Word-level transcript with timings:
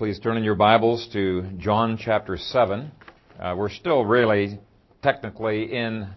Please 0.00 0.18
turn 0.18 0.38
in 0.38 0.44
your 0.44 0.54
Bibles 0.54 1.06
to 1.12 1.42
John 1.58 1.98
chapter 2.02 2.38
7. 2.38 2.90
Uh, 3.38 3.54
we're 3.54 3.68
still 3.68 4.02
really 4.02 4.58
technically 5.02 5.76
in 5.76 6.08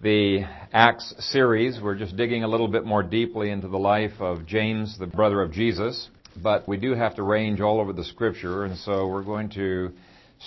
the 0.00 0.44
Acts 0.72 1.12
series. 1.32 1.80
We're 1.82 1.96
just 1.96 2.16
digging 2.16 2.44
a 2.44 2.48
little 2.48 2.68
bit 2.68 2.84
more 2.84 3.02
deeply 3.02 3.50
into 3.50 3.66
the 3.66 3.78
life 3.78 4.12
of 4.20 4.46
James, 4.46 4.96
the 5.00 5.08
brother 5.08 5.42
of 5.42 5.50
Jesus. 5.50 6.08
But 6.40 6.68
we 6.68 6.76
do 6.76 6.94
have 6.94 7.16
to 7.16 7.24
range 7.24 7.60
all 7.60 7.80
over 7.80 7.92
the 7.92 8.04
scripture, 8.04 8.64
and 8.64 8.78
so 8.78 9.08
we're 9.08 9.24
going 9.24 9.48
to 9.56 9.90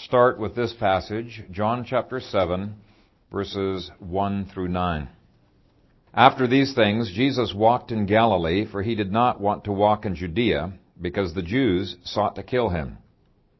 start 0.05 0.39
with 0.39 0.55
this 0.55 0.73
passage, 0.79 1.43
John 1.51 1.83
chapter 1.85 2.21
7, 2.21 2.75
verses 3.29 3.91
1 3.99 4.51
through 4.53 4.69
9. 4.69 5.09
After 6.13 6.47
these 6.47 6.73
things, 6.73 7.11
Jesus 7.13 7.53
walked 7.53 7.91
in 7.91 8.05
Galilee, 8.05 8.65
for 8.71 8.81
he 8.81 8.95
did 8.95 9.11
not 9.11 9.41
want 9.41 9.65
to 9.65 9.73
walk 9.73 10.05
in 10.05 10.15
Judea 10.15 10.71
because 11.01 11.33
the 11.33 11.41
Jews 11.41 11.97
sought 12.03 12.35
to 12.35 12.43
kill 12.43 12.69
him. 12.69 12.97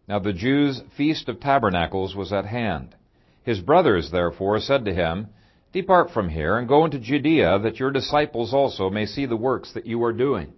Now 0.07 0.19
the 0.19 0.33
Jews' 0.33 0.81
feast 0.97 1.29
of 1.29 1.39
tabernacles 1.39 2.15
was 2.15 2.33
at 2.33 2.45
hand. 2.45 2.95
His 3.43 3.61
brothers 3.61 4.11
therefore 4.11 4.59
said 4.59 4.85
to 4.85 4.93
him, 4.93 5.27
Depart 5.71 6.11
from 6.11 6.29
here 6.29 6.57
and 6.57 6.67
go 6.67 6.85
into 6.85 6.99
Judea, 6.99 7.59
that 7.59 7.79
your 7.79 7.91
disciples 7.91 8.53
also 8.53 8.89
may 8.89 9.05
see 9.05 9.25
the 9.25 9.37
works 9.37 9.73
that 9.73 9.85
you 9.85 10.03
are 10.03 10.13
doing. 10.13 10.53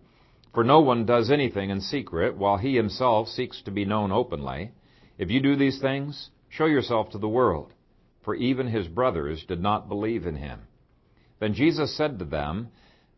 For 0.53 0.63
no 0.63 0.79
one 0.79 1.05
does 1.05 1.29
anything 1.29 1.69
in 1.69 1.81
secret, 1.81 2.37
while 2.37 2.57
he 2.57 2.75
himself 2.75 3.27
seeks 3.27 3.61
to 3.63 3.71
be 3.71 3.85
known 3.85 4.11
openly. 4.11 4.71
If 5.17 5.29
you 5.29 5.41
do 5.41 5.55
these 5.55 5.79
things, 5.79 6.29
show 6.49 6.65
yourself 6.65 7.09
to 7.11 7.17
the 7.17 7.29
world. 7.29 7.73
For 8.23 8.35
even 8.35 8.67
his 8.67 8.87
brothers 8.87 9.45
did 9.45 9.61
not 9.61 9.89
believe 9.89 10.25
in 10.25 10.35
him. 10.35 10.61
Then 11.39 11.53
Jesus 11.53 11.95
said 11.95 12.19
to 12.19 12.25
them, 12.25 12.69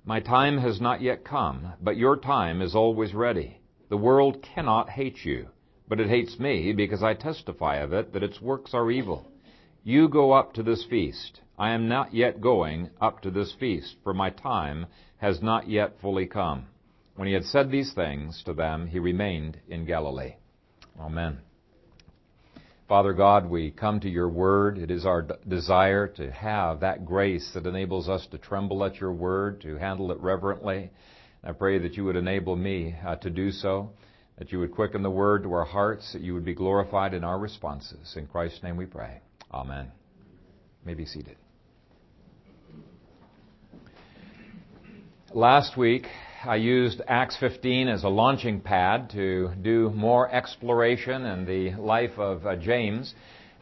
my 0.05 0.19
time 0.19 0.57
has 0.57 0.81
not 0.81 1.01
yet 1.01 1.23
come, 1.23 1.73
but 1.81 1.95
your 1.95 2.17
time 2.17 2.61
is 2.61 2.75
always 2.75 3.13
ready. 3.13 3.61
The 3.93 3.97
world 3.97 4.41
cannot 4.41 4.89
hate 4.89 5.23
you, 5.23 5.49
but 5.87 5.99
it 5.99 6.09
hates 6.09 6.39
me 6.39 6.73
because 6.73 7.03
I 7.03 7.13
testify 7.13 7.75
of 7.75 7.93
it 7.93 8.11
that 8.13 8.23
its 8.23 8.41
works 8.41 8.73
are 8.73 8.89
evil. 8.89 9.27
You 9.83 10.09
go 10.09 10.31
up 10.31 10.53
to 10.53 10.63
this 10.63 10.83
feast. 10.83 11.41
I 11.59 11.73
am 11.73 11.87
not 11.87 12.11
yet 12.11 12.41
going 12.41 12.89
up 12.99 13.21
to 13.21 13.29
this 13.29 13.53
feast, 13.59 13.97
for 14.03 14.11
my 14.11 14.31
time 14.31 14.87
has 15.17 15.43
not 15.43 15.69
yet 15.69 15.99
fully 16.01 16.25
come. 16.25 16.65
When 17.17 17.27
he 17.27 17.35
had 17.35 17.45
said 17.45 17.69
these 17.69 17.93
things 17.93 18.41
to 18.47 18.53
them, 18.53 18.87
he 18.87 18.97
remained 18.97 19.59
in 19.67 19.85
Galilee. 19.85 20.37
Amen. 20.99 21.41
Father 22.87 23.13
God, 23.13 23.47
we 23.47 23.69
come 23.69 23.99
to 23.99 24.09
your 24.09 24.27
word. 24.27 24.79
It 24.79 24.89
is 24.89 25.05
our 25.05 25.21
desire 25.47 26.07
to 26.07 26.31
have 26.31 26.79
that 26.79 27.05
grace 27.05 27.51
that 27.53 27.67
enables 27.67 28.09
us 28.09 28.25
to 28.31 28.39
tremble 28.39 28.83
at 28.85 28.99
your 28.99 29.13
word, 29.13 29.61
to 29.61 29.77
handle 29.77 30.11
it 30.11 30.19
reverently. 30.19 30.89
I 31.43 31.51
pray 31.51 31.77
that 31.79 31.95
you 31.95 32.05
would 32.05 32.15
enable 32.15 32.55
me 32.55 32.95
uh, 33.05 33.17
to 33.17 33.29
do 33.29 33.51
so, 33.51 33.89
that 34.37 34.51
you 34.51 34.59
would 34.59 34.71
quicken 34.71 35.03
the 35.03 35.11
word 35.11 35.43
to 35.43 35.51
our 35.53 35.65
hearts, 35.65 36.13
that 36.13 36.21
you 36.21 36.33
would 36.33 36.45
be 36.45 36.53
glorified 36.53 37.13
in 37.13 37.23
our 37.25 37.37
responses. 37.37 38.13
In 38.15 38.27
Christ's 38.27 38.63
name 38.63 38.77
we 38.77 38.85
pray. 38.85 39.19
Amen. 39.53 39.91
You 40.81 40.85
may 40.85 40.93
be 40.93 41.05
seated. 41.05 41.35
Last 45.33 45.75
week, 45.75 46.07
I 46.45 46.55
used 46.55 47.01
Acts 47.07 47.35
15 47.39 47.87
as 47.87 48.03
a 48.03 48.09
launching 48.09 48.61
pad 48.61 49.09
to 49.11 49.51
do 49.61 49.89
more 49.89 50.31
exploration 50.31 51.25
in 51.25 51.45
the 51.45 51.71
life 51.81 52.17
of 52.17 52.45
uh, 52.45 52.55
James. 52.55 53.13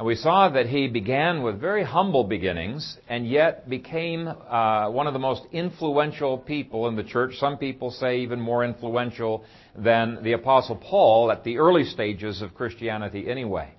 And 0.02 0.08
we 0.08 0.16
saw 0.16 0.50
that 0.50 0.66
he 0.66 0.88
began 0.88 1.44
with 1.44 1.62
very 1.62 1.84
humble 1.84 2.24
beginnings 2.24 2.98
and 3.08 3.30
yet 3.30 3.70
became 3.70 4.28
uh, 4.28 4.90
one 4.90 5.06
of 5.06 5.14
the 5.14 5.20
most 5.20 5.44
influential 5.52 6.40
people 6.40 6.88
in 6.88 6.96
the 6.96 7.04
church. 7.04 7.36
Some 7.36 7.60
people 7.60 7.92
say 7.92 8.22
even 8.22 8.42
more 8.42 8.66
influential 8.66 9.46
than 9.78 10.24
the 10.24 10.32
Apostle 10.32 10.78
Paul 10.78 11.32
at 11.32 11.44
the 11.44 11.60
early 11.60 11.84
stages 11.84 12.42
of 12.42 12.56
Christianity 12.56 13.30
anyway. 13.30 13.70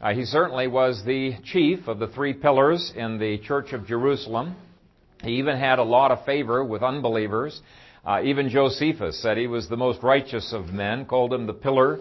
Uh, 0.00 0.12
he 0.12 0.24
certainly 0.24 0.66
was 0.66 1.00
the 1.06 1.34
chief 1.44 1.86
of 1.86 2.00
the 2.00 2.08
three 2.08 2.32
pillars 2.32 2.92
in 2.96 3.20
the 3.20 3.38
Church 3.38 3.72
of 3.72 3.86
Jerusalem. 3.86 4.56
He 5.22 5.34
even 5.34 5.56
had 5.58 5.78
a 5.78 5.84
lot 5.84 6.10
of 6.10 6.24
favor 6.24 6.64
with 6.64 6.82
unbelievers. 6.82 7.62
Uh, 8.04 8.20
even 8.24 8.48
Josephus 8.48 9.22
said 9.22 9.38
he 9.38 9.46
was 9.46 9.68
the 9.68 9.76
most 9.76 10.02
righteous 10.02 10.52
of 10.52 10.72
men, 10.72 11.04
called 11.04 11.32
him 11.32 11.46
the 11.46 11.52
pillar, 11.52 12.00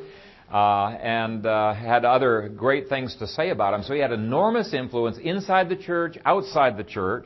uh, 0.51 0.97
and 1.01 1.45
uh, 1.45 1.73
had 1.73 2.03
other 2.03 2.49
great 2.49 2.89
things 2.89 3.15
to 3.19 3.27
say 3.27 3.49
about 3.49 3.73
him. 3.73 3.83
So 3.83 3.93
he 3.93 3.99
had 3.99 4.11
enormous 4.11 4.73
influence 4.73 5.17
inside 5.17 5.69
the 5.69 5.77
church, 5.77 6.17
outside 6.25 6.77
the 6.77 6.83
church. 6.83 7.25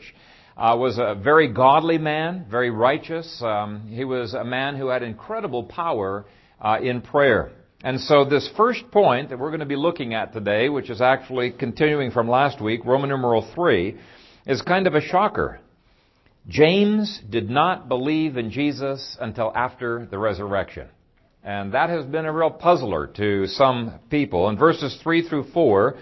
Uh, 0.58 0.74
was 0.78 0.98
a 0.98 1.16
very 1.22 1.52
godly 1.52 1.98
man, 1.98 2.46
very 2.50 2.70
righteous. 2.70 3.42
Um, 3.42 3.90
he 3.90 4.06
was 4.06 4.34
a 4.34 4.46
man 4.46 4.78
who 4.78 4.88
had 4.88 5.04
incredible 5.04 5.64
power 5.64 6.26
uh, 6.62 6.78
in 6.82 7.02
prayer. 7.02 7.52
And 7.84 8.00
so 8.00 8.24
this 8.24 8.50
first 8.56 8.90
point 8.90 9.30
that 9.30 9.40
we're 9.40 9.50
going 9.50 9.60
to 9.60 9.66
be 9.66 9.76
looking 9.76 10.14
at 10.14 10.32
today, 10.32 10.70
which 10.70 10.90
is 10.90 11.02
actually 11.02 11.52
continuing 11.52 12.12
from 12.12 12.30
last 12.30 12.62
week, 12.62 12.86
Roman 12.86 13.10
numeral 13.10 13.52
3, 13.54 13.98
is 14.48 14.62
kind 14.62 14.88
of 14.88 14.96
a 14.96 15.02
shocker. 15.02 15.60
James 16.48 17.20
did 17.30 17.50
not 17.50 17.90
believe 17.90 18.38
in 18.38 18.50
Jesus 18.50 19.18
until 19.20 19.52
after 19.54 20.08
the 20.10 20.18
resurrection. 20.18 20.88
And 21.46 21.76
that 21.76 21.92
has 21.92 22.06
been 22.06 22.26
a 22.26 22.34
real 22.34 22.50
puzzler 22.50 23.06
to 23.18 23.46
some 23.46 24.00
people. 24.10 24.50
In 24.50 24.58
verses 24.58 25.00
3 25.04 25.30
through 25.30 25.52
4, 25.52 25.96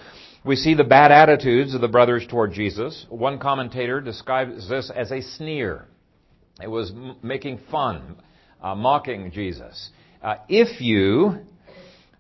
we 0.46 0.56
see 0.56 0.74
the 0.74 0.86
bad 0.86 1.12
attitudes 1.12 1.76
of 1.76 1.82
the 1.82 1.90
brothers 1.90 2.26
toward 2.26 2.54
Jesus. 2.54 3.06
One 3.10 3.40
commentator 3.40 4.00
describes 4.00 4.70
this 4.70 4.90
as 4.90 5.12
a 5.12 5.22
sneer. 5.22 5.86
It 6.62 6.70
was 6.70 6.92
m- 6.92 7.18
making 7.22 7.60
fun, 7.70 8.16
uh, 8.62 8.74
mocking 8.74 9.32
Jesus. 9.32 9.90
Uh, 10.22 10.36
if 10.48 10.80
you 10.80 11.40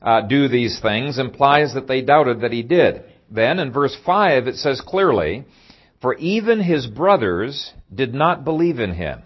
uh, 0.02 0.22
do 0.28 0.50
these 0.50 0.82
things 0.82 1.18
implies 1.18 1.74
that 1.76 1.88
they 1.88 2.02
doubted 2.02 2.42
that 2.42 2.52
he 2.52 2.62
did. 2.62 3.06
Then 3.32 3.58
in 3.58 3.72
verse 3.72 3.96
5 4.06 4.48
it 4.48 4.56
says 4.58 4.82
clearly, 4.82 5.46
for 6.02 6.16
even 6.16 6.60
his 6.60 6.88
brothers 6.88 7.72
did 7.94 8.14
not 8.14 8.44
believe 8.44 8.80
in 8.80 8.94
him. 8.94 9.24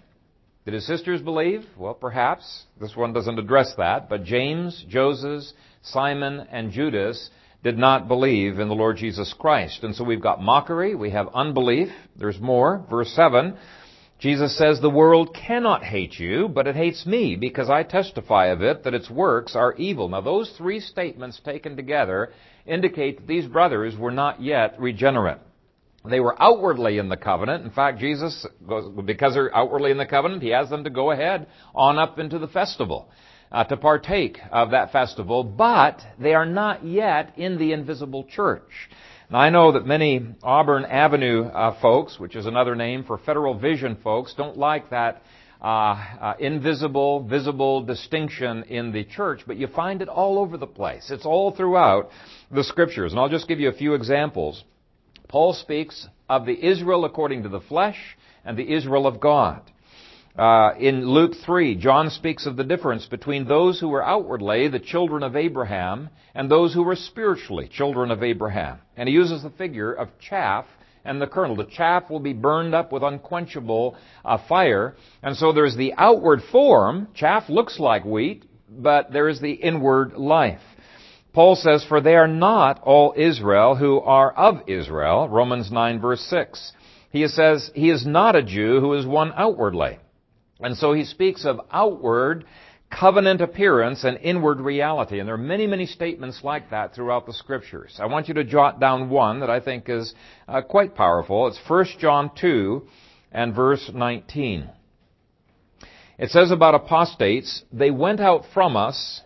Did 0.68 0.74
his 0.74 0.86
sisters 0.86 1.22
believe? 1.22 1.64
Well, 1.78 1.94
perhaps. 1.94 2.64
This 2.78 2.94
one 2.94 3.14
doesn't 3.14 3.38
address 3.38 3.72
that. 3.78 4.10
But 4.10 4.24
James, 4.24 4.84
Joseph, 4.86 5.44
Simon, 5.80 6.46
and 6.52 6.72
Judas 6.72 7.30
did 7.64 7.78
not 7.78 8.06
believe 8.06 8.58
in 8.58 8.68
the 8.68 8.74
Lord 8.74 8.98
Jesus 8.98 9.32
Christ. 9.38 9.82
And 9.82 9.96
so 9.96 10.04
we've 10.04 10.20
got 10.20 10.42
mockery, 10.42 10.94
we 10.94 11.08
have 11.12 11.30
unbelief. 11.34 11.88
There's 12.18 12.38
more. 12.38 12.84
Verse 12.90 13.10
7. 13.12 13.56
Jesus 14.18 14.58
says, 14.58 14.78
The 14.78 14.90
world 14.90 15.34
cannot 15.34 15.84
hate 15.84 16.18
you, 16.18 16.48
but 16.48 16.66
it 16.66 16.76
hates 16.76 17.06
me, 17.06 17.36
because 17.36 17.70
I 17.70 17.82
testify 17.82 18.48
of 18.48 18.60
it 18.60 18.84
that 18.84 18.92
its 18.92 19.08
works 19.08 19.56
are 19.56 19.72
evil. 19.76 20.10
Now, 20.10 20.20
those 20.20 20.52
three 20.58 20.80
statements 20.80 21.40
taken 21.42 21.76
together 21.76 22.30
indicate 22.66 23.16
that 23.16 23.26
these 23.26 23.46
brothers 23.46 23.96
were 23.96 24.12
not 24.12 24.42
yet 24.42 24.78
regenerate. 24.78 25.38
They 26.08 26.20
were 26.20 26.40
outwardly 26.40 26.98
in 26.98 27.08
the 27.08 27.16
covenant. 27.16 27.64
In 27.64 27.70
fact, 27.70 27.98
Jesus, 27.98 28.46
because 29.04 29.34
they're 29.34 29.54
outwardly 29.54 29.90
in 29.90 29.98
the 29.98 30.06
covenant, 30.06 30.42
He 30.42 30.50
has 30.50 30.68
them 30.70 30.84
to 30.84 30.90
go 30.90 31.10
ahead 31.10 31.46
on 31.74 31.98
up 31.98 32.18
into 32.18 32.38
the 32.38 32.48
festival. 32.48 33.10
Uh, 33.50 33.64
to 33.64 33.78
partake 33.78 34.38
of 34.52 34.72
that 34.72 34.92
festival, 34.92 35.42
but 35.42 36.02
they 36.20 36.34
are 36.34 36.44
not 36.44 36.84
yet 36.84 37.32
in 37.38 37.56
the 37.56 37.72
invisible 37.72 38.24
church. 38.24 38.90
Now, 39.30 39.38
I 39.38 39.48
know 39.48 39.72
that 39.72 39.86
many 39.86 40.34
Auburn 40.42 40.84
Avenue 40.84 41.44
uh, 41.44 41.80
folks, 41.80 42.18
which 42.20 42.36
is 42.36 42.44
another 42.44 42.74
name 42.74 43.04
for 43.04 43.16
Federal 43.16 43.58
Vision 43.58 43.96
folks, 44.04 44.34
don't 44.34 44.58
like 44.58 44.90
that 44.90 45.22
uh, 45.60 45.64
uh, 45.64 46.34
invisible, 46.38 47.24
visible 47.24 47.82
distinction 47.82 48.64
in 48.64 48.92
the 48.92 49.04
church, 49.04 49.40
but 49.46 49.56
you 49.56 49.66
find 49.66 50.02
it 50.02 50.08
all 50.08 50.38
over 50.38 50.56
the 50.56 50.66
place. 50.66 51.10
It's 51.10 51.26
all 51.26 51.50
throughout 51.50 52.10
the 52.50 52.64
scriptures. 52.64 53.12
And 53.12 53.20
I'll 53.20 53.28
just 53.28 53.48
give 53.48 53.60
you 53.60 53.68
a 53.68 53.72
few 53.72 53.94
examples. 53.94 54.62
Paul 55.28 55.52
speaks 55.52 56.08
of 56.28 56.46
the 56.46 56.66
Israel 56.66 57.04
according 57.04 57.42
to 57.42 57.48
the 57.48 57.60
flesh 57.60 58.16
and 58.44 58.56
the 58.56 58.72
Israel 58.72 59.06
of 59.06 59.20
God. 59.20 59.62
Uh, 60.38 60.70
in 60.78 61.06
Luke 61.06 61.32
3, 61.44 61.74
John 61.74 62.10
speaks 62.10 62.46
of 62.46 62.56
the 62.56 62.64
difference 62.64 63.06
between 63.06 63.46
those 63.46 63.80
who 63.80 63.88
were 63.88 64.04
outwardly 64.04 64.68
the 64.68 64.78
children 64.78 65.22
of 65.22 65.34
Abraham 65.34 66.10
and 66.34 66.48
those 66.48 66.72
who 66.72 66.84
were 66.84 66.96
spiritually 66.96 67.68
children 67.68 68.10
of 68.10 68.22
Abraham. 68.22 68.78
And 68.96 69.08
he 69.08 69.14
uses 69.14 69.42
the 69.42 69.50
figure 69.50 69.92
of 69.92 70.08
chaff 70.20 70.64
and 71.04 71.20
the 71.20 71.26
kernel. 71.26 71.56
The 71.56 71.64
chaff 71.64 72.08
will 72.08 72.20
be 72.20 72.34
burned 72.34 72.74
up 72.74 72.92
with 72.92 73.02
unquenchable 73.02 73.96
uh, 74.24 74.38
fire. 74.48 74.94
And 75.22 75.36
so 75.36 75.52
there's 75.52 75.76
the 75.76 75.94
outward 75.96 76.40
form. 76.52 77.08
Chaff 77.14 77.48
looks 77.48 77.80
like 77.80 78.04
wheat, 78.04 78.44
but 78.68 79.12
there 79.12 79.28
is 79.28 79.40
the 79.40 79.52
inward 79.52 80.12
life. 80.12 80.60
Paul 81.38 81.54
says, 81.54 81.84
For 81.84 82.00
they 82.00 82.16
are 82.16 82.26
not 82.26 82.82
all 82.82 83.14
Israel 83.16 83.76
who 83.76 84.00
are 84.00 84.32
of 84.32 84.68
Israel, 84.68 85.28
Romans 85.28 85.70
9 85.70 86.00
verse 86.00 86.20
6. 86.22 86.72
He 87.12 87.28
says, 87.28 87.70
He 87.76 87.90
is 87.90 88.04
not 88.04 88.34
a 88.34 88.42
Jew 88.42 88.80
who 88.80 88.94
is 88.94 89.06
one 89.06 89.32
outwardly. 89.36 90.00
And 90.58 90.76
so 90.76 90.92
he 90.92 91.04
speaks 91.04 91.44
of 91.44 91.60
outward 91.70 92.44
covenant 92.90 93.40
appearance 93.40 94.02
and 94.02 94.18
inward 94.18 94.58
reality. 94.58 95.20
And 95.20 95.28
there 95.28 95.36
are 95.36 95.38
many, 95.38 95.68
many 95.68 95.86
statements 95.86 96.40
like 96.42 96.70
that 96.70 96.92
throughout 96.92 97.24
the 97.24 97.32
scriptures. 97.32 98.00
I 98.02 98.06
want 98.06 98.26
you 98.26 98.34
to 98.34 98.42
jot 98.42 98.80
down 98.80 99.08
one 99.08 99.38
that 99.38 99.48
I 99.48 99.60
think 99.60 99.88
is 99.88 100.12
uh, 100.48 100.62
quite 100.62 100.96
powerful. 100.96 101.46
It's 101.46 101.60
1 101.68 101.86
John 102.00 102.32
2 102.34 102.84
and 103.30 103.54
verse 103.54 103.88
19. 103.94 104.68
It 106.18 106.30
says 106.30 106.50
about 106.50 106.74
apostates, 106.74 107.62
they 107.72 107.92
went 107.92 108.18
out 108.18 108.42
from 108.52 108.76
us 108.76 109.20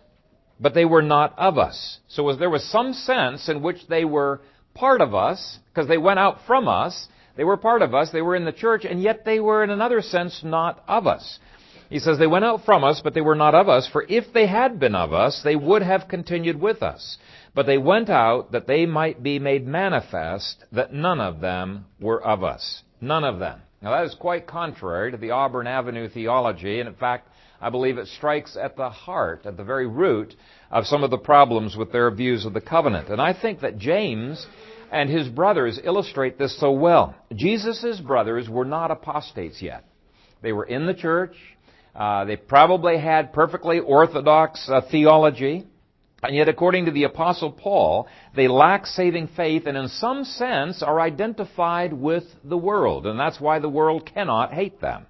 but 0.63 0.73
they 0.73 0.85
were 0.85 1.01
not 1.01 1.37
of 1.37 1.57
us. 1.57 1.99
So 2.07 2.23
was, 2.23 2.39
there 2.39 2.49
was 2.49 2.63
some 2.63 2.93
sense 2.93 3.49
in 3.49 3.61
which 3.61 3.85
they 3.89 4.05
were 4.05 4.39
part 4.73 5.01
of 5.01 5.13
us, 5.13 5.59
because 5.67 5.89
they 5.89 5.97
went 5.97 6.19
out 6.19 6.37
from 6.47 6.69
us, 6.69 7.09
they 7.35 7.43
were 7.43 7.57
part 7.57 7.81
of 7.81 7.93
us, 7.93 8.11
they 8.11 8.21
were 8.21 8.35
in 8.35 8.45
the 8.45 8.53
church, 8.53 8.85
and 8.85 9.03
yet 9.03 9.25
they 9.25 9.41
were 9.41 9.61
in 9.65 9.69
another 9.69 10.01
sense 10.01 10.41
not 10.41 10.81
of 10.87 11.05
us. 11.05 11.37
He 11.89 11.99
says, 11.99 12.17
They 12.17 12.27
went 12.27 12.45
out 12.45 12.63
from 12.63 12.85
us, 12.85 13.01
but 13.03 13.13
they 13.13 13.21
were 13.21 13.35
not 13.35 13.53
of 13.53 13.67
us, 13.67 13.89
for 13.91 14.05
if 14.07 14.31
they 14.33 14.47
had 14.47 14.79
been 14.79 14.95
of 14.95 15.11
us, 15.11 15.41
they 15.43 15.57
would 15.57 15.81
have 15.81 16.07
continued 16.07 16.59
with 16.61 16.81
us. 16.81 17.17
But 17.53 17.65
they 17.65 17.77
went 17.77 18.09
out 18.09 18.53
that 18.53 18.65
they 18.65 18.85
might 18.85 19.21
be 19.21 19.39
made 19.39 19.67
manifest 19.67 20.63
that 20.71 20.93
none 20.93 21.19
of 21.19 21.41
them 21.41 21.87
were 21.99 22.23
of 22.23 22.41
us. 22.41 22.83
None 23.01 23.25
of 23.25 23.39
them. 23.39 23.59
Now 23.81 23.91
that 23.91 24.05
is 24.05 24.15
quite 24.15 24.47
contrary 24.47 25.11
to 25.11 25.17
the 25.17 25.31
Auburn 25.31 25.67
Avenue 25.67 26.07
theology, 26.07 26.79
and 26.79 26.87
in 26.87 26.95
fact, 26.95 27.27
I 27.63 27.69
believe 27.69 27.97
it 27.97 28.09
strikes 28.09 28.57
at 28.57 28.75
the 28.75 28.89
heart, 28.89 29.45
at 29.45 29.55
the 29.55 29.63
very 29.63 29.87
root 29.87 30.35
of 30.69 30.85
some 30.85 31.01
of 31.01 31.11
the 31.11 31.17
problems 31.17 31.77
with 31.77 31.93
their 31.93 32.11
views 32.11 32.45
of 32.45 32.53
the 32.53 32.59
covenant. 32.59 33.07
And 33.07 33.21
I 33.21 33.33
think 33.33 33.61
that 33.61 33.77
James 33.77 34.45
and 34.91 35.09
his 35.09 35.29
brothers 35.29 35.79
illustrate 35.81 36.37
this 36.37 36.59
so 36.59 36.73
well. 36.73 37.15
Jesus' 37.33 38.01
brothers 38.01 38.49
were 38.49 38.65
not 38.65 38.91
apostates 38.91 39.61
yet. 39.61 39.85
They 40.41 40.51
were 40.51 40.65
in 40.65 40.87
the 40.87 40.93
church. 40.93 41.37
Uh, 41.95 42.25
they 42.25 42.35
probably 42.35 42.97
had 42.97 43.31
perfectly 43.31 43.79
orthodox 43.79 44.67
uh, 44.69 44.81
theology. 44.91 45.65
And 46.21 46.35
yet, 46.35 46.49
according 46.49 46.85
to 46.85 46.91
the 46.91 47.03
Apostle 47.03 47.53
Paul, 47.53 48.09
they 48.35 48.49
lack 48.49 48.87
saving 48.87 49.29
faith 49.37 49.67
and 49.67 49.77
in 49.77 49.87
some 49.87 50.25
sense 50.25 50.83
are 50.83 50.99
identified 50.99 51.93
with 51.93 52.25
the 52.43 52.57
world. 52.57 53.07
And 53.07 53.17
that's 53.17 53.39
why 53.39 53.59
the 53.59 53.69
world 53.69 54.09
cannot 54.13 54.53
hate 54.53 54.81
them. 54.81 55.05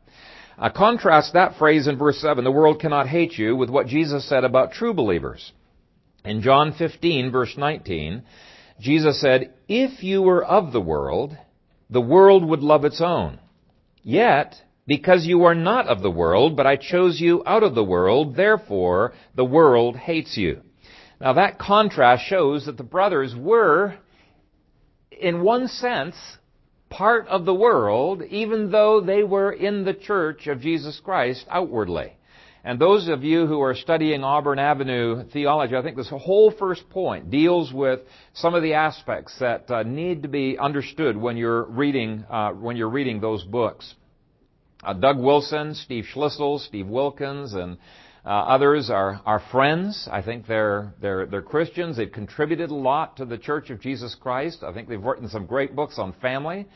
Uh, 0.57 0.69
contrast 0.69 1.33
that 1.33 1.57
phrase 1.57 1.87
in 1.87 1.97
verse 1.97 2.19
7, 2.19 2.43
the 2.43 2.51
world 2.51 2.79
cannot 2.79 3.07
hate 3.07 3.33
you, 3.33 3.55
with 3.55 3.69
what 3.69 3.87
Jesus 3.87 4.27
said 4.27 4.43
about 4.43 4.71
true 4.71 4.93
believers. 4.93 5.51
In 6.23 6.41
John 6.41 6.73
15, 6.73 7.31
verse 7.31 7.55
19, 7.57 8.23
Jesus 8.79 9.19
said, 9.19 9.53
If 9.67 10.03
you 10.03 10.21
were 10.21 10.43
of 10.43 10.71
the 10.71 10.81
world, 10.81 11.35
the 11.89 12.01
world 12.01 12.47
would 12.47 12.61
love 12.61 12.85
its 12.85 13.01
own. 13.01 13.39
Yet, 14.03 14.55
because 14.85 15.25
you 15.25 15.43
are 15.43 15.55
not 15.55 15.87
of 15.87 16.01
the 16.01 16.11
world, 16.11 16.55
but 16.55 16.67
I 16.67 16.75
chose 16.75 17.19
you 17.19 17.43
out 17.45 17.63
of 17.63 17.75
the 17.75 17.83
world, 17.83 18.35
therefore 18.35 19.13
the 19.35 19.45
world 19.45 19.95
hates 19.95 20.37
you. 20.37 20.61
Now 21.21 21.33
that 21.33 21.57
contrast 21.57 22.25
shows 22.25 22.65
that 22.65 22.77
the 22.77 22.83
brothers 22.83 23.33
were, 23.35 23.95
in 25.11 25.41
one 25.41 25.67
sense, 25.67 26.15
part 26.93 27.27
of 27.27 27.45
the 27.45 27.53
world, 27.53 28.21
even 28.29 28.69
though 28.69 29.01
they 29.01 29.23
were 29.23 29.51
in 29.51 29.83
the 29.83 29.95
church 29.95 30.45
of 30.47 30.61
Jesus 30.61 30.99
Christ 31.03 31.45
outwardly. 31.49 32.13
And 32.63 32.79
those 32.79 33.09
of 33.09 33.23
you 33.23 33.45
who 33.45 33.61
are 33.61 33.75
studying 33.75 34.23
Auburn 34.23 34.59
Avenue 34.59 35.27
theology, 35.33 35.75
I 35.75 35.81
think 35.81 35.97
this 35.97 36.09
whole 36.09 36.51
first 36.51 36.87
point 36.91 37.29
deals 37.29 37.73
with 37.73 38.01
some 38.33 38.53
of 38.53 38.63
the 38.63 38.75
aspects 38.75 39.35
that 39.39 39.69
uh, 39.69 39.83
need 39.83 40.21
to 40.21 40.29
be 40.29 40.57
understood 40.57 41.17
when 41.17 41.35
you're 41.35 41.65
reading 41.65 42.23
uh, 42.29 42.51
when 42.51 42.77
you're 42.77 42.89
reading 42.89 43.19
those 43.19 43.43
books. 43.43 43.95
Uh, 44.81 44.93
Doug 44.93 45.19
Wilson, 45.19 45.75
Steve 45.75 46.05
Schlissel, 46.13 46.59
Steve 46.59 46.87
Wilkins, 46.87 47.53
and 47.53 47.77
uh, 48.25 48.29
others 48.29 48.89
are, 48.89 49.19
are 49.25 49.41
friends. 49.51 50.07
I 50.09 50.21
think 50.21 50.47
they're, 50.47 50.93
they're, 51.01 51.25
they're 51.25 51.41
Christians. 51.41 51.97
They've 51.97 52.11
contributed 52.11 52.69
a 52.69 52.75
lot 52.75 53.17
to 53.17 53.25
the 53.25 53.37
Church 53.37 53.69
of 53.69 53.81
Jesus 53.81 54.15
Christ. 54.15 54.63
I 54.63 54.71
think 54.71 54.87
they've 54.87 55.03
written 55.03 55.27
some 55.27 55.45
great 55.45 55.75
books 55.75 55.99
on 55.99 56.13
family 56.21 56.67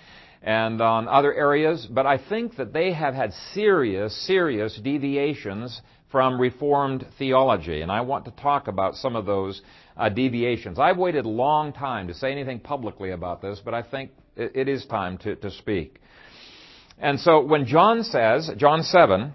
and 0.41 0.81
on 0.81 1.07
other 1.07 1.33
areas. 1.33 1.87
But 1.89 2.05
I 2.05 2.17
think 2.17 2.57
that 2.57 2.73
they 2.73 2.91
have 2.91 3.13
had 3.13 3.31
serious, 3.53 4.13
serious 4.27 4.77
deviations 4.83 5.81
from 6.11 6.39
Reformed 6.39 7.05
theology. 7.17 7.81
And 7.81 7.91
I 7.91 8.01
want 8.01 8.25
to 8.25 8.31
talk 8.31 8.67
about 8.67 8.95
some 8.95 9.15
of 9.15 9.25
those 9.25 9.61
uh, 9.95 10.09
deviations. 10.09 10.79
I've 10.79 10.97
waited 10.97 11.25
a 11.25 11.29
long 11.29 11.71
time 11.71 12.07
to 12.07 12.13
say 12.13 12.31
anything 12.31 12.59
publicly 12.59 13.11
about 13.11 13.41
this, 13.41 13.61
but 13.63 13.73
I 13.73 13.83
think 13.83 14.11
it, 14.35 14.51
it 14.53 14.67
is 14.67 14.85
time 14.85 15.17
to, 15.19 15.35
to 15.37 15.51
speak. 15.51 16.01
And 16.97 17.19
so 17.19 17.41
when 17.41 17.65
John 17.65 18.03
says, 18.03 18.49
John 18.57 18.83
7, 18.83 19.33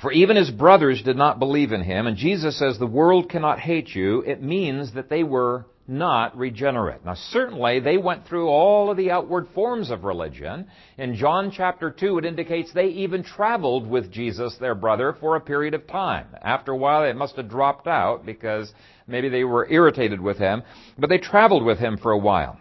for 0.00 0.12
even 0.12 0.36
his 0.36 0.50
brothers 0.50 1.02
did 1.02 1.16
not 1.16 1.38
believe 1.38 1.72
in 1.72 1.82
him, 1.82 2.06
and 2.06 2.16
Jesus 2.16 2.58
says 2.58 2.78
the 2.78 2.86
world 2.86 3.28
cannot 3.28 3.58
hate 3.58 3.88
you, 3.94 4.20
it 4.22 4.42
means 4.42 4.92
that 4.94 5.08
they 5.08 5.24
were 5.24 5.66
not 5.88 6.36
regenerate. 6.36 7.04
Now 7.04 7.14
certainly 7.14 7.80
they 7.80 7.96
went 7.96 8.26
through 8.26 8.48
all 8.48 8.90
of 8.90 8.98
the 8.98 9.10
outward 9.10 9.48
forms 9.54 9.90
of 9.90 10.04
religion. 10.04 10.66
In 10.98 11.16
John 11.16 11.50
chapter 11.50 11.90
2 11.90 12.18
it 12.18 12.24
indicates 12.26 12.72
they 12.72 12.88
even 12.88 13.24
traveled 13.24 13.88
with 13.88 14.12
Jesus, 14.12 14.54
their 14.60 14.74
brother, 14.74 15.16
for 15.18 15.34
a 15.34 15.40
period 15.40 15.72
of 15.72 15.86
time. 15.86 16.26
After 16.42 16.72
a 16.72 16.76
while 16.76 17.02
they 17.02 17.14
must 17.14 17.36
have 17.36 17.48
dropped 17.48 17.86
out 17.86 18.26
because 18.26 18.70
maybe 19.06 19.30
they 19.30 19.44
were 19.44 19.68
irritated 19.68 20.20
with 20.20 20.36
him, 20.36 20.62
but 20.98 21.08
they 21.08 21.18
traveled 21.18 21.64
with 21.64 21.78
him 21.78 21.96
for 21.96 22.12
a 22.12 22.18
while. 22.18 22.60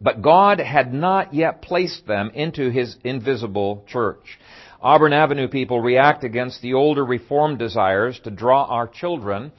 But 0.00 0.22
God 0.22 0.60
had 0.60 0.94
not 0.94 1.34
yet 1.34 1.62
placed 1.62 2.06
them 2.06 2.30
into 2.34 2.70
his 2.70 2.96
invisible 3.04 3.84
church. 3.88 4.38
Auburn 4.84 5.14
Avenue 5.14 5.48
people 5.48 5.80
react 5.80 6.24
against 6.24 6.60
the 6.60 6.74
older 6.74 7.02
Reformed 7.02 7.58
desires 7.58 8.20
to 8.24 8.30
draw 8.30 8.64
our 8.64 8.86
children 8.86 9.50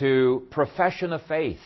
to 0.00 0.48
profession 0.50 1.12
of 1.12 1.22
faith. 1.28 1.60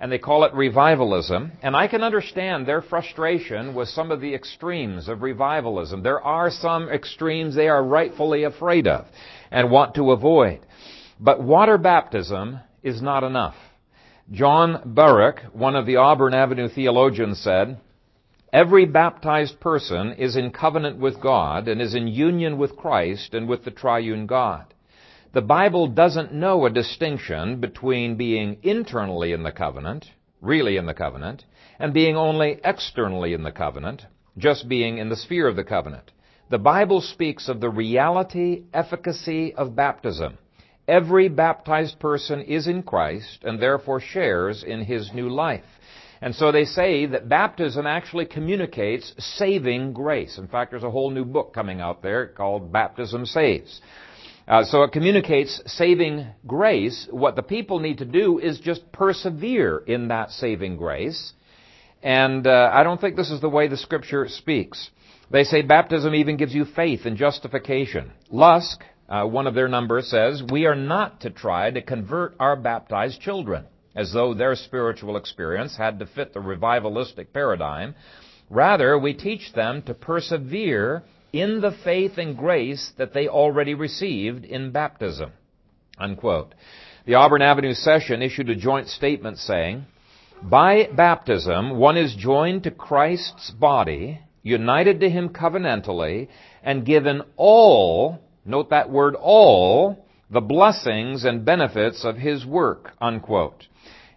And 0.00 0.10
they 0.10 0.18
call 0.18 0.42
it 0.42 0.52
revivalism. 0.52 1.52
And 1.62 1.76
I 1.76 1.86
can 1.86 2.02
understand 2.02 2.66
their 2.66 2.82
frustration 2.82 3.72
with 3.76 3.86
some 3.86 4.10
of 4.10 4.20
the 4.20 4.34
extremes 4.34 5.06
of 5.08 5.22
revivalism. 5.22 6.02
There 6.02 6.20
are 6.20 6.50
some 6.50 6.88
extremes 6.88 7.54
they 7.54 7.68
are 7.68 7.84
rightfully 7.84 8.42
afraid 8.42 8.88
of 8.88 9.06
and 9.52 9.70
want 9.70 9.94
to 9.94 10.10
avoid. 10.10 10.58
But 11.20 11.40
water 11.40 11.78
baptism 11.78 12.58
is 12.82 13.00
not 13.00 13.22
enough. 13.22 13.54
John 14.32 14.92
Barach, 14.92 15.54
one 15.54 15.76
of 15.76 15.86
the 15.86 15.96
Auburn 15.96 16.34
Avenue 16.34 16.68
theologians, 16.68 17.40
said, 17.40 17.78
Every 18.52 18.84
baptized 18.84 19.60
person 19.60 20.14
is 20.14 20.34
in 20.34 20.50
covenant 20.50 20.98
with 20.98 21.20
God 21.20 21.68
and 21.68 21.80
is 21.80 21.94
in 21.94 22.08
union 22.08 22.58
with 22.58 22.76
Christ 22.76 23.32
and 23.32 23.48
with 23.48 23.64
the 23.64 23.70
triune 23.70 24.26
God. 24.26 24.74
The 25.32 25.40
Bible 25.40 25.86
doesn't 25.86 26.34
know 26.34 26.66
a 26.66 26.70
distinction 26.70 27.60
between 27.60 28.16
being 28.16 28.58
internally 28.64 29.30
in 29.32 29.44
the 29.44 29.52
covenant, 29.52 30.06
really 30.40 30.76
in 30.76 30.86
the 30.86 30.94
covenant, 30.94 31.44
and 31.78 31.94
being 31.94 32.16
only 32.16 32.58
externally 32.64 33.34
in 33.34 33.44
the 33.44 33.52
covenant, 33.52 34.06
just 34.36 34.68
being 34.68 34.98
in 34.98 35.08
the 35.08 35.16
sphere 35.16 35.46
of 35.46 35.54
the 35.54 35.62
covenant. 35.62 36.10
The 36.48 36.58
Bible 36.58 37.00
speaks 37.02 37.48
of 37.48 37.60
the 37.60 37.70
reality, 37.70 38.64
efficacy 38.74 39.54
of 39.54 39.76
baptism. 39.76 40.38
Every 40.88 41.28
baptized 41.28 42.00
person 42.00 42.40
is 42.40 42.66
in 42.66 42.82
Christ 42.82 43.44
and 43.44 43.60
therefore 43.60 44.00
shares 44.00 44.64
in 44.64 44.80
his 44.80 45.12
new 45.14 45.28
life. 45.28 45.62
And 46.22 46.34
so 46.34 46.52
they 46.52 46.64
say 46.66 47.06
that 47.06 47.28
baptism 47.28 47.86
actually 47.86 48.26
communicates 48.26 49.14
saving 49.18 49.94
grace. 49.94 50.36
In 50.36 50.48
fact, 50.48 50.70
there's 50.70 50.82
a 50.82 50.90
whole 50.90 51.10
new 51.10 51.24
book 51.24 51.54
coming 51.54 51.80
out 51.80 52.02
there 52.02 52.26
called 52.26 52.72
Baptism 52.72 53.24
Saves. 53.24 53.80
Uh, 54.46 54.64
so 54.64 54.82
it 54.82 54.92
communicates 54.92 55.62
saving 55.66 56.26
grace. 56.46 57.08
What 57.10 57.36
the 57.36 57.42
people 57.42 57.78
need 57.78 57.98
to 57.98 58.04
do 58.04 58.38
is 58.38 58.58
just 58.60 58.92
persevere 58.92 59.78
in 59.78 60.08
that 60.08 60.30
saving 60.30 60.76
grace. 60.76 61.32
And 62.02 62.46
uh, 62.46 62.70
I 62.72 62.82
don't 62.82 63.00
think 63.00 63.16
this 63.16 63.30
is 63.30 63.40
the 63.40 63.48
way 63.48 63.68
the 63.68 63.76
scripture 63.76 64.26
speaks. 64.28 64.90
They 65.30 65.44
say 65.44 65.62
baptism 65.62 66.14
even 66.14 66.36
gives 66.36 66.54
you 66.54 66.64
faith 66.64 67.06
and 67.06 67.16
justification. 67.16 68.10
Lusk, 68.30 68.82
uh, 69.08 69.24
one 69.24 69.46
of 69.46 69.54
their 69.54 69.68
number, 69.68 70.02
says, 70.02 70.42
We 70.42 70.66
are 70.66 70.74
not 70.74 71.20
to 71.20 71.30
try 71.30 71.70
to 71.70 71.80
convert 71.80 72.34
our 72.40 72.56
baptized 72.56 73.20
children 73.20 73.66
as 73.94 74.12
though 74.12 74.34
their 74.34 74.54
spiritual 74.54 75.16
experience 75.16 75.76
had 75.76 75.98
to 75.98 76.06
fit 76.06 76.32
the 76.32 76.40
revivalistic 76.40 77.32
paradigm. 77.32 77.94
Rather, 78.48 78.98
we 78.98 79.14
teach 79.14 79.52
them 79.52 79.82
to 79.82 79.94
persevere 79.94 81.02
in 81.32 81.60
the 81.60 81.76
faith 81.84 82.18
and 82.18 82.36
grace 82.36 82.92
that 82.98 83.14
they 83.14 83.28
already 83.28 83.74
received 83.74 84.44
in 84.44 84.72
baptism. 84.72 85.30
Unquote. 85.98 86.54
The 87.06 87.14
Auburn 87.14 87.42
Avenue 87.42 87.74
session 87.74 88.22
issued 88.22 88.50
a 88.50 88.56
joint 88.56 88.88
statement 88.88 89.38
saying, 89.38 89.86
By 90.42 90.88
baptism, 90.94 91.78
one 91.78 91.96
is 91.96 92.14
joined 92.14 92.64
to 92.64 92.70
Christ's 92.70 93.50
body, 93.50 94.20
united 94.42 95.00
to 95.00 95.10
Him 95.10 95.30
covenantally, 95.30 96.28
and 96.62 96.86
given 96.86 97.22
all, 97.36 98.18
note 98.44 98.70
that 98.70 98.90
word 98.90 99.14
all, 99.14 100.04
the 100.30 100.40
blessings 100.40 101.24
and 101.24 101.44
benefits 101.44 102.04
of 102.04 102.16
His 102.16 102.46
work. 102.46 102.92
Unquote. 103.00 103.66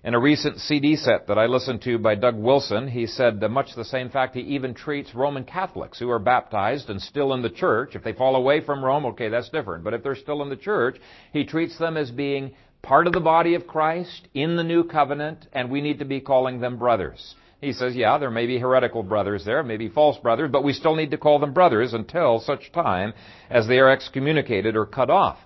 In 0.05 0.15
a 0.15 0.19
recent 0.19 0.60
CD 0.60 0.98
set 0.98 1.27
that 1.27 1.38
I 1.38 1.45
listened 1.45 1.81
to 1.83 1.98
by 1.98 2.15
Doug 2.15 2.36
Wilson, 2.36 2.89
he 2.89 3.07
said 3.07 3.41
much 3.50 3.74
the 3.74 3.86
same 3.86 4.10
fact 4.10 4.36
he 4.36 4.41
even 4.41 4.74
treats 4.74 5.15
Roman 5.15 5.45
Catholics 5.45 5.98
who 5.98 6.10
are 6.10 6.19
baptized 6.19 6.89
and 6.89 7.01
still 7.01 7.33
in 7.33 7.41
the 7.41 7.50
church. 7.50 7.95
If 7.95 8.03
they 8.03 8.12
fall 8.12 8.36
away 8.36 8.60
from 8.60 8.83
Rome, 8.83 9.05
okay, 9.05 9.29
that's 9.29 9.48
different. 9.48 9.86
But 9.86 9.93
if 9.93 10.03
they're 10.03 10.17
still 10.17 10.41
in 10.41 10.50
the 10.50 10.57
church, 10.57 10.98
he 11.31 11.45
treats 11.45 11.77
them 11.77 11.95
as 11.95 12.12
being 12.12 12.53
part 12.81 13.07
of 13.07 13.13
the 13.13 13.22
body 13.22 13.55
of 13.55 13.65
Christ 13.65 14.27
in 14.33 14.57
the 14.57 14.63
new 14.65 14.83
covenant, 14.83 15.48
and 15.53 15.72
we 15.72 15.79
need 15.79 16.00
to 16.00 16.05
be 16.05 16.19
calling 16.19 16.60
them 16.60 16.77
brothers. 16.77 17.36
He 17.62 17.72
says, 17.72 17.95
yeah, 17.95 18.17
there 18.17 18.29
may 18.29 18.45
be 18.45 18.60
heretical 18.60 19.03
brothers 19.03 19.45
there, 19.45 19.63
maybe 19.63 19.88
false 19.88 20.17
brothers, 20.17 20.51
but 20.51 20.65
we 20.65 20.74
still 20.74 20.98
need 20.98 21.12
to 21.12 21.17
call 21.17 21.39
them 21.39 21.53
brothers 21.53 21.93
until 21.93 22.41
such 22.41 22.74
time 22.74 23.13
as 23.50 23.69
they 23.69 23.79
are 23.79 23.89
excommunicated 23.89 24.75
or 24.75 24.86
cut 24.86 25.10
off. 25.10 25.38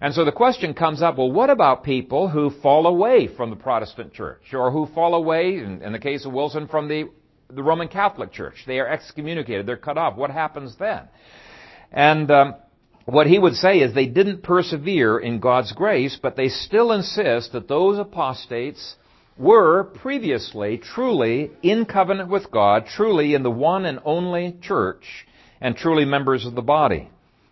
And 0.00 0.14
so 0.14 0.24
the 0.24 0.32
question 0.32 0.74
comes 0.74 1.02
up, 1.02 1.18
well, 1.18 1.30
what 1.30 1.50
about 1.50 1.82
people 1.82 2.28
who 2.28 2.50
fall 2.62 2.86
away 2.86 3.28
from 3.36 3.50
the 3.50 3.56
Protestant 3.56 4.12
church, 4.12 4.42
or 4.52 4.70
who 4.70 4.86
fall 4.94 5.14
away, 5.14 5.56
in, 5.56 5.82
in 5.82 5.92
the 5.92 5.98
case 5.98 6.24
of 6.24 6.32
Wilson, 6.32 6.68
from 6.68 6.86
the, 6.86 7.10
the 7.50 7.62
Roman 7.64 7.88
Catholic 7.88 8.32
Church? 8.32 8.54
They 8.66 8.78
are 8.78 8.88
excommunicated, 8.88 9.66
they're 9.66 9.76
cut 9.76 9.98
off. 9.98 10.16
What 10.16 10.30
happens 10.30 10.76
then? 10.78 11.08
And 11.90 12.30
um, 12.30 12.54
what 13.06 13.26
he 13.26 13.38
would 13.38 13.54
say 13.54 13.78
is 13.78 13.92
they 13.92 14.06
didn't 14.06 14.42
persevere 14.42 15.18
in 15.18 15.40
God's 15.40 15.72
grace, 15.72 16.16
but 16.20 16.36
they 16.36 16.48
still 16.48 16.92
insist 16.92 17.52
that 17.52 17.66
those 17.66 17.98
apostates 17.98 18.94
were 19.36 19.84
previously 19.84 20.78
truly 20.78 21.50
in 21.62 21.86
covenant 21.86 22.28
with 22.28 22.50
God, 22.50 22.86
truly 22.86 23.34
in 23.34 23.42
the 23.42 23.50
one 23.50 23.84
and 23.84 23.98
only 24.04 24.56
church, 24.60 25.26
and 25.60 25.76
truly 25.76 26.04
members 26.04 26.46
of 26.46 26.54
the 26.54 26.62
body. 26.62 27.10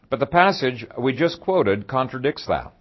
But 0.09 0.21
the 0.21 0.27
passage 0.27 0.87
we 0.99 1.13
just 1.13 1.41
quoted 1.41 1.89
contradicts 1.89 2.47
that. 2.47 2.73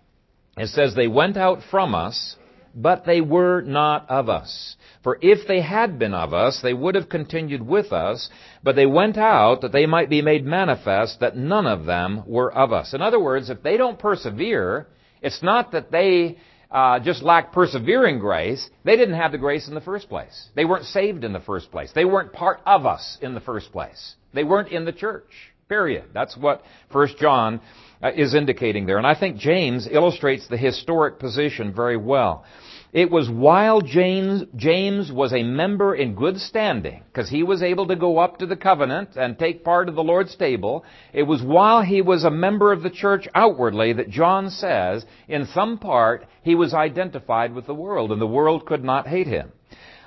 It 0.58 0.68
says, 0.68 0.96
They 0.96 1.08
went 1.08 1.38
out 1.38 1.60
from 1.70 1.96
us, 1.96 2.36
but 2.74 3.06
they 3.06 3.22
were 3.22 3.62
not 3.62 4.10
of 4.10 4.30
us. 4.30 4.76
For 5.04 5.18
if 5.22 5.48
they 5.48 5.62
had 5.62 5.98
been 5.98 6.14
of 6.14 6.34
us, 6.34 6.62
they 6.62 6.74
would 6.74 6.96
have 6.96 7.10
continued 7.10 7.66
with 7.66 7.94
us, 7.94 8.30
but 8.64 8.76
they 8.76 8.86
went 8.86 9.18
out 9.18 9.62
that 9.62 9.72
they 9.72 9.86
might 9.86 10.10
be 10.10 10.22
made 10.22 10.46
manifest 10.46 11.20
that 11.20 11.38
none 11.38 11.68
of 11.68 11.86
them 11.86 12.24
were 12.26 12.54
of 12.54 12.74
us. 12.74 12.94
In 12.94 13.02
other 13.02 13.20
words, 13.20 13.50
if 13.50 13.64
they 13.64 13.78
don't 13.78 14.00
persevere, 14.00 14.88
it's 15.22 15.42
not 15.42 15.72
that 15.72 15.92
they 15.92 16.38
uh, 16.70 17.00
just 17.00 17.24
lack 17.24 17.54
persevering 17.54 18.20
grace. 18.20 18.70
They 18.84 18.98
didn't 18.98 19.16
have 19.16 19.32
the 19.32 19.38
grace 19.38 19.68
in 19.68 19.74
the 19.74 19.82
first 19.82 20.10
place. 20.10 20.50
They 20.56 20.66
weren't 20.66 20.86
saved 20.86 21.24
in 21.24 21.34
the 21.34 21.40
first 21.40 21.72
place. 21.72 21.92
They 21.94 22.06
weren't 22.06 22.34
part 22.34 22.60
of 22.66 22.86
us 22.86 23.18
in 23.22 23.34
the 23.34 23.40
first 23.40 23.72
place. 23.72 24.16
They 24.34 24.44
weren't 24.44 24.70
in 24.70 24.86
the 24.86 24.92
church. 24.92 25.54
Period. 25.68 26.06
That's 26.14 26.38
what 26.38 26.62
1 26.92 27.08
John 27.20 27.60
uh, 28.04 28.12
is 28.16 28.36
indicating 28.36 28.86
there. 28.86 29.00
And 29.00 29.08
I 29.08 29.20
think 29.20 29.38
James 29.38 29.88
illustrates 29.90 30.48
the 30.48 30.58
historic 30.58 31.18
position 31.18 31.74
very 31.74 31.98
well. 31.98 32.46
It 32.94 33.10
was 33.10 33.28
while 33.28 33.82
James, 33.82 34.44
James 34.56 35.12
was 35.12 35.34
a 35.34 35.42
member 35.42 35.96
in 35.96 36.14
good 36.14 36.38
standing, 36.38 37.02
because 37.08 37.30
he 37.30 37.42
was 37.42 37.64
able 37.64 37.88
to 37.88 37.96
go 37.96 38.20
up 38.20 38.38
to 38.38 38.46
the 38.46 38.56
covenant 38.56 39.16
and 39.16 39.40
take 39.40 39.64
part 39.64 39.90
of 39.90 39.96
the 39.96 40.04
Lord's 40.04 40.36
table. 40.36 40.86
It 41.14 41.24
was 41.24 41.42
while 41.42 41.82
he 41.82 42.02
was 42.04 42.24
a 42.24 42.30
member 42.30 42.72
of 42.72 42.84
the 42.84 42.92
church 42.92 43.28
outwardly 43.34 43.92
that 43.94 44.12
John 44.12 44.52
says, 44.52 45.04
in 45.28 45.48
some 45.48 45.80
part, 45.80 46.28
he 46.44 46.54
was 46.54 46.76
identified 46.76 47.56
with 47.56 47.66
the 47.66 47.74
world, 47.74 48.12
and 48.12 48.22
the 48.22 48.28
world 48.28 48.68
could 48.68 48.84
not 48.84 49.08
hate 49.08 49.28
him. 49.28 49.52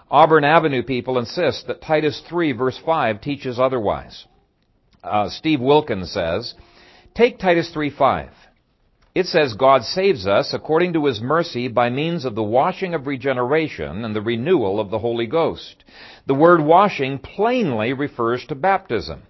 Auburn 0.09 0.45
Avenue 0.45 0.85
people 0.85 1.19
insist 1.19 1.67
that 1.67 1.83
Titus 1.83 2.23
3 2.29 2.53
verse 2.53 2.81
5 2.87 3.21
teaches 3.21 3.59
otherwise 3.59 4.25
uh, 5.03 5.29
Steve 5.29 5.61
Wilkins 5.61 6.13
says, 6.13 6.55
take 7.15 7.39
Titus 7.39 7.71
3:5. 7.75 8.31
It 9.15 9.27
says 9.27 9.55
God 9.55 9.83
saves 9.83 10.27
us 10.27 10.55
according 10.55 10.93
to 10.93 11.07
his 11.07 11.21
mercy 11.21 11.67
by 11.67 11.91
means 11.91 12.25
of 12.25 12.35
the 12.35 12.43
washing 12.43 12.95
of 12.95 13.07
regeneration 13.07 14.05
and 14.05 14.15
the 14.15 14.23
renewal 14.23 14.79
of 14.79 14.91
the 14.91 14.99
Holy 15.01 15.27
Ghost. 15.27 15.83
The 16.27 16.35
word 16.35 16.61
washing 16.61 17.19
plainly 17.19 17.93
refers 17.95 18.45
to 18.47 18.55
baptism. 18.55 19.23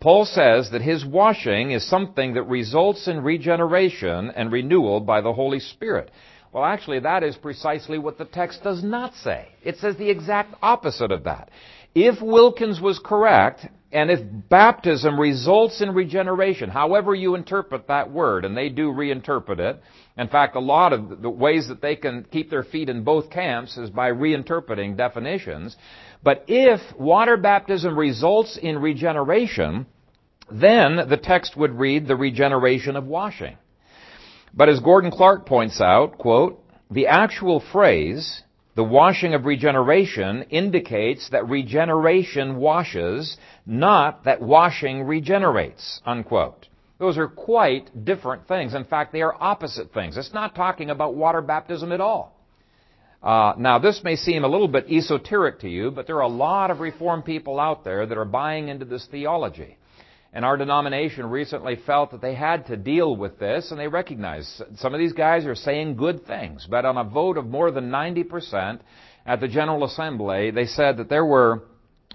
Paul 0.00 0.24
says 0.24 0.70
that 0.70 0.82
his 0.82 1.04
washing 1.04 1.70
is 1.70 1.86
something 1.88 2.34
that 2.34 2.42
results 2.44 3.06
in 3.06 3.22
regeneration 3.22 4.30
and 4.30 4.50
renewal 4.50 5.00
by 5.00 5.20
the 5.20 5.32
Holy 5.32 5.60
Spirit. 5.60 6.10
Well, 6.52 6.64
actually, 6.64 7.00
that 7.00 7.22
is 7.22 7.36
precisely 7.36 7.98
what 7.98 8.18
the 8.18 8.24
text 8.24 8.62
does 8.64 8.82
not 8.82 9.14
say. 9.14 9.48
It 9.62 9.76
says 9.76 9.96
the 9.96 10.10
exact 10.10 10.54
opposite 10.62 11.12
of 11.12 11.24
that. 11.24 11.50
If 11.94 12.20
Wilkins 12.20 12.80
was 12.80 12.98
correct, 12.98 13.66
and 13.92 14.10
if 14.10 14.20
baptism 14.48 15.18
results 15.18 15.80
in 15.80 15.92
regeneration, 15.92 16.70
however 16.70 17.14
you 17.14 17.34
interpret 17.34 17.88
that 17.88 18.10
word, 18.10 18.44
and 18.44 18.56
they 18.56 18.68
do 18.68 18.92
reinterpret 18.92 19.58
it, 19.58 19.82
in 20.16 20.28
fact, 20.28 20.54
a 20.54 20.60
lot 20.60 20.92
of 20.92 21.22
the 21.22 21.30
ways 21.30 21.68
that 21.68 21.82
they 21.82 21.96
can 21.96 22.24
keep 22.30 22.50
their 22.50 22.62
feet 22.62 22.88
in 22.88 23.02
both 23.02 23.30
camps 23.30 23.76
is 23.76 23.90
by 23.90 24.10
reinterpreting 24.10 24.96
definitions. 24.96 25.76
But 26.22 26.44
if 26.46 26.80
water 26.98 27.36
baptism 27.36 27.98
results 27.98 28.56
in 28.60 28.78
regeneration, 28.78 29.86
then 30.50 31.08
the 31.08 31.16
text 31.16 31.56
would 31.56 31.78
read 31.78 32.06
the 32.06 32.16
regeneration 32.16 32.96
of 32.96 33.06
washing. 33.06 33.56
But 34.54 34.68
as 34.68 34.80
Gordon 34.80 35.10
Clark 35.10 35.46
points 35.46 35.80
out, 35.80 36.18
quote, 36.18 36.62
the 36.90 37.06
actual 37.06 37.60
phrase 37.72 38.42
the 38.76 38.84
washing 38.84 39.34
of 39.34 39.44
regeneration 39.44 40.42
indicates 40.50 41.28
that 41.30 41.48
regeneration 41.48 42.56
washes, 42.56 43.36
not 43.66 44.24
that 44.24 44.40
washing 44.40 45.02
regenerates, 45.02 46.00
unquote. 46.06 46.68
Those 46.98 47.18
are 47.18 47.28
quite 47.28 48.04
different 48.04 48.46
things. 48.46 48.74
In 48.74 48.84
fact, 48.84 49.12
they 49.12 49.22
are 49.22 49.34
opposite 49.40 49.92
things. 49.92 50.16
It's 50.16 50.34
not 50.34 50.54
talking 50.54 50.90
about 50.90 51.14
water 51.14 51.40
baptism 51.40 51.92
at 51.92 52.00
all. 52.00 52.36
Uh, 53.22 53.54
now, 53.58 53.78
this 53.78 54.02
may 54.04 54.16
seem 54.16 54.44
a 54.44 54.48
little 54.48 54.68
bit 54.68 54.86
esoteric 54.90 55.60
to 55.60 55.68
you, 55.68 55.90
but 55.90 56.06
there 56.06 56.16
are 56.16 56.22
a 56.22 56.28
lot 56.28 56.70
of 56.70 56.80
Reformed 56.80 57.24
people 57.24 57.58
out 57.58 57.84
there 57.84 58.06
that 58.06 58.16
are 58.16 58.24
buying 58.24 58.68
into 58.68 58.84
this 58.84 59.06
theology. 59.10 59.76
And 60.32 60.44
our 60.44 60.56
denomination 60.56 61.26
recently 61.26 61.76
felt 61.86 62.12
that 62.12 62.20
they 62.20 62.34
had 62.34 62.66
to 62.66 62.76
deal 62.76 63.16
with 63.16 63.38
this, 63.40 63.70
and 63.70 63.80
they 63.80 63.88
recognized 63.88 64.62
some 64.76 64.94
of 64.94 65.00
these 65.00 65.12
guys 65.12 65.44
are 65.44 65.56
saying 65.56 65.96
good 65.96 66.24
things. 66.24 66.66
But 66.70 66.84
on 66.84 66.96
a 66.96 67.04
vote 67.04 67.36
of 67.36 67.46
more 67.46 67.72
than 67.72 67.90
90% 67.90 68.80
at 69.26 69.40
the 69.40 69.48
General 69.48 69.84
Assembly, 69.84 70.52
they 70.52 70.66
said 70.66 70.98
that 70.98 71.08
there 71.08 71.26
were 71.26 71.64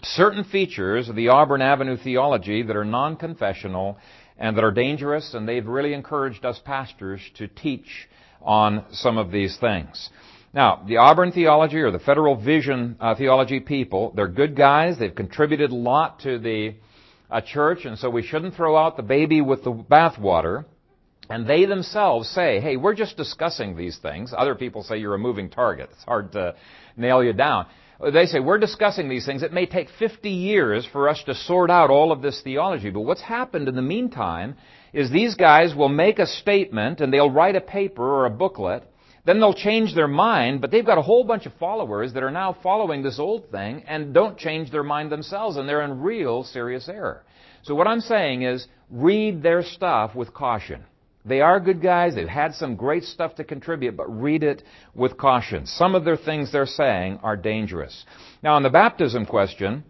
certain 0.01 0.45
features 0.45 1.10
of 1.10 1.15
the 1.15 1.27
Auburn 1.27 1.62
Avenue 1.62 1.98
theology 1.98 2.63
that 2.63 2.75
are 2.75 2.86
non 2.86 3.17
confessional 3.17 3.98
and 4.38 4.55
that 4.55 4.63
are 4.63 4.72
dangerous, 4.72 5.34
and 5.34 5.48
they've 5.48 5.65
really 5.65 5.93
encouraged 5.93 6.45
us 6.45 6.60
pastors 6.63 7.22
to 7.36 7.48
teach 7.48 8.07
on 8.41 8.86
some 8.91 9.17
of 9.17 9.31
these 9.31 9.57
things. 9.60 10.10
Now, 10.53 10.84
the 10.88 10.98
Auburn 10.98 11.34
theology 11.34 11.77
or 11.77 11.91
the 11.91 12.00
Federal 12.00 12.36
Vision 12.36 12.95
uh, 13.00 13.15
theology 13.15 13.60
people, 13.60 14.13
they're 14.15 14.29
good 14.29 14.55
guys. 14.55 14.98
They've 14.98 15.13
contributed 15.13 15.72
a 15.72 15.75
lot 15.75 16.22
to 16.22 16.39
the 16.39 16.75
a 17.36 17.42
church, 17.42 17.84
and 17.84 18.00
so 18.00 18.10
we 18.10 18.24
shouldn't 18.24 18.56
throw 18.56 18.77
out 18.77 18.96
the 18.96 19.04
baby 19.04 19.42
with 19.42 19.63
the 19.65 19.74
bathwater. 19.74 20.63
And 21.30 21.46
they 21.46 21.65
themselves 21.65 22.30
say, 22.30 22.62
hey, 22.62 22.77
we're 22.77 22.96
just 22.96 23.18
discussing 23.18 23.75
these 23.75 23.98
things. 23.98 24.34
Other 24.36 24.56
people 24.56 24.84
say 24.84 24.98
you're 24.98 25.15
a 25.15 25.20
moving 25.20 25.50
target. 25.50 25.89
It's 25.92 26.04
hard 26.04 26.32
to 26.32 26.56
nail 26.96 27.22
you 27.24 27.34
down. 27.34 27.65
They 28.00 28.25
say, 28.25 28.39
we're 28.39 28.60
discussing 28.60 29.10
these 29.10 29.25
things. 29.25 29.44
It 29.44 29.51
may 29.51 29.65
take 29.65 29.89
50 30.00 30.30
years 30.30 30.88
for 30.89 31.10
us 31.10 31.22
to 31.25 31.36
sort 31.36 31.70
out 31.70 31.89
all 31.89 32.13
of 32.13 32.22
this 32.22 32.39
theology. 32.42 32.89
But 32.89 33.01
what's 33.01 33.22
happened 33.22 33.68
in 33.68 33.75
the 33.75 33.82
meantime 33.82 34.56
is 34.94 35.10
these 35.10 35.36
guys 35.36 35.75
will 35.75 35.89
make 35.89 36.20
a 36.20 36.27
statement 36.27 37.01
and 37.01 37.12
they'll 37.12 37.32
write 37.32 37.56
a 37.58 37.62
paper 37.62 38.04
or 38.04 38.25
a 38.25 38.30
booklet 38.30 38.84
then 39.25 39.39
they'll 39.39 39.53
change 39.53 39.96
their 39.96 40.08
mind, 40.08 40.62
but 40.62 40.72
they've 40.72 40.86
got 40.86 40.98
a 40.98 41.01
whole 41.01 41.24
bunch 41.24 41.46
of 41.46 41.53
followers 41.60 42.13
that 42.13 42.24
are 42.24 42.32
now 42.32 42.55
following 42.62 43.01
this 43.01 43.20
old 43.20 43.50
thing 43.50 43.84
and 43.88 44.13
don't 44.13 44.38
change 44.38 44.72
their 44.72 44.84
mind 44.84 45.12
themselves, 45.12 45.58
and 45.58 45.67
they're 45.67 45.82
in 45.84 46.01
real 46.01 46.44
serious 46.44 46.88
error. 46.88 47.24
So 47.63 47.74
what 47.74 47.88
I'm 47.88 48.01
saying 48.01 48.44
is, 48.44 48.67
read 48.91 49.41
their 49.41 49.63
stuff 49.63 50.13
with 50.13 50.34
caution. 50.34 50.84
They 51.25 51.41
are 51.41 51.60
good 51.60 51.82
guys. 51.82 52.13
They've 52.13 52.27
had 52.27 52.53
some 52.53 52.75
great 52.75 53.03
stuff 53.03 53.34
to 53.36 53.44
contribute, 53.44 53.98
but 53.98 54.22
read 54.22 54.44
it 54.44 54.62
with 54.94 55.17
caution. 55.17 55.65
Some 55.65 55.96
of 55.96 56.05
their 56.05 56.17
things 56.17 56.51
they're 56.51 56.67
saying 56.67 57.20
are 57.24 57.36
dangerous. 57.36 58.05
Now, 58.44 58.53
on 58.53 58.62
the 58.62 58.70
baptism 58.70 59.25
question, 59.25 59.84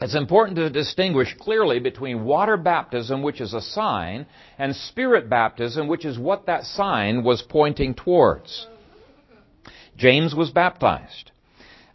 it's 0.00 0.14
important 0.14 0.56
to 0.58 0.70
distinguish 0.70 1.34
clearly 1.40 1.80
between 1.80 2.24
water 2.24 2.56
baptism, 2.56 3.22
which 3.22 3.40
is 3.40 3.52
a 3.52 3.60
sign, 3.60 4.26
and 4.58 4.76
spirit 4.76 5.28
baptism, 5.28 5.88
which 5.88 6.04
is 6.04 6.18
what 6.18 6.46
that 6.46 6.64
sign 6.64 7.24
was 7.24 7.42
pointing 7.42 7.94
towards. 7.94 8.68
James 9.96 10.34
was 10.34 10.50
baptized. 10.50 11.30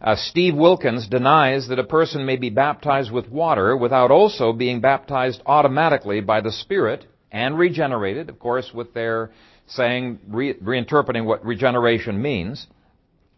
Uh, 0.00 0.16
Steve 0.16 0.56
Wilkins 0.56 1.06
denies 1.06 1.68
that 1.68 1.78
a 1.78 1.84
person 1.84 2.26
may 2.26 2.36
be 2.36 2.50
baptized 2.50 3.12
with 3.12 3.28
water 3.28 3.76
without 3.76 4.10
also 4.10 4.52
being 4.52 4.80
baptized 4.80 5.40
automatically 5.46 6.20
by 6.20 6.40
the 6.40 6.50
Spirit 6.50 7.06
and 7.30 7.56
regenerated, 7.56 8.28
of 8.28 8.38
course, 8.40 8.72
with 8.74 8.92
their 8.94 9.30
saying, 9.68 10.18
re- 10.28 10.54
reinterpreting 10.54 11.24
what 11.24 11.44
regeneration 11.44 12.20
means 12.20 12.66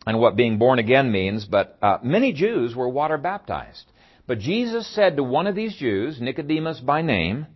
and 0.06 0.18
what 0.18 0.36
being 0.36 0.58
born 0.58 0.78
again 0.78 1.12
means. 1.12 1.44
But 1.44 1.76
uh, 1.82 1.98
many 2.02 2.32
Jews 2.32 2.74
were 2.74 2.88
water 2.88 3.18
baptized. 3.18 3.84
But 4.26 4.38
Jesus 4.38 4.86
said 4.94 5.16
to 5.16 5.22
one 5.22 5.46
of 5.46 5.54
these 5.54 5.76
Jews, 5.76 6.18
Nicodemus 6.18 6.80
by 6.80 7.02
name, 7.02 7.46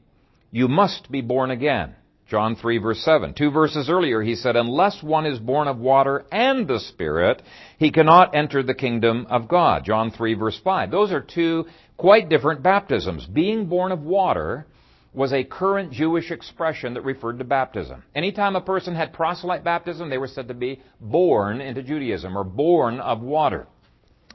You 0.51 0.69
must 0.69 1.11
be 1.11 1.23
born 1.23 1.51
again. 1.51 1.95
John 2.29 2.57
3 2.57 2.79
verse 2.79 3.03
7. 3.05 3.35
Two 3.35 3.51
verses 3.51 3.89
earlier 3.89 4.23
he 4.23 4.35
said, 4.35 4.55
unless 4.55 5.03
one 5.03 5.25
is 5.25 5.39
born 5.39 5.67
of 5.67 5.79
water 5.79 6.27
and 6.31 6.69
the 6.69 6.79
Spirit, 6.79 7.43
he 7.79 7.91
cannot 7.91 8.35
enter 8.35 8.63
the 8.63 8.75
kingdom 8.75 9.27
of 9.31 9.49
God. 9.49 9.85
John 9.85 10.11
3 10.11 10.35
verse 10.35 10.61
5. 10.63 10.91
Those 10.91 11.11
are 11.11 11.23
two 11.23 11.67
quite 11.97 12.29
different 12.29 12.63
baptisms. 12.63 13.27
Being 13.27 13.67
born 13.67 13.93
of 13.93 14.03
water 14.03 14.67
was 15.15 15.33
a 15.33 15.43
current 15.43 15.91
Jewish 15.91 16.31
expression 16.31 16.95
that 16.95 17.03
referred 17.03 17.39
to 17.39 17.45
baptism. 17.45 18.05
Anytime 18.15 18.57
a 18.57 18.61
person 18.61 18.95
had 18.95 19.15
proselyte 19.15 19.65
baptism, 19.65 20.11
they 20.11 20.19
were 20.19 20.29
said 20.29 20.49
to 20.49 20.55
be 20.55 20.83
born 21.01 21.61
into 21.63 21.83
Judaism 21.83 22.37
or 22.37 22.45
born 22.45 23.01
of 23.01 23.21
water. 23.23 23.67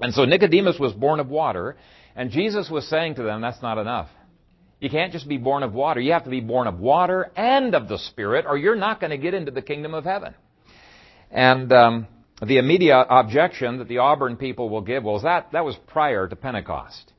And 0.01 0.13
so 0.13 0.25
Nicodemus 0.25 0.79
was 0.79 0.93
born 0.93 1.19
of 1.19 1.29
water, 1.29 1.77
and 2.15 2.31
Jesus 2.31 2.69
was 2.69 2.87
saying 2.87 3.15
to 3.15 3.23
them, 3.23 3.41
that's 3.41 3.61
not 3.61 3.77
enough. 3.77 4.09
You 4.83 4.89
can't 4.89 5.13
just 5.13 5.29
be 5.29 5.37
born 5.37 5.63
of 5.63 5.73
water. 5.73 6.01
You 6.01 6.11
have 6.11 6.25
to 6.25 6.29
be 6.29 6.41
born 6.41 6.67
of 6.67 6.77
water 6.77 7.31
and 7.37 7.73
of 7.73 7.87
the 7.87 7.97
Spirit, 7.97 8.43
or 8.45 8.57
you're 8.57 8.75
not 8.75 8.99
going 8.99 9.11
to 9.11 9.17
get 9.17 9.33
into 9.33 9.49
the 9.49 9.61
kingdom 9.61 9.93
of 9.93 10.03
heaven. 10.03 10.33
And 11.31 11.71
um, 11.71 12.07
the 12.45 12.57
immediate 12.57 13.05
objection 13.09 13.77
that 13.77 13.87
the 13.87 13.99
Auburn 13.99 14.35
people 14.35 14.69
will 14.69 14.81
give, 14.81 15.05
well, 15.05 15.21
that, 15.21 15.53
that 15.53 15.63
was 15.63 15.77
prior 15.87 16.27
to 16.27 16.35
Pentecost 16.35 17.12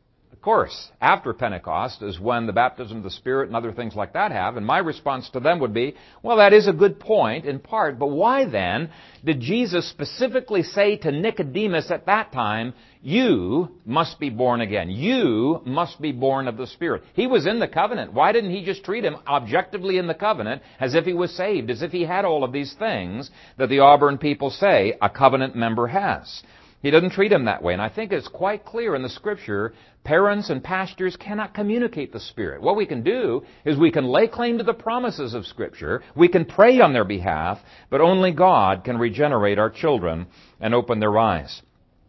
course, 0.45 0.91
after 1.01 1.33
Pentecost 1.33 2.03
is 2.03 2.21
when 2.21 2.47
the 2.47 2.53
baptism 2.53 2.99
of 2.99 3.03
the 3.03 3.11
Spirit 3.11 3.47
and 3.49 3.57
other 3.57 3.73
things 3.73 3.95
like 3.95 4.13
that 4.13 4.31
have. 4.31 4.59
And 4.59 4.67
my 4.67 4.77
response 4.77 5.31
to 5.31 5.41
them 5.41 5.59
would 5.61 5.73
be, 5.73 5.95
well, 6.23 6.37
that 6.37 6.53
is 6.53 6.69
a 6.69 6.73
good 6.73 7.01
point 7.01 7.47
in 7.47 7.59
part, 7.59 7.99
but 7.99 8.09
why 8.09 8.45
then 8.45 8.91
did 9.25 9.41
Jesus 9.41 9.89
specifically 9.89 10.63
say 10.63 10.99
to 10.99 11.11
Nicodemus 11.11 11.91
at 11.91 12.05
that 12.07 12.31
time, 12.31 12.75
you 13.01 13.71
must 13.87 14.21
be 14.21 14.29
born 14.29 14.61
again. 14.61 14.91
You 14.91 15.63
must 15.65 15.99
be 16.01 16.13
born 16.13 16.47
of 16.47 16.59
the 16.59 16.67
Spirit. 16.67 17.05
He 17.15 17.27
was 17.27 17.47
in 17.47 17.59
the 17.59 17.69
covenant. 17.69 18.13
Why 18.13 18.33
didn't 18.33 18.51
he 18.51 18.67
just 18.67 18.85
treat 18.85 19.05
him 19.05 19.17
objectively 19.27 19.97
in 19.97 20.07
the 20.07 20.15
covenant 20.15 20.61
as 20.79 20.95
if 20.95 21.07
he 21.07 21.15
was 21.15 21.35
saved, 21.35 21.71
as 21.71 21.81
if 21.81 21.91
he 21.91 22.03
had 22.03 22.27
all 22.27 22.45
of 22.45 22.53
these 22.53 22.75
things 22.79 23.31
that 23.57 23.71
the 23.71 23.81
Auburn 23.81 24.19
people 24.19 24.51
say 24.51 24.95
a 25.01 25.09
covenant 25.09 25.57
member 25.57 25.87
has? 25.87 26.43
He 26.85 26.91
doesn't 26.91 27.13
treat 27.13 27.33
him 27.33 27.47
that 27.47 27.63
way. 27.63 27.73
And 27.73 27.81
I 27.81 27.89
think 27.89 28.13
it's 28.13 28.29
quite 28.29 28.67
clear 28.67 28.95
in 28.95 29.03
the 29.03 29.09
scripture, 29.09 29.73
parents 30.05 30.51
and 30.51 30.63
pastors 30.63 31.17
cannot 31.17 31.55
communicate 31.55 32.13
the 32.13 32.21
Spirit. 32.21 32.61
What 32.61 32.77
we 32.77 32.85
can 32.85 33.03
do 33.03 33.43
is 33.65 33.79
we 33.79 33.91
can 33.91 34.05
lay 34.05 34.29
claim 34.29 34.59
to 34.59 34.65
the 34.65 34.75
promises 34.75 35.33
of 35.33 35.47
scripture, 35.47 36.03
we 36.15 36.29
can 36.29 36.45
pray 36.45 36.83
on 36.83 36.93
their 36.93 37.07
behalf, 37.07 37.59
but 37.89 38.03
only 38.03 38.33
God 38.33 38.85
can 38.85 38.99
regenerate 38.99 39.59
our 39.59 39.71
children 39.71 40.27
and 40.61 40.75
open 40.75 41.01
their 41.01 41.17
eyes. 41.17 41.63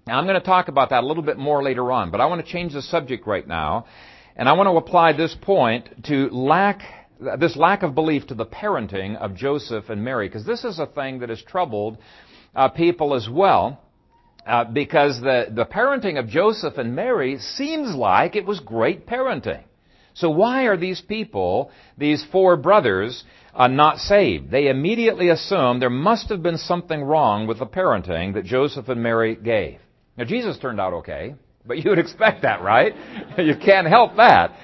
Now 0.07 0.19
I'm 0.19 0.25
going 0.25 0.41
to 0.41 0.45
talk 0.45 0.67
about 0.67 0.89
that 0.89 1.05
a 1.05 1.07
little 1.07 1.23
bit 1.23 1.37
more 1.37 1.63
later 1.63 1.89
on, 1.93 2.11
but 2.11 2.19
I 2.19 2.25
want 2.25 2.45
to 2.45 2.51
change 2.51 2.73
the 2.73 2.81
subject 2.81 3.25
right 3.25 3.47
now, 3.47 3.85
and 4.35 4.49
I 4.49 4.53
want 4.53 4.67
to 4.67 4.75
apply 4.75 5.13
this 5.13 5.33
point 5.41 5.87
to 6.07 6.27
lack 6.31 6.81
this 7.39 7.55
lack 7.55 7.81
of 7.83 7.95
belief 7.95 8.27
to 8.27 8.35
the 8.35 8.45
parenting 8.45 9.15
of 9.15 9.35
Joseph 9.35 9.89
and 9.89 10.03
Mary, 10.03 10.27
because 10.27 10.45
this 10.45 10.65
is 10.65 10.79
a 10.79 10.85
thing 10.85 11.19
that 11.19 11.29
has 11.29 11.41
troubled 11.41 11.97
uh, 12.53 12.67
people 12.67 13.13
as 13.13 13.29
well. 13.31 13.79
Uh, 14.45 14.63
because 14.63 15.19
the, 15.21 15.47
the 15.49 15.65
parenting 15.65 16.19
of 16.19 16.27
Joseph 16.27 16.77
and 16.77 16.95
Mary 16.95 17.39
seems 17.39 17.95
like 17.95 18.35
it 18.35 18.45
was 18.45 18.59
great 18.59 19.07
parenting. 19.07 19.63
So 20.13 20.29
why 20.29 20.63
are 20.63 20.77
these 20.77 21.01
people, 21.01 21.71
these 21.97 22.23
four 22.31 22.55
brothers, 22.55 23.23
uh, 23.55 23.67
not 23.67 23.97
saved? 23.97 24.51
They 24.51 24.67
immediately 24.67 25.29
assume 25.29 25.79
there 25.79 25.89
must 25.89 26.29
have 26.29 26.43
been 26.43 26.57
something 26.57 27.03
wrong 27.03 27.47
with 27.47 27.59
the 27.59 27.65
parenting 27.65 28.35
that 28.35 28.45
Joseph 28.45 28.87
and 28.87 29.01
Mary 29.01 29.35
gave. 29.35 29.79
Now 30.15 30.25
Jesus 30.25 30.57
turned 30.59 30.79
out 30.79 30.93
okay, 30.93 31.35
but 31.65 31.83
you 31.83 31.89
would 31.89 31.99
expect 31.99 32.43
that, 32.43 32.61
right? 32.61 32.93
you 33.37 33.55
can't 33.57 33.87
help 33.87 34.15
that. 34.17 34.55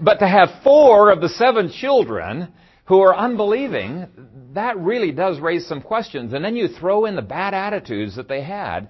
But 0.00 0.20
to 0.20 0.26
have 0.26 0.62
four 0.64 1.10
of 1.10 1.20
the 1.20 1.28
seven 1.28 1.70
children 1.70 2.48
who 2.86 3.00
are 3.00 3.14
unbelieving, 3.14 4.06
that 4.54 4.78
really 4.78 5.12
does 5.12 5.38
raise 5.38 5.66
some 5.66 5.82
questions. 5.82 6.32
And 6.32 6.44
then 6.44 6.56
you 6.56 6.68
throw 6.68 7.04
in 7.04 7.14
the 7.14 7.22
bad 7.22 7.52
attitudes 7.52 8.16
that 8.16 8.28
they 8.28 8.42
had, 8.42 8.88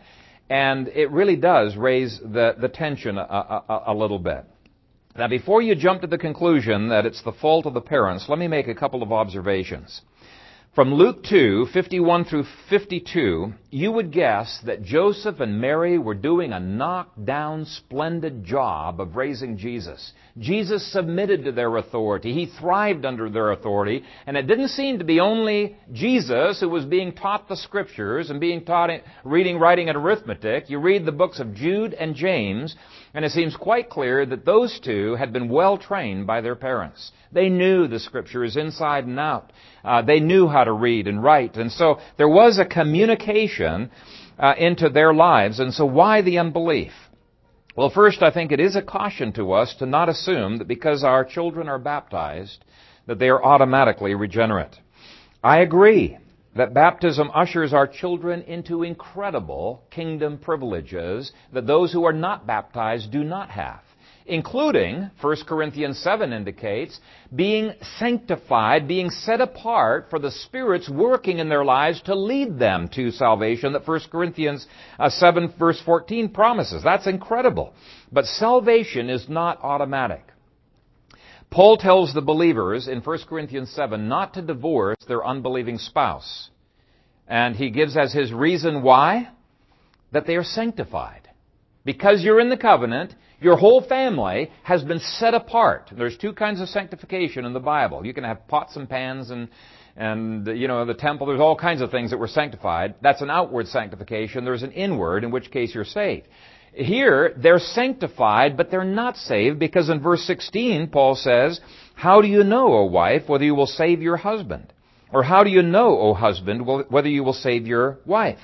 and 0.51 0.89
it 0.89 1.11
really 1.11 1.37
does 1.37 1.77
raise 1.77 2.19
the, 2.21 2.55
the 2.61 2.69
tension 2.69 3.19
a, 3.19 3.23
a, 3.23 3.83
a 3.89 3.95
little 3.95 4.19
bit. 4.19 4.45
Now, 5.17 5.29
before 5.29 5.63
you 5.63 5.75
jump 5.75 6.03
to 6.03 6.07
the 6.07 6.19
conclusion 6.19 6.89
that 6.91 7.05
it's 7.05 7.23
the 7.23 7.33
fault 7.33 7.67
of 7.67 7.75
the 7.75 7.81
parents, 7.81 8.27
let 8.29 8.39
me 8.39 8.47
make 8.47 8.69
a 8.69 8.75
couple 8.75 9.03
of 9.03 9.13
observations. 9.13 10.03
From 10.79 10.95
Luke 10.95 11.25
2, 11.25 11.67
51 11.73 12.25
through 12.27 12.45
52, 12.71 13.53
you 13.71 13.91
would 13.91 14.13
guess 14.13 14.61
that 14.65 14.85
Joseph 14.85 15.41
and 15.41 15.61
Mary 15.61 15.99
were 15.99 16.15
doing 16.15 16.53
a 16.53 16.61
knockdown, 16.61 17.65
splendid 17.65 18.45
job 18.45 19.01
of 19.01 19.17
raising 19.17 19.57
Jesus. 19.57 20.13
Jesus 20.39 20.93
submitted 20.93 21.45
to 21.45 21.51
their 21.51 21.79
authority. 21.79 22.33
He 22.33 22.47
thrived 22.47 23.05
under 23.05 23.29
their 23.29 23.51
authority. 23.51 24.05
And 24.25 24.37
it 24.37 24.47
didn't 24.47 24.69
seem 24.69 25.01
to 25.01 25.05
be 25.05 25.19
only 25.19 25.77
Jesus 25.93 26.61
who 26.61 26.69
was 26.69 26.85
being 26.85 27.13
taught 27.13 27.49
the 27.49 27.57
scriptures 27.57 28.31
and 28.31 28.39
being 28.39 28.65
taught 28.65 28.91
reading, 29.25 29.59
writing, 29.59 29.89
and 29.89 29.99
arithmetic. 29.99 30.71
You 30.71 30.79
read 30.79 31.05
the 31.05 31.11
books 31.11 31.41
of 31.41 31.55
Jude 31.55 31.93
and 31.93 32.15
James, 32.15 32.77
and 33.19 33.25
it 33.25 33.33
seems 33.33 33.57
quite 33.57 33.91
clear 33.91 34.25
that 34.25 34.45
those 34.45 34.79
two 34.79 35.17
had 35.17 35.33
been 35.33 35.49
well 35.49 35.77
trained 35.77 36.25
by 36.25 36.41
their 36.41 36.55
parents. 36.55 37.11
They 37.33 37.49
knew 37.49 37.89
the 37.89 37.99
scriptures 37.99 38.57
inside 38.57 39.07
and 39.07 39.19
out. 39.19 39.53
Uh, 39.85 40.03
they 40.03 40.21
knew 40.21 40.47
how 40.47 40.63
to 40.63 40.73
read 40.73 41.09
and 41.09 41.21
write. 41.21 41.57
And 41.57 41.73
so 41.73 41.99
there 42.17 42.29
was 42.29 42.61
a 42.61 42.65
communication 42.65 43.91
uh, 44.39 44.55
into 44.57 44.89
their 44.89 45.13
lives. 45.13 45.59
And 45.59 45.75
so 45.75 45.85
why 45.85 46.23
the 46.23 46.39
unbelief? 46.39 46.93
Well, 47.75 47.91
first, 47.91 48.23
I 48.23 48.31
think 48.31 48.53
it 48.53 48.61
is 48.61 48.77
a 48.77 48.83
caution 48.83 49.33
to 49.33 49.51
us 49.51 49.75
to 49.81 49.87
not 49.87 50.09
assume 50.09 50.59
that 50.59 50.69
because 50.69 51.03
our 51.03 51.25
children 51.25 51.69
are 51.69 51.81
baptized, 51.81 52.65
that 53.09 53.19
they 53.19 53.31
are 53.31 53.45
automatically 53.45 54.15
regenerate. 54.15 54.77
I 55.43 55.59
agree 55.59 56.19
that 56.57 56.75
baptism 56.75 57.31
ushers 57.35 57.73
our 57.73 57.87
children 57.87 58.43
into 58.43 58.83
incredible 58.83 59.85
kingdom 59.91 60.39
privileges 60.39 61.33
that 61.53 61.67
those 61.67 61.93
who 61.93 62.05
are 62.05 62.13
not 62.13 62.47
baptized 62.47 63.13
do 63.13 63.23
not 63.23 63.51
have 63.51 63.81
including, 64.29 65.11
1 65.21 65.37
Corinthians 65.47 65.99
7 65.99 66.33
indicates, 66.33 67.01
being 67.35 67.73
sanctified, 67.99 68.87
being 68.87 69.11
set 69.11 69.41
apart 69.41 70.09
for 70.11 70.19
the 70.19 70.31
Spirit's 70.31 70.89
working 70.89 71.39
in 71.39 71.49
their 71.49 71.65
lives 71.65 72.01
to 72.03 72.15
lead 72.15 72.59
them 72.59 72.89
to 72.95 73.11
salvation 73.11 73.73
that 73.73 73.89
1 73.89 74.01
Corinthians 74.13 74.67
uh, 74.99 75.11
7 75.11 75.55
verse 75.59 75.81
14 75.85 76.29
promises. 76.29 76.83
That's 76.85 77.07
incredible. 77.07 77.73
But 78.13 78.27
salvation 78.27 79.11
is 79.11 79.29
not 79.29 79.59
automatic. 79.63 80.23
Paul 81.51 81.79
tells 81.79 82.13
the 82.13 82.21
believers 82.21 82.89
in 82.89 83.01
1 83.01 83.19
Corinthians 83.29 83.71
7 83.73 84.09
not 84.09 84.35
to 84.35 84.43
divorce 84.43 84.97
their 85.07 85.27
unbelieving 85.27 85.79
spouse. 85.79 86.51
And 87.27 87.57
he 87.57 87.71
gives 87.71 87.97
as 87.97 88.13
his 88.13 88.33
reason 88.33 88.83
why? 88.83 89.29
That 90.13 90.27
they 90.27 90.37
are 90.37 90.45
sanctified. 90.45 91.29
Because 91.85 92.23
you're 92.23 92.41
in 92.41 92.51
the 92.51 92.57
covenant, 92.57 93.15
your 93.41 93.57
whole 93.57 93.81
family 93.81 94.51
has 94.63 94.83
been 94.83 94.99
set 94.99 95.35
apart. 95.35 95.91
There's 95.93 96.19
two 96.19 96.33
kinds 96.33 96.61
of 96.61 96.69
sanctification 96.69 97.45
in 97.45 97.53
the 97.53 97.61
Bible. 97.61 98.05
You 98.05 98.13
can 98.13 98.25
have 98.25 98.47
pots 98.49 98.77
and 98.77 98.89
pans 98.89 99.31
and 99.31 99.49
and 99.99 100.47
you 100.47 100.69
know 100.69 100.85
the 100.85 100.95
temple 100.95 101.27
there's 101.27 101.41
all 101.41 101.57
kinds 101.57 101.83
of 101.83 101.91
things 101.91 102.11
that 102.11 102.19
were 102.19 102.29
sanctified 102.29 102.95
that's 103.03 103.21
an 103.21 103.31
outward 103.31 103.67
sanctification 103.67 104.45
there's 104.45 104.63
an 104.63 104.71
inward 104.71 105.25
in 105.25 105.33
which 105.33 105.51
case 105.51 105.75
you're 105.75 105.85
saved 105.85 106.29
here 106.79 107.35
they're 107.37 107.59
sanctified 107.59 108.57
but 108.57 108.71
they're 108.71 108.85
not 108.85 109.17
saved 109.17 109.59
because 109.59 109.91
in 109.91 110.01
verse 110.01 110.23
16 110.23 110.89
paul 110.89 111.15
says 111.15 111.61
how 111.95 112.21
do 112.23 112.29
you 112.29 112.45
know 112.45 112.73
o 112.73 112.85
wife 112.85 113.29
whether 113.29 113.45
you 113.45 113.55
will 113.55 113.67
save 113.67 114.01
your 114.01 114.17
husband 114.17 114.73
or 115.13 115.23
how 115.23 115.43
do 115.45 115.51
you 115.51 115.63
know 115.63 115.99
o 115.99 116.15
husband 116.15 116.67
whether 116.89 117.09
you 117.09 117.25
will 117.25 117.33
save 117.33 117.67
your 117.67 117.99
wife 118.07 118.39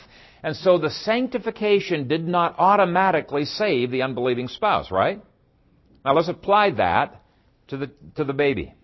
and 0.45 0.55
so 0.55 0.77
the 0.77 0.91
sanctification 0.91 2.07
did 2.07 2.29
not 2.29 2.57
automatically 2.59 3.47
save 3.47 3.91
the 3.91 4.03
unbelieving 4.03 4.49
spouse, 4.49 4.91
right? 4.91 5.23
Now 6.05 6.13
let's 6.13 6.29
apply 6.29 6.73
that 6.73 7.23
to 7.69 7.79
the, 7.79 7.91
to 8.17 8.25
the 8.25 8.35
baby. 8.35 8.75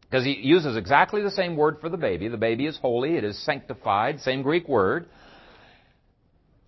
Because 0.00 0.24
he 0.24 0.32
uses 0.32 0.78
exactly 0.78 1.20
the 1.20 1.30
same 1.30 1.58
word 1.58 1.76
for 1.82 1.90
the 1.90 1.98
baby. 1.98 2.28
The 2.28 2.38
baby 2.38 2.64
is 2.64 2.78
holy, 2.78 3.18
it 3.18 3.24
is 3.24 3.38
sanctified, 3.44 4.20
same 4.20 4.40
Greek 4.40 4.66
word. 4.66 5.06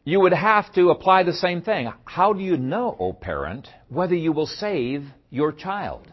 You 0.06 0.20
would 0.20 0.32
have 0.32 0.72
to 0.74 0.90
apply 0.90 1.24
the 1.24 1.32
same 1.32 1.62
thing. 1.62 1.92
How 2.04 2.32
do 2.32 2.40
you 2.40 2.56
know, 2.56 2.96
O 3.00 3.12
parent, 3.12 3.66
whether 3.88 4.14
you 4.14 4.30
will 4.30 4.46
save 4.46 5.04
your 5.30 5.50
child? 5.50 6.06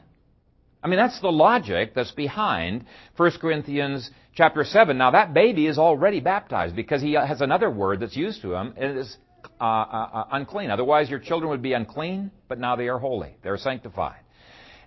I 0.84 0.88
mean, 0.88 0.97
that's 0.97 1.21
the 1.21 1.32
logic 1.32 1.93
that's 1.93 2.10
behind 2.10 2.86
1 3.17 3.32
Corinthians 3.39 4.10
chapter 4.34 4.63
7. 4.63 4.97
Now, 4.97 5.12
that 5.12 5.36
baby 5.36 5.67
is 5.67 5.77
already 5.77 6.21
baptized 6.21 6.75
because 6.75 7.03
he 7.03 7.13
has 7.13 7.41
another 7.41 7.69
word 7.69 7.99
that's 7.99 8.15
used 8.15 8.41
to 8.41 8.56
him. 8.56 8.73
And 8.75 8.97
it 8.97 8.97
is 8.97 9.15
uh, 9.62 9.63
uh, 9.63 10.10
uh, 10.12 10.23
unclean. 10.32 10.71
Otherwise, 10.71 11.08
your 11.08 11.19
children 11.19 11.51
would 11.51 11.62
be 11.62 11.73
unclean, 11.73 12.32
but 12.47 12.58
now 12.58 12.75
they 12.75 12.88
are 12.88 12.97
holy. 12.97 13.36
They're 13.43 13.58
sanctified. 13.58 14.21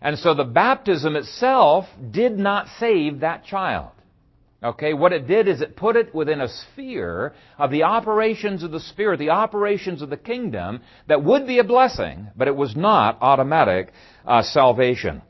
And 0.01 0.19
so 0.19 0.35
the 0.35 0.43
baptism 0.43 1.15
itself 1.15 1.85
did 2.11 2.37
not 2.37 2.67
save 2.81 3.21
that 3.21 3.45
child. 3.45 3.93
Okay, 4.67 4.95
what 4.95 5.13
it 5.13 5.29
did 5.29 5.47
is 5.47 5.61
it 5.61 5.77
put 5.77 5.95
it 5.95 6.13
within 6.13 6.41
a 6.41 6.49
sphere 6.49 7.35
of 7.57 7.71
the 7.71 7.85
operations 7.85 8.65
of 8.65 8.73
the 8.73 8.81
Spirit, 8.81 9.19
the 9.19 9.31
operations 9.31 10.03
of 10.03 10.11
the 10.11 10.17
kingdom 10.17 10.81
that 11.07 11.23
would 11.23 11.47
be 11.47 11.61
a 11.61 11.65
blessing, 11.65 12.27
but 12.37 12.49
it 12.49 12.57
was 12.57 12.75
not 12.75 13.17
automatic 13.21 13.93
uh, 14.27 14.43
salvation. 14.43 15.23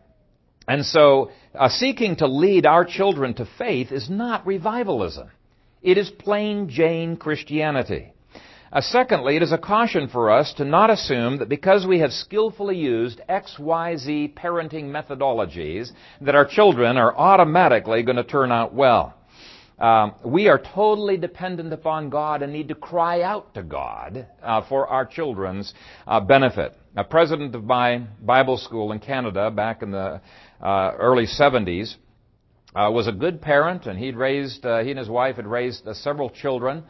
And 0.66 0.86
so, 0.86 1.32
uh, 1.54 1.68
seeking 1.68 2.16
to 2.16 2.26
lead 2.26 2.64
our 2.64 2.86
children 2.86 3.34
to 3.34 3.46
faith 3.58 3.92
is 3.92 4.08
not 4.08 4.46
revivalism. 4.46 5.28
It 5.82 5.98
is 5.98 6.08
plain 6.08 6.70
Jane 6.70 7.18
Christianity. 7.18 8.14
Uh, 8.72 8.80
secondly, 8.80 9.36
it 9.36 9.42
is 9.42 9.52
a 9.52 9.58
caution 9.58 10.08
for 10.08 10.30
us 10.30 10.54
to 10.54 10.64
not 10.64 10.88
assume 10.88 11.40
that 11.40 11.50
because 11.50 11.86
we 11.86 11.98
have 11.98 12.10
skillfully 12.10 12.76
used 12.76 13.20
XYZ 13.28 14.32
parenting 14.32 14.84
methodologies, 14.84 15.90
that 16.22 16.34
our 16.34 16.46
children 16.46 16.96
are 16.96 17.14
automatically 17.14 18.02
going 18.02 18.16
to 18.16 18.24
turn 18.24 18.50
out 18.50 18.72
well. 18.72 19.15
Um, 19.78 20.14
we 20.24 20.48
are 20.48 20.58
totally 20.74 21.18
dependent 21.18 21.72
upon 21.72 22.08
God 22.08 22.42
and 22.42 22.52
need 22.52 22.68
to 22.68 22.74
cry 22.74 23.20
out 23.20 23.52
to 23.54 23.62
God 23.62 24.26
uh, 24.42 24.62
for 24.68 24.86
our 24.86 25.04
children's 25.04 25.74
uh, 26.06 26.20
benefit. 26.20 26.74
A 26.96 27.04
president 27.04 27.54
of 27.54 27.64
my 27.64 27.98
Bible 28.22 28.56
school 28.56 28.92
in 28.92 29.00
Canada 29.00 29.50
back 29.50 29.82
in 29.82 29.90
the 29.90 30.22
uh, 30.62 30.92
early 30.98 31.26
70s 31.26 31.94
uh, 32.74 32.90
was 32.90 33.06
a 33.06 33.12
good 33.12 33.42
parent, 33.42 33.84
and 33.86 33.98
he'd 33.98 34.16
raised 34.16 34.64
uh, 34.64 34.82
he 34.82 34.90
and 34.90 34.98
his 34.98 35.10
wife 35.10 35.36
had 35.36 35.46
raised 35.46 35.86
uh, 35.86 35.92
several 35.92 36.30
children, 36.30 36.82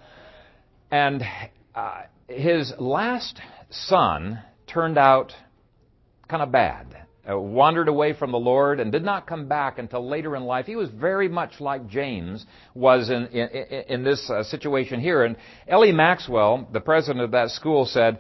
and 0.90 1.22
his 2.28 2.72
last 2.78 3.40
son 3.70 4.40
turned 4.68 4.96
out 4.96 5.32
kind 6.28 6.42
of 6.42 6.52
bad 6.52 7.05
uh, 7.28 7.38
wandered 7.38 7.88
away 7.88 8.12
from 8.12 8.32
the 8.32 8.38
Lord 8.38 8.80
and 8.80 8.92
did 8.92 9.04
not 9.04 9.26
come 9.26 9.48
back 9.48 9.78
until 9.78 10.08
later 10.08 10.36
in 10.36 10.44
life. 10.44 10.66
He 10.66 10.76
was 10.76 10.90
very 10.90 11.28
much 11.28 11.60
like 11.60 11.88
James 11.88 12.44
was 12.74 13.10
in, 13.10 13.26
in, 13.26 13.48
in 13.88 14.04
this 14.04 14.30
uh, 14.30 14.42
situation 14.44 15.00
here. 15.00 15.24
And 15.24 15.36
L.E. 15.66 15.92
Maxwell, 15.92 16.68
the 16.72 16.80
president 16.80 17.24
of 17.24 17.32
that 17.32 17.50
school, 17.50 17.86
said 17.86 18.18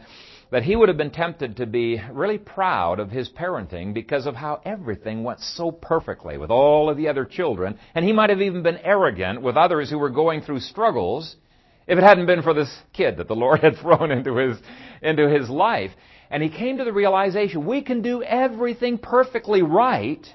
that 0.50 0.62
he 0.62 0.76
would 0.76 0.88
have 0.88 0.98
been 0.98 1.10
tempted 1.10 1.56
to 1.56 1.66
be 1.66 2.00
really 2.12 2.38
proud 2.38 3.00
of 3.00 3.10
his 3.10 3.28
parenting 3.28 3.92
because 3.92 4.26
of 4.26 4.34
how 4.34 4.60
everything 4.64 5.24
went 5.24 5.40
so 5.40 5.70
perfectly 5.70 6.38
with 6.38 6.50
all 6.50 6.88
of 6.88 6.96
the 6.96 7.08
other 7.08 7.24
children. 7.24 7.78
And 7.94 8.04
he 8.04 8.12
might 8.12 8.30
have 8.30 8.40
even 8.40 8.62
been 8.62 8.78
arrogant 8.78 9.42
with 9.42 9.56
others 9.56 9.90
who 9.90 9.98
were 9.98 10.10
going 10.10 10.42
through 10.42 10.60
struggles 10.60 11.36
if 11.86 11.98
it 11.98 12.02
hadn't 12.02 12.26
been 12.26 12.42
for 12.42 12.54
this 12.54 12.74
kid 12.92 13.18
that 13.18 13.28
the 13.28 13.34
Lord 13.36 13.60
had 13.60 13.76
thrown 13.78 14.10
into 14.10 14.36
his, 14.36 14.56
into 15.02 15.28
his 15.28 15.48
life. 15.48 15.90
And 16.30 16.42
he 16.42 16.48
came 16.48 16.78
to 16.78 16.84
the 16.84 16.92
realization 16.92 17.66
we 17.66 17.82
can 17.82 18.02
do 18.02 18.22
everything 18.22 18.98
perfectly 18.98 19.62
right. 19.62 20.26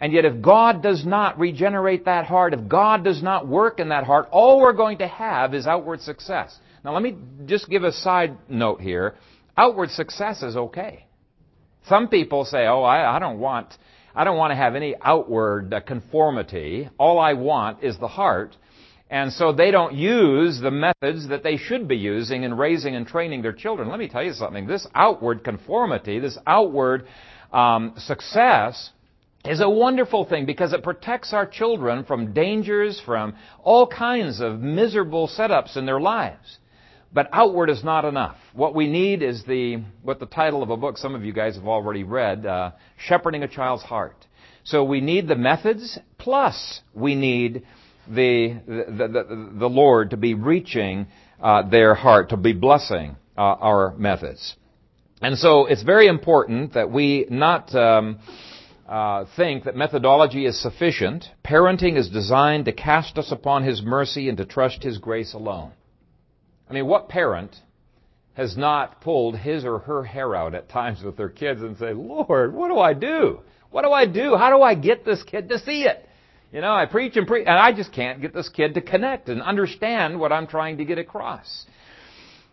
And 0.00 0.12
yet, 0.12 0.24
if 0.24 0.40
God 0.40 0.82
does 0.82 1.04
not 1.04 1.38
regenerate 1.38 2.06
that 2.06 2.24
heart, 2.24 2.54
if 2.54 2.68
God 2.68 3.04
does 3.04 3.22
not 3.22 3.46
work 3.46 3.80
in 3.80 3.90
that 3.90 4.04
heart, 4.04 4.28
all 4.30 4.60
we're 4.60 4.72
going 4.72 4.98
to 4.98 5.06
have 5.06 5.54
is 5.54 5.66
outward 5.66 6.00
success. 6.00 6.58
Now, 6.82 6.94
let 6.94 7.02
me 7.02 7.16
just 7.44 7.68
give 7.68 7.84
a 7.84 7.92
side 7.92 8.36
note 8.48 8.80
here. 8.80 9.16
Outward 9.56 9.90
success 9.90 10.42
is 10.42 10.56
okay. 10.56 11.04
Some 11.86 12.08
people 12.08 12.46
say, 12.46 12.66
"Oh, 12.66 12.82
I, 12.82 13.16
I 13.16 13.18
don't 13.18 13.38
want, 13.38 13.76
I 14.14 14.24
don't 14.24 14.38
want 14.38 14.52
to 14.52 14.56
have 14.56 14.74
any 14.74 14.94
outward 15.02 15.74
conformity. 15.86 16.88
All 16.98 17.18
I 17.18 17.34
want 17.34 17.82
is 17.82 17.98
the 17.98 18.08
heart." 18.08 18.56
And 19.10 19.32
so 19.32 19.52
they 19.52 19.72
don't 19.72 19.94
use 19.94 20.60
the 20.60 20.70
methods 20.70 21.28
that 21.28 21.42
they 21.42 21.56
should 21.56 21.88
be 21.88 21.96
using 21.96 22.44
in 22.44 22.54
raising 22.54 22.94
and 22.94 23.04
training 23.04 23.42
their 23.42 23.52
children. 23.52 23.88
Let 23.88 23.98
me 23.98 24.08
tell 24.08 24.22
you 24.22 24.32
something. 24.32 24.68
This 24.68 24.86
outward 24.94 25.42
conformity, 25.42 26.20
this 26.20 26.38
outward 26.46 27.06
um, 27.52 27.94
success, 27.96 28.90
is 29.44 29.60
a 29.60 29.68
wonderful 29.68 30.26
thing 30.26 30.46
because 30.46 30.72
it 30.72 30.84
protects 30.84 31.32
our 31.32 31.44
children 31.44 32.04
from 32.04 32.32
dangers, 32.32 33.02
from 33.04 33.34
all 33.64 33.88
kinds 33.88 34.40
of 34.40 34.60
miserable 34.60 35.26
setups 35.28 35.76
in 35.76 35.86
their 35.86 36.00
lives. 36.00 36.58
But 37.12 37.28
outward 37.32 37.68
is 37.68 37.82
not 37.82 38.04
enough. 38.04 38.36
What 38.52 38.76
we 38.76 38.88
need 38.88 39.24
is 39.24 39.42
the, 39.44 39.82
what 40.02 40.20
the 40.20 40.26
title 40.26 40.62
of 40.62 40.70
a 40.70 40.76
book 40.76 40.96
some 40.96 41.16
of 41.16 41.24
you 41.24 41.32
guys 41.32 41.56
have 41.56 41.66
already 41.66 42.04
read, 42.04 42.46
uh, 42.46 42.72
Shepherding 42.96 43.42
a 43.42 43.48
Child's 43.48 43.82
Heart. 43.82 44.24
So 44.62 44.84
we 44.84 45.00
need 45.00 45.26
the 45.26 45.34
methods, 45.34 45.98
plus 46.18 46.80
we 46.94 47.16
need 47.16 47.66
the, 48.08 48.60
the, 48.66 49.08
the, 49.08 49.50
the 49.58 49.68
Lord 49.68 50.10
to 50.10 50.16
be 50.16 50.34
reaching 50.34 51.06
uh, 51.40 51.68
their 51.68 51.94
heart, 51.94 52.30
to 52.30 52.36
be 52.36 52.52
blessing 52.52 53.16
uh, 53.36 53.40
our 53.40 53.94
methods. 53.96 54.56
And 55.22 55.38
so 55.38 55.66
it's 55.66 55.82
very 55.82 56.06
important 56.06 56.74
that 56.74 56.90
we 56.90 57.26
not 57.30 57.74
um, 57.74 58.20
uh, 58.88 59.26
think 59.36 59.64
that 59.64 59.76
methodology 59.76 60.46
is 60.46 60.60
sufficient. 60.60 61.26
Parenting 61.44 61.96
is 61.96 62.08
designed 62.08 62.64
to 62.64 62.72
cast 62.72 63.18
us 63.18 63.30
upon 63.30 63.64
His 63.64 63.82
mercy 63.82 64.28
and 64.28 64.38
to 64.38 64.44
trust 64.44 64.82
His 64.82 64.98
grace 64.98 65.34
alone. 65.34 65.72
I 66.68 66.72
mean, 66.72 66.86
what 66.86 67.08
parent 67.08 67.56
has 68.34 68.56
not 68.56 69.00
pulled 69.00 69.36
his 69.36 69.64
or 69.64 69.80
her 69.80 70.04
hair 70.04 70.34
out 70.34 70.54
at 70.54 70.68
times 70.68 71.02
with 71.02 71.16
their 71.16 71.28
kids 71.28 71.60
and 71.60 71.76
say, 71.76 71.92
Lord, 71.92 72.54
what 72.54 72.68
do 72.68 72.78
I 72.78 72.94
do? 72.94 73.40
What 73.70 73.82
do 73.82 73.90
I 73.90 74.06
do? 74.06 74.36
How 74.36 74.56
do 74.56 74.62
I 74.62 74.74
get 74.74 75.04
this 75.04 75.22
kid 75.22 75.48
to 75.50 75.58
see 75.58 75.82
it? 75.82 76.08
You 76.52 76.60
know, 76.60 76.72
I 76.72 76.86
preach 76.86 77.16
and 77.16 77.28
preach, 77.28 77.46
and 77.46 77.56
I 77.56 77.72
just 77.72 77.92
can't 77.92 78.20
get 78.20 78.34
this 78.34 78.48
kid 78.48 78.74
to 78.74 78.80
connect 78.80 79.28
and 79.28 79.40
understand 79.40 80.18
what 80.18 80.32
I'm 80.32 80.48
trying 80.48 80.78
to 80.78 80.84
get 80.84 80.98
across. 80.98 81.64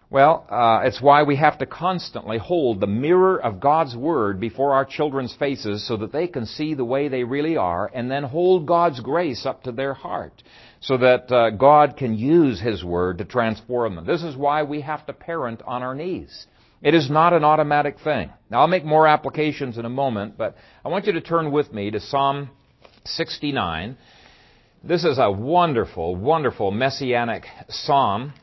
Well, 0.09 0.45
uh, 0.49 0.87
it's 0.87 1.01
why 1.01 1.23
we 1.23 1.35
have 1.37 1.57
to 1.57 1.65
constantly 1.65 2.37
hold 2.37 2.79
the 2.79 2.87
mirror 2.87 3.41
of 3.41 3.59
God's 3.59 3.95
Word 3.95 4.39
before 4.39 4.73
our 4.73 4.85
children's 4.85 5.35
faces 5.35 5.85
so 5.85 5.97
that 5.97 6.13
they 6.13 6.27
can 6.27 6.45
see 6.45 6.75
the 6.75 6.85
way 6.85 7.07
they 7.07 7.23
really 7.23 7.57
are 7.57 7.89
and 7.93 8.09
then 8.09 8.23
hold 8.23 8.67
God's 8.67 8.99
grace 9.01 9.45
up 9.45 9.63
to 9.63 9.71
their 9.71 9.95
heart 9.95 10.43
so 10.79 10.97
that 10.97 11.31
uh, 11.31 11.49
God 11.49 11.97
can 11.97 12.13
use 12.13 12.61
His 12.61 12.83
Word 12.85 13.17
to 13.17 13.25
transform 13.25 13.95
them. 13.95 14.05
This 14.05 14.23
is 14.23 14.37
why 14.37 14.63
we 14.63 14.81
have 14.81 15.05
to 15.07 15.13
parent 15.13 15.61
on 15.65 15.81
our 15.81 15.95
knees. 15.95 16.45
It 16.83 16.93
is 16.93 17.09
not 17.09 17.33
an 17.33 17.43
automatic 17.43 17.97
thing. 18.01 18.29
Now, 18.51 18.61
I'll 18.61 18.67
make 18.67 18.85
more 18.85 19.07
applications 19.07 19.79
in 19.79 19.85
a 19.85 19.89
moment, 19.89 20.37
but 20.37 20.55
I 20.85 20.89
want 20.89 21.07
you 21.07 21.13
to 21.13 21.21
turn 21.21 21.51
with 21.51 21.73
me 21.73 21.89
to 21.91 21.99
Psalm 21.99 22.51
69. 23.15 23.97
This 24.83 25.03
is 25.03 25.17
a 25.17 25.31
wonderful, 25.31 26.15
wonderful 26.15 26.71
messianic 26.71 27.45
psalm. 27.69 28.33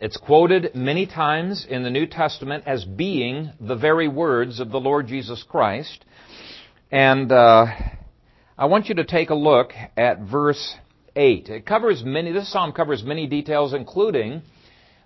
It's 0.00 0.16
quoted 0.16 0.74
many 0.74 1.06
times 1.06 1.66
in 1.68 1.82
the 1.82 1.90
New 1.90 2.06
Testament 2.06 2.64
as 2.66 2.84
being 2.84 3.52
the 3.60 3.76
very 3.76 4.08
words 4.08 4.60
of 4.60 4.70
the 4.70 4.80
Lord 4.80 5.06
Jesus 5.06 5.44
Christ. 5.48 6.04
And 6.90 7.30
uh, 7.30 7.66
I 8.58 8.66
want 8.66 8.88
you 8.88 8.96
to 8.96 9.04
take 9.04 9.30
a 9.30 9.34
look 9.34 9.72
at 9.96 10.20
verse 10.20 10.74
8. 11.14 11.48
It 11.48 11.66
covers 11.66 12.02
many, 12.04 12.32
this 12.32 12.50
psalm 12.50 12.72
covers 12.72 13.04
many 13.04 13.26
details, 13.26 13.74
including 13.74 14.42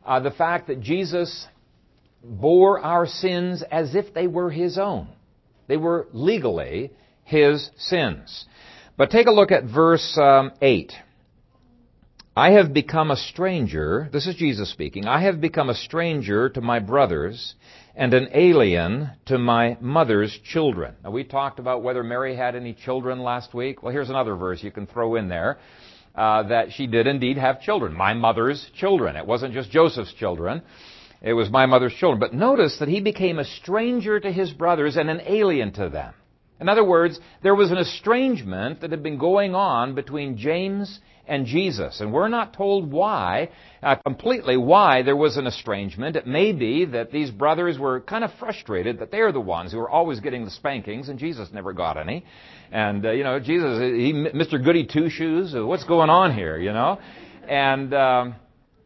uh, 0.04 0.20
the 0.20 0.30
fact 0.30 0.68
that 0.68 0.80
Jesus 0.80 1.46
bore 2.22 2.80
our 2.80 3.06
sins 3.06 3.62
as 3.70 3.94
if 3.94 4.14
they 4.14 4.26
were 4.26 4.50
his 4.50 4.78
own. 4.78 5.08
They 5.68 5.76
were 5.76 6.06
legally 6.12 6.92
his 7.26 7.70
sins. 7.76 8.46
But 8.96 9.10
take 9.10 9.26
a 9.26 9.32
look 9.32 9.52
at 9.52 9.64
verse 9.64 10.16
um, 10.16 10.52
8. 10.62 10.92
I 12.34 12.52
have 12.52 12.72
become 12.72 13.10
a 13.10 13.16
stranger, 13.16 14.08
this 14.12 14.26
is 14.26 14.34
Jesus 14.34 14.70
speaking, 14.70 15.06
I 15.06 15.22
have 15.22 15.40
become 15.40 15.70
a 15.70 15.74
stranger 15.74 16.48
to 16.50 16.60
my 16.60 16.78
brothers 16.78 17.54
and 17.94 18.12
an 18.12 18.28
alien 18.34 19.10
to 19.26 19.38
my 19.38 19.78
mother's 19.80 20.38
children. 20.44 20.94
Now 21.02 21.10
we 21.10 21.24
talked 21.24 21.58
about 21.58 21.82
whether 21.82 22.02
Mary 22.02 22.36
had 22.36 22.54
any 22.54 22.74
children 22.74 23.20
last 23.20 23.54
week. 23.54 23.82
Well, 23.82 23.92
here's 23.92 24.10
another 24.10 24.34
verse 24.36 24.62
you 24.62 24.70
can 24.70 24.86
throw 24.86 25.16
in 25.16 25.28
there. 25.28 25.58
Uh, 26.14 26.44
that 26.44 26.72
she 26.72 26.86
did 26.86 27.06
indeed 27.06 27.36
have 27.36 27.60
children, 27.60 27.92
my 27.92 28.14
mother's 28.14 28.70
children. 28.74 29.16
It 29.16 29.26
wasn't 29.26 29.52
just 29.52 29.70
Joseph's 29.70 30.14
children. 30.14 30.62
It 31.20 31.34
was 31.34 31.50
my 31.50 31.66
mother's 31.66 31.92
children. 31.94 32.20
But 32.20 32.32
notice 32.32 32.78
that 32.78 32.88
he 32.88 33.00
became 33.00 33.38
a 33.38 33.44
stranger 33.44 34.18
to 34.18 34.32
his 34.32 34.50
brothers 34.52 34.96
and 34.96 35.10
an 35.10 35.20
alien 35.26 35.72
to 35.72 35.90
them. 35.90 36.14
In 36.60 36.68
other 36.68 36.84
words, 36.84 37.20
there 37.42 37.54
was 37.54 37.70
an 37.70 37.78
estrangement 37.78 38.80
that 38.80 38.90
had 38.90 39.02
been 39.02 39.18
going 39.18 39.54
on 39.54 39.94
between 39.94 40.38
James 40.38 41.00
and 41.28 41.44
Jesus. 41.44 42.00
And 42.00 42.12
we're 42.12 42.28
not 42.28 42.54
told 42.54 42.90
why, 42.90 43.50
uh, 43.82 43.96
completely 43.96 44.56
why 44.56 45.02
there 45.02 45.16
was 45.16 45.36
an 45.36 45.46
estrangement. 45.46 46.16
It 46.16 46.26
may 46.26 46.52
be 46.52 46.84
that 46.86 47.10
these 47.10 47.30
brothers 47.30 47.78
were 47.78 48.00
kind 48.00 48.24
of 48.24 48.30
frustrated 48.38 49.00
that 49.00 49.10
they're 49.10 49.32
the 49.32 49.40
ones 49.40 49.72
who 49.72 49.78
are 49.78 49.90
always 49.90 50.20
getting 50.20 50.44
the 50.44 50.50
spankings 50.50 51.08
and 51.08 51.18
Jesus 51.18 51.48
never 51.52 51.72
got 51.72 51.98
any. 51.98 52.24
And, 52.70 53.04
uh, 53.04 53.10
you 53.10 53.24
know, 53.24 53.38
Jesus, 53.38 53.78
he, 53.78 54.12
Mr. 54.12 54.62
Goody 54.62 54.86
Two 54.86 55.10
Shoes, 55.10 55.54
uh, 55.54 55.66
what's 55.66 55.84
going 55.84 56.10
on 56.10 56.34
here, 56.34 56.58
you 56.58 56.72
know? 56.72 56.98
And, 57.48 57.92
um, 57.92 58.36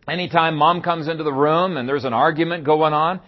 anytime 0.09 0.57
mom 0.57 0.83
comes 0.83 1.09
into 1.09 1.25
the 1.25 1.33
room 1.33 1.77
and 1.77 1.89
there's 1.89 2.05
an 2.05 2.13
argument 2.15 2.65
going 2.65 2.93
on, 2.93 3.21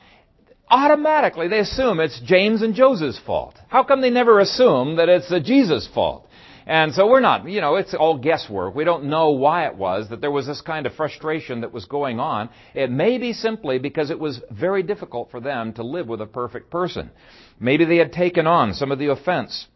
automatically 0.68 1.48
they 1.48 1.60
assume 1.60 2.00
it's 2.00 2.20
James 2.24 2.62
and 2.62 2.74
Joseph's 2.74 3.18
fault. 3.18 3.54
How 3.68 3.84
come 3.84 4.00
they 4.00 4.10
never 4.10 4.40
assume 4.40 4.96
that 4.96 5.08
it's 5.08 5.32
Jesus' 5.46 5.88
fault? 5.94 6.28
And 6.66 6.94
so 6.94 7.08
we're 7.08 7.20
not, 7.20 7.48
you 7.48 7.60
know, 7.60 7.76
it's 7.76 7.92
all 7.92 8.16
guesswork. 8.18 8.74
We 8.74 8.84
don't 8.84 9.04
know 9.04 9.30
why 9.30 9.66
it 9.66 9.74
was 9.74 10.08
that 10.10 10.20
there 10.20 10.30
was 10.30 10.46
this 10.46 10.60
kind 10.60 10.86
of 10.86 10.94
frustration 10.94 11.62
that 11.62 11.72
was 11.72 11.86
going 11.86 12.20
on. 12.20 12.50
It 12.74 12.90
may 12.90 13.18
be 13.18 13.32
simply 13.32 13.78
because 13.78 14.10
it 14.10 14.18
was 14.18 14.40
very 14.50 14.82
difficult 14.82 15.30
for 15.30 15.40
them 15.40 15.72
to 15.74 15.82
live 15.82 16.06
with 16.06 16.20
a 16.20 16.26
perfect 16.26 16.70
person. 16.70 17.10
Maybe 17.58 17.84
they 17.84 17.96
had 17.96 18.12
taken 18.12 18.46
on 18.46 18.74
some 18.74 18.92
of 18.92 18.98
the 18.98 19.10
offense 19.10 19.66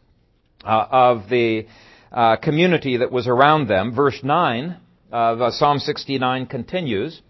uh, 0.65 0.87
of 0.91 1.29
the 1.29 1.67
uh, 2.13 2.37
community 2.37 2.99
that 2.99 3.11
was 3.11 3.27
around 3.27 3.69
them. 3.69 3.95
Verse 3.95 4.21
9 4.23 4.77
of 5.11 5.41
uh, 5.41 5.51
Psalm 5.51 5.79
69 5.79 6.47
continues. 6.47 7.21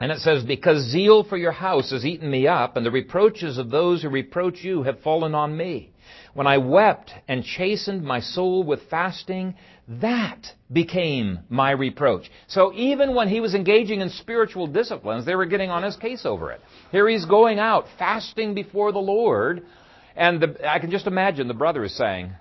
And 0.00 0.12
it 0.12 0.18
says, 0.18 0.44
Because 0.44 0.90
zeal 0.90 1.24
for 1.24 1.36
your 1.36 1.52
house 1.52 1.90
has 1.90 2.04
eaten 2.04 2.30
me 2.30 2.46
up, 2.46 2.76
and 2.76 2.86
the 2.86 2.90
reproaches 2.90 3.58
of 3.58 3.70
those 3.70 4.02
who 4.02 4.08
reproach 4.08 4.62
you 4.62 4.84
have 4.84 5.00
fallen 5.00 5.34
on 5.34 5.56
me. 5.56 5.90
When 6.34 6.46
I 6.46 6.58
wept 6.58 7.12
and 7.26 7.44
chastened 7.44 8.04
my 8.04 8.20
soul 8.20 8.62
with 8.62 8.88
fasting, 8.88 9.54
that 9.88 10.52
became 10.72 11.40
my 11.48 11.72
reproach. 11.72 12.30
So 12.46 12.72
even 12.74 13.14
when 13.14 13.28
he 13.28 13.40
was 13.40 13.54
engaging 13.54 14.00
in 14.00 14.10
spiritual 14.10 14.68
disciplines, 14.68 15.26
they 15.26 15.34
were 15.34 15.46
getting 15.46 15.70
on 15.70 15.82
his 15.82 15.96
case 15.96 16.24
over 16.24 16.52
it. 16.52 16.60
Here 16.92 17.08
he's 17.08 17.24
going 17.24 17.58
out 17.58 17.86
fasting 17.98 18.54
before 18.54 18.92
the 18.92 18.98
Lord, 18.98 19.66
and 20.14 20.40
the, 20.40 20.70
I 20.70 20.78
can 20.78 20.90
just 20.90 21.06
imagine 21.06 21.48
the 21.48 21.54
brother 21.54 21.84
is 21.84 21.96
saying, 21.96 22.32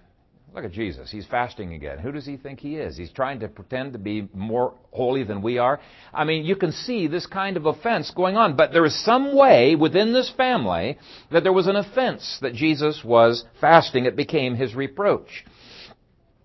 Look 0.54 0.66
at 0.66 0.72
Jesus. 0.72 1.12
He's 1.12 1.26
fasting 1.26 1.74
again. 1.74 2.00
Who 2.00 2.12
does 2.12 2.26
he 2.26 2.38
think 2.38 2.60
he 2.60 2.78
is? 2.78 2.98
He's 2.98 3.12
trying 3.12 3.42
to 3.42 3.48
pretend 3.48 3.94
to 3.94 4.00
be 4.00 4.28
more 4.34 4.74
holy 4.92 5.24
than 5.24 5.42
we 5.42 5.58
are. 5.58 5.80
I 6.14 6.24
mean, 6.24 6.46
you 6.46 6.56
can 6.56 6.72
see 6.72 7.08
this 7.08 7.28
kind 7.28 7.58
of 7.58 7.66
offense 7.66 8.12
going 8.16 8.38
on, 8.38 8.56
but 8.56 8.72
there 8.72 8.86
is 8.86 9.06
some 9.06 9.36
way 9.36 9.76
within 9.76 10.14
this 10.14 10.32
family 10.36 10.98
that 11.32 11.44
there 11.44 11.54
was 11.54 11.68
an 11.68 11.76
offense 11.76 12.40
that 12.42 12.54
Jesus 12.56 13.04
was 13.04 13.44
fasting. 13.62 14.06
It 14.06 14.16
became 14.16 14.56
his 14.56 14.74
reproach. 14.74 15.46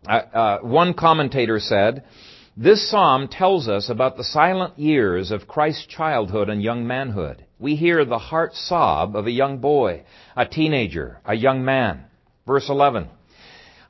Uh, 0.07 0.13
uh, 0.13 0.59
one 0.61 0.95
commentator 0.95 1.59
said, 1.61 2.05
this 2.57 2.91
psalm 2.91 3.29
tells 3.29 3.67
us 3.67 3.89
about 3.89 4.19
the 4.19 4.25
silent 4.25 4.79
years 4.79 5.31
of 5.31 5.49
Christ's 5.49 5.87
childhood 5.87 6.51
and 6.51 6.63
young 6.63 6.87
manhood. 6.87 7.47
We 7.59 7.77
hear 7.77 8.05
the 8.05 8.19
heart 8.19 8.55
sob 8.55 9.17
of 9.17 9.27
a 9.27 9.31
young 9.31 9.59
boy, 9.59 10.05
a 10.37 10.45
teenager, 10.45 11.21
a 11.25 11.35
young 11.35 11.65
man. 11.65 12.05
Verse 12.47 12.69
11. 12.69 13.09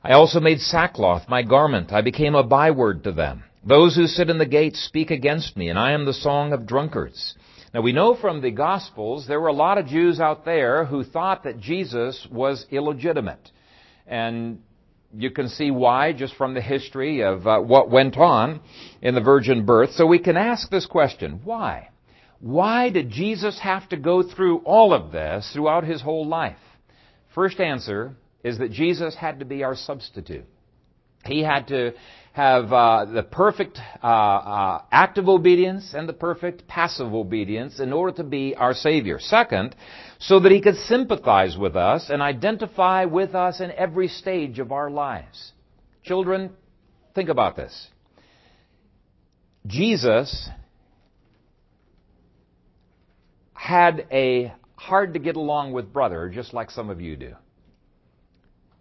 I 0.05 0.11
also 0.13 0.41
made 0.41 0.59
sackcloth 0.59 1.29
my 1.29 1.43
garment. 1.43 1.93
I 1.93 2.01
became 2.01 2.35
a 2.35 2.43
byword 2.43 3.05
to 3.05 3.13
them. 3.13 3.45
Those 3.65 3.95
who 3.95 4.07
sit 4.07 4.29
in 4.29 4.37
the 4.37 4.45
gates 4.45 4.83
speak 4.83 5.11
against 5.11 5.55
me, 5.55 5.69
and 5.69 5.79
I 5.79 5.93
am 5.93 6.03
the 6.03 6.13
song 6.13 6.51
of 6.51 6.65
drunkards. 6.65 7.35
Now 7.73 7.79
we 7.79 7.93
know 7.93 8.13
from 8.13 8.41
the 8.41 8.51
Gospels 8.51 9.25
there 9.27 9.39
were 9.39 9.47
a 9.47 9.53
lot 9.53 9.77
of 9.77 9.87
Jews 9.87 10.19
out 10.19 10.43
there 10.43 10.83
who 10.83 11.05
thought 11.05 11.45
that 11.45 11.61
Jesus 11.61 12.27
was 12.29 12.65
illegitimate. 12.69 13.49
And 14.05 14.59
you 15.15 15.31
can 15.31 15.47
see 15.47 15.71
why 15.71 16.11
just 16.11 16.35
from 16.35 16.53
the 16.53 16.61
history 16.61 17.21
of 17.23 17.47
uh, 17.47 17.59
what 17.61 17.89
went 17.89 18.17
on 18.17 18.59
in 19.01 19.15
the 19.15 19.21
virgin 19.21 19.65
birth. 19.65 19.91
So 19.93 20.05
we 20.05 20.19
can 20.19 20.35
ask 20.35 20.69
this 20.69 20.85
question, 20.85 21.39
why? 21.45 21.89
Why 22.41 22.89
did 22.89 23.09
Jesus 23.09 23.57
have 23.59 23.87
to 23.89 23.95
go 23.95 24.21
through 24.21 24.57
all 24.65 24.93
of 24.93 25.13
this 25.13 25.49
throughout 25.53 25.85
his 25.85 26.01
whole 26.01 26.27
life? 26.27 26.57
First 27.33 27.61
answer, 27.61 28.17
is 28.43 28.57
that 28.59 28.71
Jesus 28.71 29.15
had 29.15 29.39
to 29.39 29.45
be 29.45 29.63
our 29.63 29.75
substitute. 29.75 30.45
He 31.25 31.41
had 31.41 31.67
to 31.67 31.93
have 32.33 32.73
uh, 32.73 33.05
the 33.05 33.23
perfect 33.23 33.79
uh, 34.03 34.07
uh, 34.07 34.81
active 34.91 35.29
obedience 35.29 35.93
and 35.93 36.09
the 36.09 36.13
perfect 36.13 36.67
passive 36.67 37.13
obedience 37.13 37.79
in 37.79 37.93
order 37.93 38.17
to 38.17 38.23
be 38.23 38.55
our 38.55 38.73
Savior. 38.73 39.19
Second, 39.19 39.75
so 40.19 40.39
that 40.39 40.51
He 40.51 40.59
could 40.59 40.75
sympathize 40.75 41.55
with 41.57 41.75
us 41.75 42.09
and 42.09 42.21
identify 42.21 43.05
with 43.05 43.35
us 43.35 43.61
in 43.61 43.71
every 43.71 44.07
stage 44.07 44.59
of 44.59 44.71
our 44.71 44.89
lives. 44.89 45.53
Children, 46.03 46.51
think 47.13 47.29
about 47.29 47.55
this. 47.55 47.87
Jesus 49.67 50.49
had 53.53 54.07
a 54.11 54.53
hard 54.75 55.13
to 55.13 55.19
get 55.19 55.37
along 55.37 55.71
with 55.71 55.93
brother, 55.93 56.29
just 56.29 56.53
like 56.53 56.69
some 56.71 56.89
of 56.89 56.99
you 56.99 57.15
do. 57.15 57.33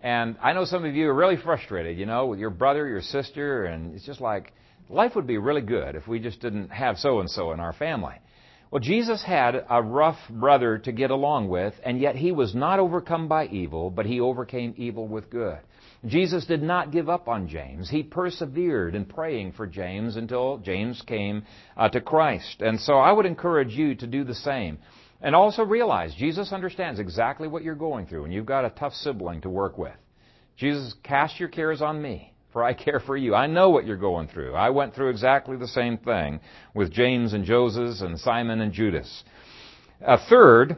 And 0.03 0.37
I 0.43 0.53
know 0.53 0.65
some 0.65 0.85
of 0.85 0.95
you 0.95 1.09
are 1.09 1.15
really 1.15 1.37
frustrated, 1.37 1.97
you 1.97 2.07
know, 2.07 2.27
with 2.27 2.41
your 2.41 2.51
brother, 2.51 2.88
your 2.88 3.03
sister, 3.03 3.65
and 3.65 3.95
it's 3.95 4.05
just 4.05 4.21
like, 4.21 4.53
life 4.88 5.15
would 5.15 5.27
be 5.27 5.38
really 5.38 5.61
good 5.61 5.95
if 5.95 6.09
we 6.09 6.19
just 6.19 6.41
didn't 6.41 6.71
have 6.71 6.99
so 6.99 7.21
and 7.21 7.31
so 7.31 7.53
in 7.53 7.61
our 7.61 7.73
family. 7.73 8.15
Well, 8.73 8.81
Jesus 8.81 9.23
had 9.23 9.67
a 9.69 9.83
rough 9.83 10.19
brother 10.31 10.79
to 10.79 10.93
get 10.93 11.11
along 11.11 11.49
with, 11.49 11.75
and 11.85 12.01
yet 12.01 12.17
he 12.17 12.33
was 12.33 12.55
not 12.55 12.79
overcome 12.79 13.29
by 13.29 13.47
evil, 13.47 13.91
but 13.91 14.07
he 14.07 14.19
overcame 14.19 14.75
evil 14.77 15.07
with 15.07 15.31
good. 15.31 15.59
Jesus 16.07 16.47
did 16.47 16.62
not 16.62 16.91
give 16.91 17.09
up 17.09 17.29
on 17.29 17.49
James. 17.49 17.88
He 17.88 18.03
persevered 18.03 18.95
in 18.95 19.05
praying 19.05 19.53
for 19.53 19.67
James 19.67 20.17
until 20.17 20.59
James 20.59 21.01
came 21.07 21.45
uh, 21.77 21.91
to 21.91 22.01
Christ. 22.01 22.61
And 22.61 22.81
so 22.81 22.95
I 22.95 23.12
would 23.12 23.27
encourage 23.27 23.73
you 23.75 23.95
to 23.97 24.07
do 24.07 24.25
the 24.25 24.35
same. 24.35 24.79
And 25.23 25.37
also 25.37 25.65
realize 25.65 26.15
Jesus 26.17 26.53
understands 26.53 26.99
exactly 26.99 27.47
what 27.47 27.63
you're 27.63 27.77
going 27.77 28.07
through, 28.07 28.25
and 28.25 28.35
you've 28.35 28.45
got 28.45 28.65
a 28.65 28.71
tough 28.71 28.93
sibling 28.93 29.41
to 29.43 29.49
work 29.49 29.79
with. 29.79 29.95
Jesus, 30.57 30.95
cast 31.05 31.39
your 31.39 31.49
cares 31.49 31.81
on 31.81 32.03
me, 32.03 32.35
for 32.53 32.65
I 32.65 32.75
care 32.75 33.01
for 33.01 33.17
you. 33.17 33.35
I 33.35 33.47
know 33.47 33.71
what 33.71 33.87
you're 33.87 33.97
going 33.97 34.27
through. 34.27 34.55
I 34.55 34.71
went 34.71 34.95
through 34.95 35.11
exactly 35.11 35.57
the 35.57 35.69
same 35.69 35.97
thing 35.97 36.41
with 36.75 36.93
James 36.93 37.33
and 37.33 37.45
Joseph 37.45 38.01
and 38.01 38.19
Simon 38.19 38.61
and 38.61 38.73
Judas. 38.73 39.23
A 40.01 40.19
third, 40.29 40.77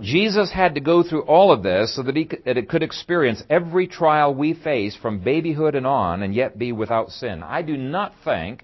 Jesus 0.00 0.52
had 0.52 0.74
to 0.74 0.80
go 0.80 1.02
through 1.02 1.22
all 1.22 1.52
of 1.52 1.62
this 1.62 1.94
so 1.94 2.02
that 2.02 2.16
he 2.16 2.28
that 2.44 2.58
it 2.58 2.68
could 2.68 2.82
experience 2.82 3.42
every 3.48 3.86
trial 3.86 4.34
we 4.34 4.52
face 4.52 4.96
from 4.96 5.20
babyhood 5.20 5.74
and 5.74 5.86
on 5.86 6.22
and 6.22 6.34
yet 6.34 6.58
be 6.58 6.72
without 6.72 7.10
sin. 7.10 7.42
I 7.42 7.62
do 7.62 7.76
not 7.76 8.12
think 8.24 8.62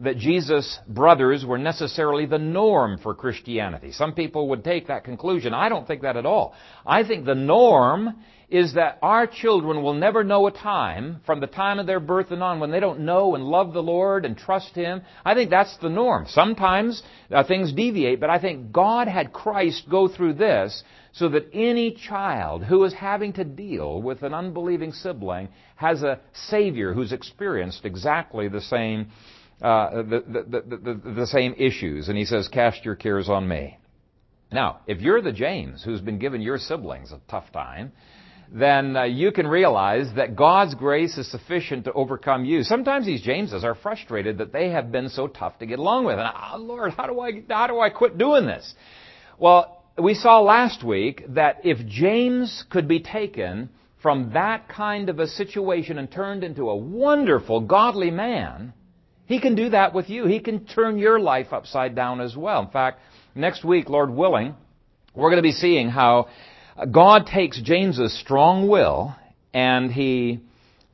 that 0.00 0.18
Jesus' 0.18 0.78
brothers 0.88 1.44
were 1.44 1.58
necessarily 1.58 2.26
the 2.26 2.38
norm 2.38 2.98
for 2.98 3.14
Christianity. 3.14 3.92
Some 3.92 4.12
people 4.12 4.48
would 4.48 4.64
take 4.64 4.88
that 4.88 5.04
conclusion. 5.04 5.54
I 5.54 5.68
don't 5.68 5.86
think 5.86 6.02
that 6.02 6.16
at 6.16 6.26
all. 6.26 6.54
I 6.86 7.04
think 7.04 7.24
the 7.24 7.34
norm 7.34 8.14
is 8.50 8.74
that 8.74 8.98
our 9.02 9.26
children 9.26 9.82
will 9.82 9.94
never 9.94 10.22
know 10.22 10.46
a 10.46 10.50
time 10.50 11.20
from 11.24 11.40
the 11.40 11.46
time 11.46 11.78
of 11.78 11.86
their 11.86 12.00
birth 12.00 12.30
and 12.30 12.42
on 12.42 12.60
when 12.60 12.70
they 12.70 12.80
don't 12.80 13.00
know 13.00 13.34
and 13.34 13.44
love 13.44 13.72
the 13.72 13.82
Lord 13.82 14.24
and 14.24 14.36
trust 14.36 14.74
Him. 14.74 15.02
I 15.24 15.34
think 15.34 15.50
that's 15.50 15.76
the 15.78 15.88
norm. 15.88 16.26
Sometimes 16.28 17.02
uh, 17.30 17.44
things 17.44 17.72
deviate, 17.72 18.20
but 18.20 18.30
I 18.30 18.38
think 18.38 18.70
God 18.70 19.08
had 19.08 19.32
Christ 19.32 19.88
go 19.90 20.08
through 20.08 20.34
this 20.34 20.84
so 21.12 21.28
that 21.30 21.48
any 21.52 21.92
child 21.92 22.64
who 22.64 22.84
is 22.84 22.92
having 22.92 23.32
to 23.34 23.44
deal 23.44 24.02
with 24.02 24.22
an 24.22 24.34
unbelieving 24.34 24.92
sibling 24.92 25.48
has 25.76 26.02
a 26.02 26.20
Savior 26.48 26.92
who's 26.92 27.12
experienced 27.12 27.84
exactly 27.84 28.48
the 28.48 28.60
same 28.60 29.08
uh, 29.62 30.02
the, 30.02 30.24
the, 30.26 30.76
the, 30.76 31.12
the, 31.12 31.26
same 31.26 31.54
issues. 31.56 32.08
And 32.08 32.18
he 32.18 32.24
says, 32.24 32.48
Cast 32.48 32.84
your 32.84 32.96
cares 32.96 33.28
on 33.28 33.46
me. 33.46 33.78
Now, 34.52 34.80
if 34.86 35.00
you're 35.00 35.22
the 35.22 35.32
James 35.32 35.82
who's 35.82 36.00
been 36.00 36.18
giving 36.18 36.42
your 36.42 36.58
siblings 36.58 37.12
a 37.12 37.20
tough 37.28 37.50
time, 37.52 37.92
then 38.52 38.96
uh, 38.96 39.04
you 39.04 39.32
can 39.32 39.46
realize 39.46 40.06
that 40.16 40.36
God's 40.36 40.74
grace 40.74 41.16
is 41.18 41.30
sufficient 41.30 41.84
to 41.84 41.92
overcome 41.92 42.44
you. 42.44 42.62
Sometimes 42.62 43.06
these 43.06 43.22
Jameses 43.22 43.64
are 43.64 43.74
frustrated 43.74 44.38
that 44.38 44.52
they 44.52 44.70
have 44.70 44.92
been 44.92 45.08
so 45.08 45.26
tough 45.26 45.58
to 45.58 45.66
get 45.66 45.78
along 45.78 46.04
with. 46.04 46.18
And, 46.18 46.28
oh, 46.28 46.58
Lord, 46.58 46.92
how 46.92 47.06
do 47.06 47.20
I, 47.20 47.42
how 47.48 47.66
do 47.66 47.80
I 47.80 47.90
quit 47.90 48.18
doing 48.18 48.46
this? 48.46 48.74
Well, 49.38 49.82
we 49.98 50.14
saw 50.14 50.40
last 50.40 50.84
week 50.84 51.24
that 51.30 51.60
if 51.64 51.84
James 51.86 52.64
could 52.70 52.86
be 52.86 53.00
taken 53.00 53.70
from 54.02 54.32
that 54.34 54.68
kind 54.68 55.08
of 55.08 55.18
a 55.18 55.26
situation 55.26 55.98
and 55.98 56.10
turned 56.10 56.44
into 56.44 56.68
a 56.68 56.76
wonderful, 56.76 57.60
godly 57.60 58.10
man, 58.10 58.72
he 59.26 59.40
can 59.40 59.54
do 59.54 59.70
that 59.70 59.94
with 59.94 60.10
you. 60.10 60.26
He 60.26 60.40
can 60.40 60.66
turn 60.66 60.98
your 60.98 61.18
life 61.18 61.52
upside 61.52 61.94
down 61.94 62.20
as 62.20 62.36
well. 62.36 62.62
In 62.62 62.68
fact, 62.68 63.00
next 63.34 63.64
week, 63.64 63.88
Lord 63.88 64.10
willing, 64.10 64.54
we're 65.14 65.30
going 65.30 65.42
to 65.42 65.42
be 65.42 65.52
seeing 65.52 65.88
how 65.88 66.28
God 66.90 67.26
takes 67.26 67.60
James's 67.60 68.18
strong 68.18 68.68
will 68.68 69.14
and 69.52 69.90
he 69.90 70.40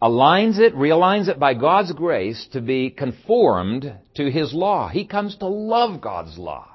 aligns 0.01 0.59
it, 0.59 0.75
realigns 0.75 1.29
it 1.29 1.38
by 1.38 1.55
God's 1.55 1.93
grace 1.93 2.47
to 2.53 2.61
be 2.61 2.90
conformed 2.90 3.93
to 4.14 4.31
his 4.31 4.53
law. 4.55 4.88
He 4.88 5.07
comes 5.07 5.37
to 5.37 5.47
love 5.47 6.01
God's 6.01 6.38
law. 6.38 6.69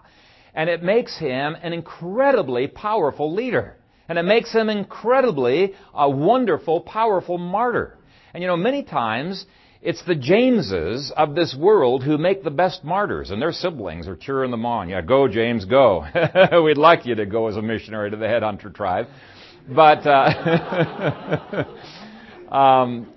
And 0.53 0.69
it 0.69 0.83
makes 0.83 1.17
him 1.17 1.55
an 1.61 1.73
incredibly 1.73 2.67
powerful 2.67 3.33
leader. 3.33 3.75
And 4.07 4.17
it 4.17 4.23
makes 4.23 4.53
him 4.53 4.69
incredibly 4.69 5.73
a 5.93 6.09
wonderful, 6.09 6.81
powerful 6.81 7.37
martyr. 7.37 7.97
And 8.33 8.41
you 8.41 8.47
know, 8.47 8.57
many 8.57 8.83
times 8.83 9.45
it's 9.85 10.03
the 10.03 10.15
Jameses 10.15 11.11
of 11.15 11.35
this 11.35 11.55
world 11.55 12.03
who 12.03 12.17
make 12.17 12.43
the 12.43 12.49
best 12.49 12.83
martyrs, 12.83 13.29
and 13.29 13.39
their 13.39 13.51
siblings 13.51 14.07
are 14.07 14.15
cheering 14.15 14.49
them 14.49 14.65
on. 14.65 14.89
Yeah, 14.89 15.01
go, 15.01 15.27
James, 15.27 15.65
go. 15.65 16.03
We'd 16.65 16.79
like 16.79 17.05
you 17.05 17.13
to 17.13 17.27
go 17.27 17.47
as 17.47 17.55
a 17.55 17.61
missionary 17.61 18.09
to 18.09 18.17
the 18.17 18.25
headhunter 18.25 18.73
tribe. 18.73 19.05
But, 19.69 20.07
uh, 20.07 21.65
um, 22.51 23.13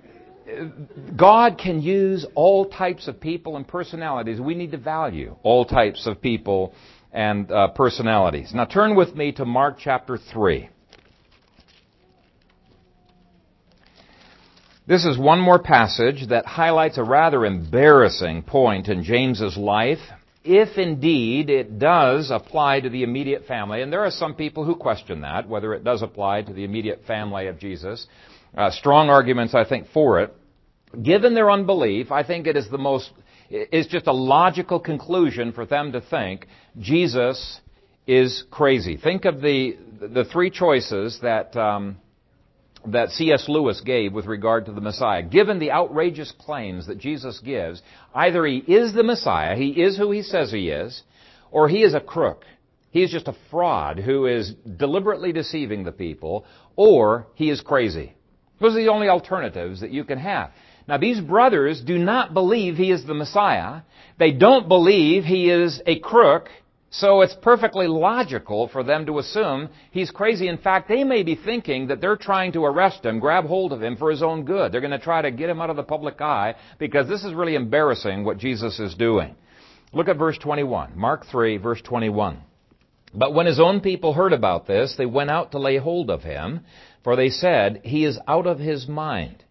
God 1.17 1.57
can 1.57 1.81
use 1.81 2.25
all 2.35 2.69
types 2.69 3.07
of 3.07 3.19
people 3.19 3.57
and 3.57 3.67
personalities. 3.67 4.39
We 4.39 4.53
need 4.53 4.71
to 4.71 4.77
value 4.77 5.37
all 5.41 5.65
types 5.65 6.05
of 6.05 6.21
people 6.21 6.75
and 7.11 7.51
uh, 7.51 7.69
personalities. 7.69 8.51
Now 8.53 8.65
turn 8.65 8.95
with 8.95 9.15
me 9.15 9.31
to 9.33 9.45
Mark 9.45 9.77
chapter 9.79 10.17
3. 10.17 10.69
This 14.89 15.05
is 15.05 15.19
one 15.19 15.39
more 15.39 15.59
passage 15.59 16.29
that 16.29 16.47
highlights 16.47 16.97
a 16.97 17.03
rather 17.03 17.45
embarrassing 17.45 18.41
point 18.41 18.87
in 18.87 19.03
James's 19.03 19.55
life, 19.55 19.99
if 20.43 20.79
indeed 20.79 21.51
it 21.51 21.77
does 21.77 22.31
apply 22.31 22.79
to 22.79 22.89
the 22.89 23.03
immediate 23.03 23.45
family. 23.45 23.83
And 23.83 23.93
there 23.93 24.03
are 24.03 24.09
some 24.09 24.33
people 24.33 24.65
who 24.65 24.75
question 24.75 25.21
that, 25.21 25.47
whether 25.47 25.75
it 25.75 25.83
does 25.83 26.01
apply 26.01 26.41
to 26.41 26.53
the 26.53 26.63
immediate 26.63 27.03
family 27.05 27.45
of 27.45 27.59
Jesus. 27.59 28.07
Uh, 28.57 28.71
strong 28.71 29.11
arguments, 29.11 29.53
I 29.53 29.63
think, 29.63 29.89
for 29.93 30.21
it. 30.21 30.35
Given 31.03 31.35
their 31.35 31.51
unbelief, 31.51 32.11
I 32.11 32.23
think 32.23 32.47
it 32.47 32.57
is 32.57 32.67
the 32.71 32.79
most, 32.79 33.11
it's 33.51 33.89
just 33.89 34.07
a 34.07 34.11
logical 34.11 34.79
conclusion 34.79 35.51
for 35.51 35.67
them 35.67 35.91
to 35.91 36.01
think 36.01 36.47
Jesus 36.79 37.61
is 38.07 38.43
crazy. 38.49 38.97
Think 38.97 39.25
of 39.25 39.39
the, 39.39 39.77
the 40.01 40.25
three 40.25 40.49
choices 40.49 41.19
that, 41.21 41.55
um, 41.55 41.97
that 42.93 43.09
C.S. 43.09 43.45
Lewis 43.47 43.81
gave 43.81 44.13
with 44.13 44.25
regard 44.25 44.65
to 44.65 44.71
the 44.71 44.81
Messiah. 44.81 45.23
Given 45.23 45.59
the 45.59 45.71
outrageous 45.71 46.33
claims 46.39 46.87
that 46.87 46.97
Jesus 46.97 47.39
gives, 47.39 47.81
either 48.13 48.45
he 48.45 48.57
is 48.57 48.93
the 48.93 49.03
Messiah, 49.03 49.55
he 49.55 49.69
is 49.69 49.97
who 49.97 50.11
he 50.11 50.21
says 50.21 50.51
he 50.51 50.69
is, 50.69 51.03
or 51.51 51.67
he 51.67 51.83
is 51.83 51.93
a 51.93 51.99
crook. 51.99 52.43
He 52.91 53.03
is 53.03 53.11
just 53.11 53.27
a 53.27 53.35
fraud 53.51 53.99
who 53.99 54.25
is 54.25 54.53
deliberately 54.77 55.31
deceiving 55.31 55.83
the 55.83 55.91
people, 55.91 56.45
or 56.75 57.27
he 57.35 57.49
is 57.49 57.61
crazy. 57.61 58.15
Those 58.59 58.73
are 58.73 58.81
the 58.81 58.89
only 58.89 59.09
alternatives 59.09 59.81
that 59.81 59.91
you 59.91 60.03
can 60.03 60.17
have. 60.17 60.51
Now 60.87 60.97
these 60.97 61.21
brothers 61.21 61.81
do 61.81 61.97
not 61.97 62.33
believe 62.33 62.75
he 62.75 62.91
is 62.91 63.05
the 63.05 63.13
Messiah. 63.13 63.81
They 64.17 64.31
don't 64.31 64.67
believe 64.67 65.23
he 65.23 65.49
is 65.49 65.81
a 65.85 65.99
crook. 65.99 66.49
So 66.91 67.21
it's 67.21 67.35
perfectly 67.41 67.87
logical 67.87 68.67
for 68.67 68.83
them 68.83 69.05
to 69.05 69.19
assume 69.19 69.69
he's 69.91 70.09
crazy. 70.09 70.47
In 70.47 70.57
fact, 70.57 70.89
they 70.89 71.03
may 71.03 71.21
be 71.21 71.35
thinking 71.35 71.87
that 71.87 72.01
they're 72.01 72.17
trying 72.17 72.51
to 72.53 72.65
arrest 72.65 73.05
him, 73.05 73.19
grab 73.19 73.45
hold 73.45 73.73
of 73.73 73.83
him 73.83 73.95
for 73.95 74.09
his 74.09 74.23
own 74.23 74.43
good. 74.43 74.71
They're 74.71 74.81
going 74.81 74.91
to 74.91 74.99
try 74.99 75.21
to 75.21 75.29
get 75.29 75.49
him 75.49 75.61
out 75.61 75.69
of 75.69 75.75
the 75.75 75.83
public 75.83 76.19
eye 76.19 76.55
because 76.79 77.07
this 77.07 77.23
is 77.23 77.33
really 77.33 77.55
embarrassing 77.55 78.23
what 78.23 78.39
Jesus 78.39 78.79
is 78.79 78.95
doing. 78.95 79.35
Look 79.93 80.07
at 80.07 80.17
verse 80.17 80.37
21. 80.39 80.93
Mark 80.97 81.25
3, 81.27 81.57
verse 81.57 81.81
21. 81.83 82.39
But 83.13 83.33
when 83.33 83.45
his 83.45 83.59
own 83.59 83.81
people 83.81 84.13
heard 84.13 84.33
about 84.33 84.67
this, 84.67 84.95
they 84.97 85.05
went 85.05 85.31
out 85.31 85.51
to 85.51 85.59
lay 85.59 85.77
hold 85.77 86.09
of 86.09 86.23
him, 86.23 86.61
for 87.03 87.15
they 87.15 87.29
said, 87.29 87.81
He 87.83 88.05
is 88.05 88.19
out 88.27 88.45
of 88.47 88.59
his 88.59 88.87
mind. 88.87 89.43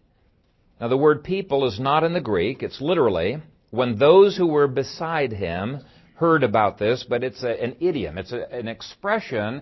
Now 0.79 0.87
the 0.87 0.97
word 0.97 1.23
people 1.23 1.67
is 1.67 1.79
not 1.79 2.03
in 2.03 2.13
the 2.13 2.21
Greek. 2.21 2.63
It's 2.63 2.79
literally, 2.79 3.37
when 3.69 3.97
those 3.97 4.37
who 4.37 4.47
were 4.47 4.67
beside 4.67 5.33
him 5.33 5.81
heard 6.19 6.43
about 6.43 6.77
this, 6.77 7.05
but 7.07 7.23
it's 7.23 7.43
a, 7.43 7.63
an 7.63 7.77
idiom. 7.79 8.17
It's 8.17 8.33
a, 8.33 8.51
an 8.53 8.67
expression 8.67 9.61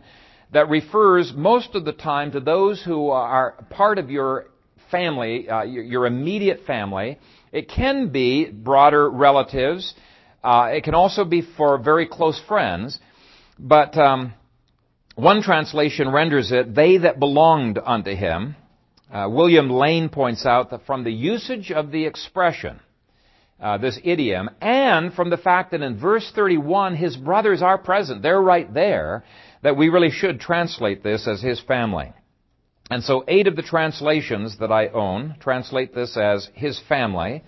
that 0.54 0.70
refers 0.70 1.34
most 1.36 1.76
of 1.76 1.86
the 1.86 1.94
time 1.94 2.32
to 2.32 2.40
those 2.40 2.82
who 2.82 3.10
are 3.10 3.66
part 3.70 4.00
of 4.00 4.10
your 4.10 4.48
family, 4.90 5.50
uh, 5.50 5.64
your, 5.64 5.84
your, 5.84 6.06
immediate 6.06 6.62
family. 6.66 7.20
It 7.52 7.70
can 7.70 8.10
be 8.10 8.50
broader 8.50 9.10
relatives. 9.10 9.94
Uh, 10.44 10.70
it 10.74 10.84
can 10.84 10.96
also 10.96 11.26
be 11.26 11.42
for 11.42 11.78
very 11.78 12.08
close 12.08 12.42
friends. 12.48 13.00
But 13.60 13.98
um, 13.98 14.34
one 15.16 15.42
translation 15.44 16.10
renders 16.10 16.52
it, 16.52 16.74
they 16.74 16.98
that 16.98 17.20
belonged 17.20 17.80
unto 17.84 18.16
him. 18.16 18.56
Uh, 19.12 19.28
William 19.30 19.70
Lane 19.70 20.10
points 20.10 20.46
out 20.46 20.72
that 20.72 20.86
from 20.86 21.04
the 21.04 21.12
usage 21.12 21.72
of 21.72 21.92
the 21.92 22.06
expression, 22.06 22.80
uh, 23.60 23.78
this 23.78 24.00
idiom, 24.04 24.50
and 24.62 25.14
from 25.14 25.30
the 25.30 25.38
fact 25.38 25.72
that 25.72 25.82
in 25.82 26.00
verse 26.00 26.32
31 26.34 26.96
his 26.96 27.18
brothers 27.18 27.62
are 27.62 27.78
present, 27.78 28.22
they're 28.22 28.42
right 28.42 28.72
there, 28.74 29.24
that 29.64 29.78
we 29.78 29.90
really 29.90 30.12
should 30.12 30.40
translate 30.40 31.04
this 31.04 31.28
as 31.28 31.42
his 31.42 31.60
family. 31.62 32.14
And 32.90 33.04
so 33.04 33.24
eight 33.28 33.48
of 33.48 33.56
the 33.56 33.64
translations 33.64 34.60
that 34.60 34.72
I 34.72 34.88
own 34.88 35.36
translate 35.40 35.94
this 35.94 36.16
as 36.16 36.50
his 36.54 36.80
family. 36.88 37.44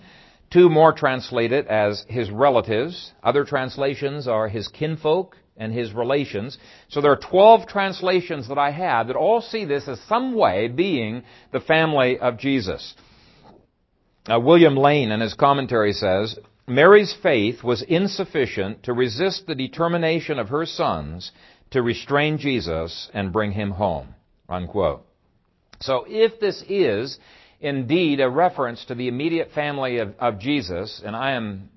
Two 0.50 0.68
more 0.68 0.92
translate 0.92 1.52
it 1.52 1.66
as 1.68 2.04
his 2.08 2.30
relatives. 2.30 3.12
Other 3.22 3.44
translations 3.44 4.26
are 4.26 4.48
his 4.48 4.68
kinfolk, 4.68 5.36
and 5.60 5.72
his 5.72 5.92
relations. 5.92 6.58
So 6.88 7.00
there 7.00 7.12
are 7.12 7.16
12 7.16 7.68
translations 7.68 8.48
that 8.48 8.58
I 8.58 8.72
have 8.72 9.06
that 9.06 9.16
all 9.16 9.42
see 9.42 9.66
this 9.66 9.86
as 9.86 10.00
some 10.08 10.34
way 10.34 10.66
being 10.66 11.22
the 11.52 11.60
family 11.60 12.18
of 12.18 12.38
Jesus. 12.38 12.94
Uh, 14.30 14.38
William 14.38 14.76
Lane 14.76 15.10
in 15.10 15.20
his 15.20 15.34
commentary 15.34 15.92
says, 15.92 16.38
Mary's 16.68 17.12
faith 17.20 17.64
was 17.64 17.82
insufficient 17.82 18.84
to 18.84 18.92
resist 18.92 19.46
the 19.46 19.56
determination 19.56 20.38
of 20.38 20.50
her 20.50 20.66
sons 20.66 21.32
to 21.72 21.82
restrain 21.82 22.38
Jesus 22.38 23.10
and 23.12 23.32
bring 23.32 23.50
him 23.50 23.72
home. 23.72 24.14
Unquote. 24.48 25.04
So 25.80 26.04
if 26.06 26.38
this 26.38 26.62
is 26.68 27.18
indeed 27.60 28.20
a 28.20 28.28
reference 28.30 28.84
to 28.84 28.94
the 28.94 29.08
immediate 29.08 29.50
family 29.52 29.98
of, 29.98 30.14
of 30.20 30.38
Jesus, 30.38 31.02
and 31.04 31.16
I 31.16 31.32
am 31.32 31.70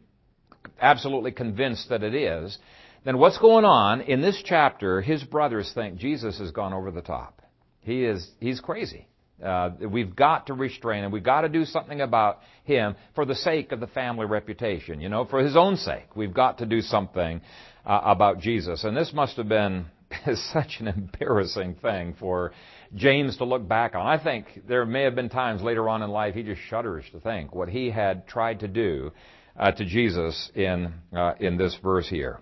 absolutely 0.79 1.31
convinced 1.31 1.89
that 1.89 2.03
it 2.03 2.13
is, 2.13 2.59
then 3.03 3.17
what's 3.17 3.37
going 3.39 3.65
on 3.65 4.01
in 4.01 4.21
this 4.21 4.41
chapter? 4.45 5.01
His 5.01 5.23
brothers 5.23 5.71
think 5.73 5.97
Jesus 5.97 6.37
has 6.37 6.51
gone 6.51 6.73
over 6.73 6.91
the 6.91 7.01
top. 7.01 7.41
He 7.81 8.03
is, 8.03 8.29
he's 8.39 8.59
crazy. 8.59 9.07
Uh, 9.43 9.71
we've 9.89 10.15
got 10.15 10.47
to 10.47 10.53
restrain 10.53 11.03
him. 11.03 11.11
We've 11.11 11.23
got 11.23 11.41
to 11.41 11.49
do 11.49 11.65
something 11.65 12.01
about 12.01 12.39
him 12.63 12.95
for 13.15 13.25
the 13.25 13.35
sake 13.35 13.71
of 13.71 13.79
the 13.79 13.87
family 13.87 14.25
reputation. 14.25 15.01
You 15.01 15.09
know, 15.09 15.25
for 15.25 15.39
his 15.39 15.55
own 15.55 15.77
sake, 15.77 16.15
we've 16.15 16.33
got 16.33 16.59
to 16.59 16.65
do 16.65 16.81
something 16.81 17.41
uh, 17.85 18.01
about 18.03 18.39
Jesus. 18.39 18.83
And 18.83 18.95
this 18.95 19.11
must 19.13 19.37
have 19.37 19.49
been 19.49 19.85
such 20.53 20.77
an 20.79 20.87
embarrassing 20.87 21.75
thing 21.81 22.15
for 22.19 22.53
James 22.95 23.37
to 23.37 23.45
look 23.45 23.67
back 23.67 23.95
on. 23.95 24.05
I 24.05 24.21
think 24.23 24.45
there 24.67 24.85
may 24.85 25.03
have 25.03 25.15
been 25.15 25.29
times 25.29 25.61
later 25.61 25.89
on 25.89 26.01
in 26.01 26.09
life 26.09 26.35
he 26.35 26.43
just 26.43 26.61
shudders 26.69 27.05
to 27.11 27.19
think 27.19 27.53
what 27.53 27.69
he 27.69 27.89
had 27.89 28.27
tried 28.27 28.59
to 28.61 28.67
do 28.67 29.11
uh, 29.57 29.71
to 29.71 29.85
Jesus 29.85 30.51
in 30.55 30.93
uh, 31.15 31.33
in 31.39 31.57
this 31.57 31.77
verse 31.83 32.07
here. 32.07 32.39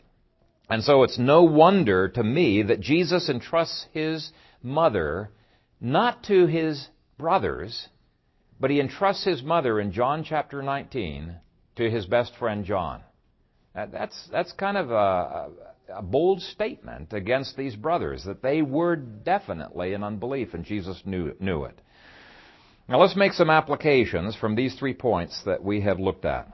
And 0.70 0.84
so 0.84 1.04
it's 1.04 1.20
no 1.20 1.44
wonder 1.44 2.08
to 2.10 2.24
me 2.24 2.64
that 2.64 2.80
Jesus 2.80 3.30
entrusts 3.30 3.88
his 3.92 4.32
mother 4.64 5.30
not 5.82 6.24
to 6.26 6.46
his 6.46 6.88
brothers, 7.18 7.90
but 8.60 8.70
he 8.70 8.80
entrusts 8.80 9.26
his 9.26 9.42
mother 9.42 9.80
in 9.80 9.92
John 9.92 10.24
chapter 10.24 10.62
19 10.62 11.36
to 11.78 11.90
his 11.90 12.06
best 12.06 12.36
friend 12.38 12.64
John. 12.64 13.02
That's, 13.74 14.30
that's 14.32 14.52
kind 14.54 14.78
of 14.78 14.92
a, 14.92 15.50
a 15.96 16.02
bold 16.02 16.42
statement 16.42 17.14
against 17.14 17.58
these 17.58 17.76
brothers, 17.76 18.24
that 18.26 18.44
they 18.44 18.62
were 18.62 18.96
definitely 18.96 19.94
in 19.94 20.04
unbelief, 20.04 20.54
and 20.54 20.64
Jesus 20.64 21.02
knew, 21.06 21.34
knew 21.40 21.64
it. 21.64 21.80
Now 22.88 23.00
let's 23.00 23.16
make 23.16 23.34
some 23.34 23.50
applications 23.50 24.36
from 24.36 24.56
these 24.56 24.76
three 24.76 24.94
points 24.94 25.42
that 25.46 25.64
we 25.64 25.82
have 25.82 26.00
looked 26.00 26.26
at. 26.26 26.48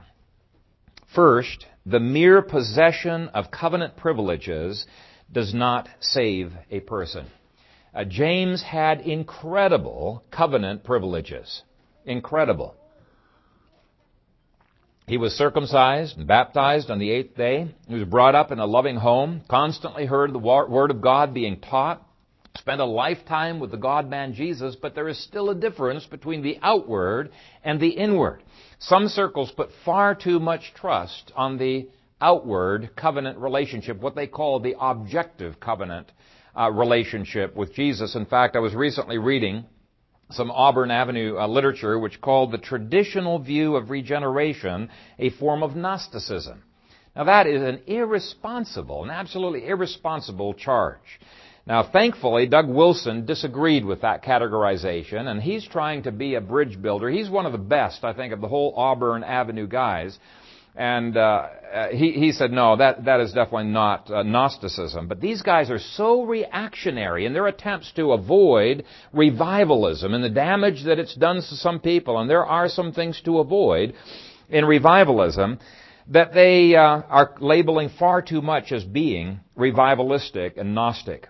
First, 1.14 1.66
the 1.84 2.00
mere 2.00 2.42
possession 2.42 3.28
of 3.28 3.50
covenant 3.50 3.96
privileges 3.96 4.86
does 5.32 5.52
not 5.52 5.88
save 6.00 6.52
a 6.70 6.80
person. 6.80 7.26
Uh, 7.94 8.04
James 8.04 8.62
had 8.62 9.00
incredible 9.00 10.22
covenant 10.30 10.84
privileges. 10.84 11.62
Incredible. 12.04 12.74
He 15.06 15.16
was 15.16 15.32
circumcised 15.32 16.18
and 16.18 16.26
baptized 16.26 16.90
on 16.90 16.98
the 16.98 17.10
eighth 17.10 17.34
day. 17.34 17.74
He 17.88 17.94
was 17.94 18.04
brought 18.04 18.34
up 18.34 18.52
in 18.52 18.58
a 18.58 18.66
loving 18.66 18.96
home, 18.96 19.42
constantly 19.48 20.04
heard 20.04 20.34
the 20.34 20.38
Word 20.38 20.90
of 20.90 21.00
God 21.00 21.32
being 21.32 21.60
taught, 21.60 22.06
spent 22.58 22.82
a 22.82 22.84
lifetime 22.84 23.58
with 23.58 23.70
the 23.70 23.78
God 23.78 24.10
man 24.10 24.34
Jesus, 24.34 24.76
but 24.76 24.94
there 24.94 25.08
is 25.08 25.22
still 25.24 25.48
a 25.48 25.54
difference 25.54 26.04
between 26.04 26.42
the 26.42 26.58
outward 26.60 27.30
and 27.64 27.80
the 27.80 27.88
inward. 27.88 28.42
Some 28.80 29.08
circles 29.08 29.50
put 29.50 29.70
far 29.86 30.14
too 30.14 30.38
much 30.38 30.74
trust 30.74 31.32
on 31.34 31.56
the 31.56 31.88
outward 32.20 32.90
covenant 32.94 33.38
relationship, 33.38 34.00
what 34.00 34.14
they 34.14 34.26
call 34.26 34.60
the 34.60 34.76
objective 34.78 35.58
covenant 35.58 36.12
uh, 36.56 36.70
relationship 36.70 37.56
with 37.56 37.74
Jesus. 37.74 38.14
In 38.14 38.26
fact, 38.26 38.56
I 38.56 38.60
was 38.60 38.74
recently 38.74 39.18
reading 39.18 39.64
some 40.30 40.50
Auburn 40.50 40.90
Avenue 40.90 41.38
uh, 41.38 41.46
literature 41.46 41.98
which 41.98 42.20
called 42.20 42.52
the 42.52 42.58
traditional 42.58 43.38
view 43.38 43.76
of 43.76 43.90
regeneration 43.90 44.90
a 45.18 45.30
form 45.30 45.62
of 45.62 45.74
Gnosticism. 45.74 46.62
Now 47.16 47.24
that 47.24 47.46
is 47.46 47.62
an 47.62 47.80
irresponsible, 47.86 49.04
an 49.04 49.10
absolutely 49.10 49.66
irresponsible 49.66 50.54
charge. 50.54 51.20
Now, 51.66 51.82
thankfully, 51.82 52.46
Doug 52.46 52.66
Wilson 52.66 53.26
disagreed 53.26 53.84
with 53.84 54.00
that 54.00 54.24
categorization, 54.24 55.26
and 55.26 55.42
he's 55.42 55.68
trying 55.68 56.04
to 56.04 56.12
be 56.12 56.34
a 56.34 56.40
bridge 56.40 56.80
builder. 56.80 57.10
He's 57.10 57.28
one 57.28 57.44
of 57.44 57.52
the 57.52 57.58
best, 57.58 58.04
I 58.04 58.14
think, 58.14 58.32
of 58.32 58.40
the 58.40 58.48
whole 58.48 58.72
Auburn 58.74 59.22
Avenue 59.22 59.66
guys. 59.66 60.18
And 60.78 61.16
uh, 61.16 61.48
uh, 61.74 61.88
he, 61.88 62.12
he 62.12 62.30
said, 62.30 62.52
no, 62.52 62.76
that, 62.76 63.04
that 63.06 63.18
is 63.18 63.32
definitely 63.32 63.72
not 63.72 64.08
uh, 64.08 64.22
Gnosticism. 64.22 65.08
But 65.08 65.20
these 65.20 65.42
guys 65.42 65.70
are 65.70 65.80
so 65.80 66.22
reactionary 66.22 67.26
in 67.26 67.32
their 67.32 67.48
attempts 67.48 67.90
to 67.96 68.12
avoid 68.12 68.84
revivalism 69.12 70.14
and 70.14 70.22
the 70.22 70.30
damage 70.30 70.84
that 70.84 71.00
it's 71.00 71.16
done 71.16 71.36
to 71.36 71.56
some 71.56 71.80
people, 71.80 72.20
and 72.20 72.30
there 72.30 72.46
are 72.46 72.68
some 72.68 72.92
things 72.92 73.20
to 73.24 73.40
avoid 73.40 73.94
in 74.48 74.64
revivalism, 74.64 75.58
that 76.10 76.32
they 76.32 76.76
uh, 76.76 77.02
are 77.08 77.34
labeling 77.40 77.90
far 77.98 78.22
too 78.22 78.40
much 78.40 78.70
as 78.70 78.84
being 78.84 79.40
revivalistic 79.58 80.58
and 80.58 80.76
Gnostic. 80.76 81.26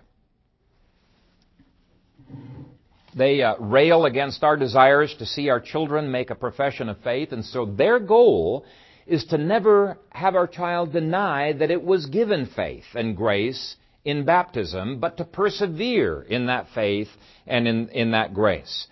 They 3.15 3.41
uh, 3.41 3.55
rail 3.57 4.05
against 4.05 4.43
our 4.43 4.55
desires 4.55 5.15
to 5.17 5.25
see 5.25 5.49
our 5.49 5.59
children 5.59 6.11
make 6.11 6.29
a 6.29 6.35
profession 6.35 6.87
of 6.87 6.99
faith, 6.99 7.31
and 7.31 7.43
so 7.43 7.65
their 7.65 7.99
goal 7.99 8.63
is 9.09 9.25
to 9.25 9.37
never 9.37 9.97
have 10.11 10.35
our 10.35 10.47
child 10.47 10.93
deny 10.93 11.53
that 11.53 11.71
it 11.71 11.83
was 11.83 12.05
given 12.05 12.45
faith 12.45 12.85
and 12.93 13.17
grace 13.17 13.75
in 14.05 14.23
baptism, 14.23 14.99
but 14.99 15.17
to 15.17 15.25
persevere 15.25 16.21
in 16.21 16.45
that 16.45 16.67
faith 16.73 17.09
and 17.45 17.67
in, 17.67 17.89
in 17.89 18.11
that 18.11 18.33
grace. 18.33 18.87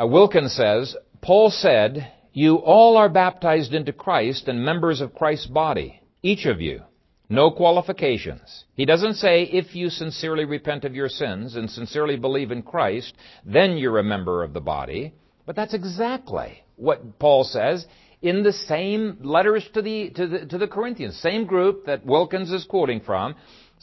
Uh, 0.00 0.06
Wilkins 0.06 0.52
says, 0.52 0.96
Paul 1.22 1.50
said, 1.50 2.12
You 2.32 2.56
all 2.56 2.96
are 2.96 3.08
baptized 3.08 3.72
into 3.72 3.92
Christ 3.92 4.48
and 4.48 4.64
members 4.64 5.00
of 5.00 5.14
Christ's 5.14 5.46
body, 5.46 6.00
each 6.22 6.46
of 6.46 6.60
you. 6.60 6.82
No 7.28 7.50
qualifications. 7.50 8.64
He 8.74 8.84
doesn't 8.84 9.14
say 9.14 9.44
if 9.44 9.74
you 9.74 9.88
sincerely 9.88 10.44
repent 10.44 10.84
of 10.84 10.94
your 10.94 11.08
sins 11.08 11.56
and 11.56 11.70
sincerely 11.70 12.16
believe 12.16 12.50
in 12.50 12.62
Christ, 12.62 13.14
then 13.46 13.78
you're 13.78 13.98
a 13.98 14.04
member 14.04 14.42
of 14.42 14.52
the 14.52 14.60
body. 14.60 15.14
But 15.46 15.56
that's 15.56 15.74
exactly 15.74 16.62
what 16.76 17.18
Paul 17.18 17.44
says 17.44 17.86
in 18.24 18.42
the 18.42 18.54
same 18.54 19.18
letters 19.20 19.68
to 19.74 19.82
the, 19.82 20.08
to 20.10 20.26
the, 20.26 20.46
to 20.46 20.56
the 20.56 20.66
Corinthians, 20.66 21.20
same 21.20 21.44
group 21.44 21.84
that 21.84 22.06
Wilkins 22.06 22.50
is 22.50 22.64
quoting 22.64 23.00
from, 23.00 23.34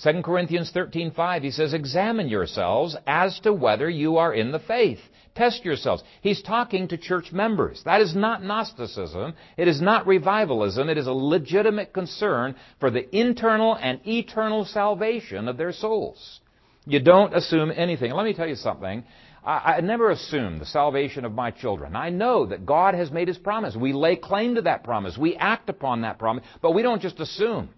2 0.01 0.23
Corinthians 0.23 0.71
13:5 0.73 1.43
he 1.43 1.51
says 1.51 1.73
examine 1.73 2.27
yourselves 2.27 2.97
as 3.05 3.39
to 3.41 3.53
whether 3.53 3.87
you 3.87 4.17
are 4.17 4.33
in 4.33 4.51
the 4.51 4.59
faith. 4.59 4.99
Test 5.35 5.63
yourselves. 5.63 6.03
He's 6.21 6.41
talking 6.41 6.87
to 6.87 6.97
church 6.97 7.31
members. 7.31 7.83
That 7.85 8.01
is 8.01 8.15
not 8.15 8.43
Gnosticism. 8.43 9.33
It 9.57 9.67
is 9.67 9.79
not 9.79 10.07
revivalism. 10.07 10.89
It 10.89 10.97
is 10.97 11.07
a 11.07 11.13
legitimate 11.13 11.93
concern 11.93 12.55
for 12.79 12.89
the 12.89 13.15
internal 13.15 13.75
and 13.75 14.05
eternal 14.07 14.65
salvation 14.65 15.47
of 15.47 15.57
their 15.57 15.71
souls. 15.71 16.41
You 16.85 16.99
don't 16.99 17.35
assume 17.35 17.71
anything. 17.73 18.11
Let 18.11 18.25
me 18.25 18.33
tell 18.33 18.49
you 18.49 18.55
something. 18.55 19.03
I, 19.43 19.75
I 19.75 19.81
never 19.81 20.11
assume 20.11 20.59
the 20.59 20.65
salvation 20.65 21.25
of 21.25 21.33
my 21.33 21.51
children. 21.51 21.95
I 21.95 22.09
know 22.09 22.45
that 22.45 22.65
God 22.65 22.93
has 22.93 23.11
made 23.11 23.27
His 23.27 23.37
promise. 23.37 23.75
We 23.75 23.93
lay 23.93 24.15
claim 24.15 24.55
to 24.55 24.61
that 24.63 24.83
promise. 24.83 25.17
We 25.17 25.35
act 25.35 25.69
upon 25.69 26.01
that 26.01 26.19
promise. 26.19 26.43
But 26.61 26.71
we 26.71 26.81
don't 26.81 27.01
just 27.01 27.19
assume. 27.19 27.69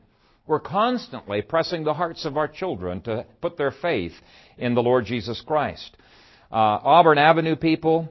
We're 0.45 0.59
constantly 0.59 1.41
pressing 1.41 1.83
the 1.83 1.93
hearts 1.93 2.25
of 2.25 2.35
our 2.35 2.49
children 2.49 3.01
to 3.01 3.25
put 3.41 3.57
their 3.57 3.71
faith 3.71 4.13
in 4.57 4.75
the 4.75 4.83
Lord 4.83 5.05
Jesus 5.05 5.41
Christ. 5.41 5.95
Uh, 6.51 6.55
Auburn 6.83 7.17
Avenue 7.17 7.55
people 7.55 8.09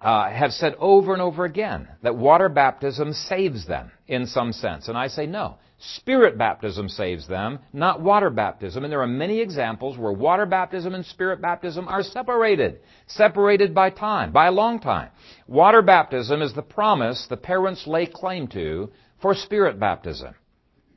uh, 0.00 0.28
have 0.28 0.50
said 0.52 0.74
over 0.78 1.12
and 1.12 1.22
over 1.22 1.44
again 1.44 1.88
that 2.02 2.16
water 2.16 2.48
baptism 2.48 3.12
saves 3.12 3.66
them 3.66 3.92
in 4.08 4.26
some 4.26 4.52
sense. 4.52 4.88
And 4.88 4.98
I 4.98 5.06
say 5.06 5.26
no. 5.26 5.58
Spirit 5.84 6.38
baptism 6.38 6.88
saves 6.88 7.26
them, 7.26 7.58
not 7.72 8.00
water 8.00 8.30
baptism. 8.30 8.84
And 8.84 8.92
there 8.92 9.02
are 9.02 9.06
many 9.08 9.40
examples 9.40 9.98
where 9.98 10.12
water 10.12 10.46
baptism 10.46 10.94
and 10.94 11.04
spirit 11.04 11.42
baptism 11.42 11.88
are 11.88 12.04
separated. 12.04 12.78
Separated 13.08 13.74
by 13.74 13.90
time, 13.90 14.30
by 14.30 14.46
a 14.46 14.52
long 14.52 14.78
time. 14.78 15.10
Water 15.48 15.82
baptism 15.82 16.40
is 16.40 16.54
the 16.54 16.62
promise 16.62 17.26
the 17.28 17.36
parents 17.36 17.84
lay 17.88 18.06
claim 18.06 18.46
to 18.48 18.92
for 19.20 19.34
spirit 19.34 19.80
baptism. 19.80 20.36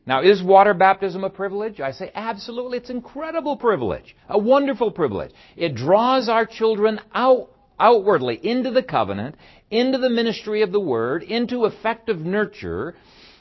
Now, 0.06 0.22
is 0.22 0.44
water 0.44 0.76
baptism 0.76 1.24
a 1.24 1.32
privilege? 1.32 1.80
I 1.82 1.92
say 1.92 2.12
absolutely. 2.14 2.78
It's 2.78 2.92
incredible 2.92 3.58
privilege. 3.58 4.16
A 4.30 4.38
wonderful 4.38 4.92
privilege. 4.92 5.32
It 5.58 5.74
draws 5.74 6.30
our 6.30 6.46
children 6.46 7.00
out, 7.12 7.50
outwardly 7.80 8.40
into 8.44 8.70
the 8.70 8.84
covenant, 8.84 9.34
into 9.72 9.98
the 9.98 10.12
ministry 10.12 10.62
of 10.62 10.72
the 10.72 10.80
Word, 10.80 11.24
into 11.24 11.66
effective 11.66 12.20
nurture 12.20 12.94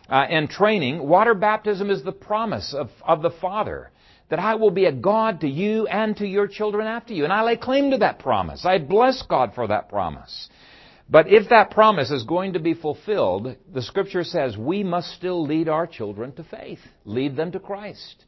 uh, 0.08 0.14
and 0.14 0.48
training. 0.48 1.06
Water 1.06 1.34
baptism 1.34 1.90
is 1.90 2.02
the 2.02 2.12
promise 2.12 2.74
of, 2.74 2.90
of 3.02 3.22
the 3.22 3.30
Father 3.30 3.90
that 4.30 4.38
I 4.38 4.54
will 4.54 4.70
be 4.70 4.86
a 4.86 4.92
God 4.92 5.40
to 5.40 5.48
you 5.48 5.86
and 5.86 6.16
to 6.16 6.26
your 6.26 6.48
children 6.48 6.86
after 6.86 7.12
you. 7.12 7.24
And 7.24 7.32
I 7.32 7.42
lay 7.42 7.56
claim 7.56 7.90
to 7.90 7.98
that 7.98 8.18
promise. 8.18 8.64
I 8.64 8.78
bless 8.78 9.22
God 9.22 9.52
for 9.54 9.66
that 9.66 9.88
promise. 9.88 10.48
But 11.08 11.28
if 11.28 11.50
that 11.50 11.70
promise 11.70 12.10
is 12.10 12.24
going 12.24 12.54
to 12.54 12.58
be 12.58 12.72
fulfilled, 12.72 13.56
the 13.72 13.82
scripture 13.82 14.24
says 14.24 14.56
we 14.56 14.82
must 14.82 15.12
still 15.12 15.46
lead 15.46 15.68
our 15.68 15.86
children 15.86 16.32
to 16.32 16.44
faith, 16.44 16.78
lead 17.04 17.36
them 17.36 17.52
to 17.52 17.60
Christ. 17.60 18.24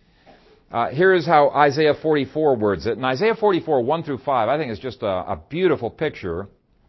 Uh, 0.71 0.89
here 0.89 1.15
is 1.15 1.25
how 1.25 1.49
Isaiah 1.51 1.95
44 1.95 2.57
words 2.57 2.87
it. 2.87 2.97
And 2.97 3.05
Isaiah 3.05 3.35
44, 3.35 3.83
1 3.83 4.03
through 4.03 4.19
5, 4.19 4.49
I 4.49 4.59
think 4.59 4.73
is 4.73 4.79
just 4.79 5.03
a, 5.03 5.07
a 5.07 5.41
beautiful 5.49 5.91
picture 5.91 6.49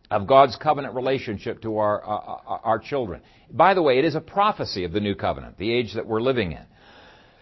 of 0.10 0.28
God's 0.28 0.56
covenant 0.56 0.96
relationship 0.96 1.62
to 1.62 1.78
our, 1.78 2.04
uh, 2.04 2.16
uh 2.16 2.60
our 2.64 2.80
children. 2.80 3.22
By 3.52 3.74
the 3.74 3.82
way, 3.82 4.00
it 4.00 4.06
is 4.06 4.16
a 4.16 4.22
prophecy 4.22 4.84
of 4.84 4.92
the 4.92 5.00
new 5.00 5.16
covenant, 5.16 5.58
the 5.58 5.72
age 5.72 5.94
that 5.96 6.06
we're 6.06 6.22
living 6.22 6.52
in. 6.52 6.64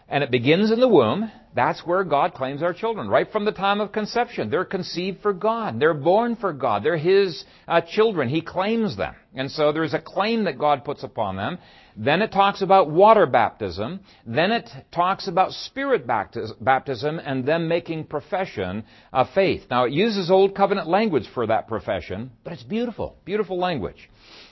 And 0.07 0.23
it 0.23 0.29
begins 0.29 0.71
in 0.71 0.79
the 0.79 0.87
womb. 0.87 1.31
That's 1.55 1.81
where 1.85 2.03
God 2.03 2.33
claims 2.33 2.61
our 2.61 2.73
children. 2.73 3.07
Right 3.07 3.31
from 3.31 3.45
the 3.45 3.51
time 3.51 3.81
of 3.81 3.91
conception. 3.91 4.51
They're 4.51 4.65
conceived 4.65 5.21
for 5.21 5.33
God. 5.33 5.79
They're 5.79 5.95
born 5.95 6.35
for 6.35 6.53
God. 6.53 6.83
They're 6.83 6.97
His 6.97 7.43
uh, 7.67 7.81
children. 7.81 8.29
He 8.29 8.41
claims 8.41 8.95
them. 8.95 9.15
And 9.33 9.49
so 9.49 9.71
there's 9.71 9.95
a 9.95 9.99
claim 9.99 10.43
that 10.43 10.59
God 10.59 10.85
puts 10.85 11.03
upon 11.03 11.37
them. 11.37 11.57
Then 11.97 12.21
it 12.21 12.31
talks 12.31 12.61
about 12.61 12.91
water 12.91 13.25
baptism. 13.25 14.01
Then 14.25 14.51
it 14.51 14.69
talks 14.91 15.27
about 15.27 15.53
spirit 15.53 16.05
baptism 16.05 17.19
and 17.19 17.45
them 17.45 17.67
making 17.67 18.05
profession 18.05 18.83
of 19.13 19.29
faith. 19.33 19.63
Now 19.69 19.85
it 19.85 19.93
uses 19.93 20.29
Old 20.29 20.55
Covenant 20.55 20.87
language 20.87 21.27
for 21.33 21.47
that 21.47 21.67
profession, 21.67 22.31
but 22.43 22.53
it's 22.53 22.63
beautiful. 22.63 23.15
Beautiful 23.23 23.57
language. 23.57 24.09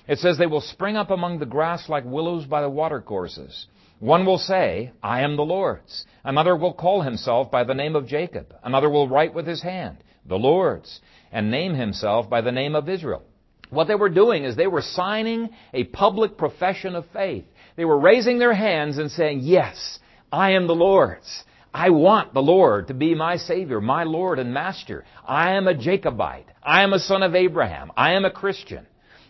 It 0.08 0.20
says 0.20 0.38
they 0.38 0.48
will 0.48 0.62
spring 0.62 0.96
up 0.96 1.12
among 1.12 1.40
the 1.40 1.46
grass 1.46 1.90
like 1.90 2.06
willows 2.06 2.46
by 2.46 2.62
the 2.62 2.70
watercourses. 2.70 3.68
One 4.00 4.26
will 4.26 4.38
say, 4.38 4.92
I 5.02 5.22
am 5.22 5.38
the 5.38 5.44
Lord's. 5.44 6.06
Another 6.24 6.56
will 6.56 6.74
call 6.74 7.02
himself 7.02 7.50
by 7.52 7.64
the 7.64 7.74
name 7.74 7.96
of 7.96 8.08
Jacob. 8.08 8.54
Another 8.64 8.90
will 8.90 9.08
write 9.08 9.34
with 9.34 9.48
his 9.48 9.62
hand, 9.62 9.98
the 10.26 10.38
Lord's, 10.38 11.00
and 11.32 11.50
name 11.50 11.74
himself 11.74 12.30
by 12.30 12.42
the 12.42 12.52
name 12.52 12.76
of 12.76 12.90
Israel. 12.90 13.24
What 13.70 13.88
they 13.88 13.96
were 13.96 14.10
doing 14.10 14.44
is 14.44 14.56
they 14.56 14.68
were 14.68 14.82
signing 14.82 15.50
a 15.74 15.84
public 15.86 16.38
profession 16.38 16.96
of 16.96 17.06
faith. 17.12 17.46
They 17.76 17.86
were 17.86 18.00
raising 18.00 18.38
their 18.40 18.54
hands 18.54 18.98
and 18.98 19.12
saying, 19.12 19.40
Yes, 19.42 20.00
I 20.32 20.52
am 20.52 20.68
the 20.68 20.76
Lord's. 20.76 21.44
I 21.74 21.90
want 21.90 22.36
the 22.36 22.42
Lord 22.42 22.90
to 22.90 22.94
be 22.94 23.16
my 23.16 23.38
Savior, 23.38 23.82
my 23.82 24.04
Lord 24.04 24.38
and 24.38 24.54
Master. 24.54 25.06
I 25.26 25.54
am 25.54 25.68
a 25.68 25.74
Jacobite. 25.74 26.46
I 26.62 26.84
am 26.84 26.94
a 26.94 27.00
son 27.00 27.24
of 27.24 27.34
Abraham. 27.34 27.92
I 27.98 28.14
am 28.14 28.26
a 28.26 28.32
Christian. 28.32 28.86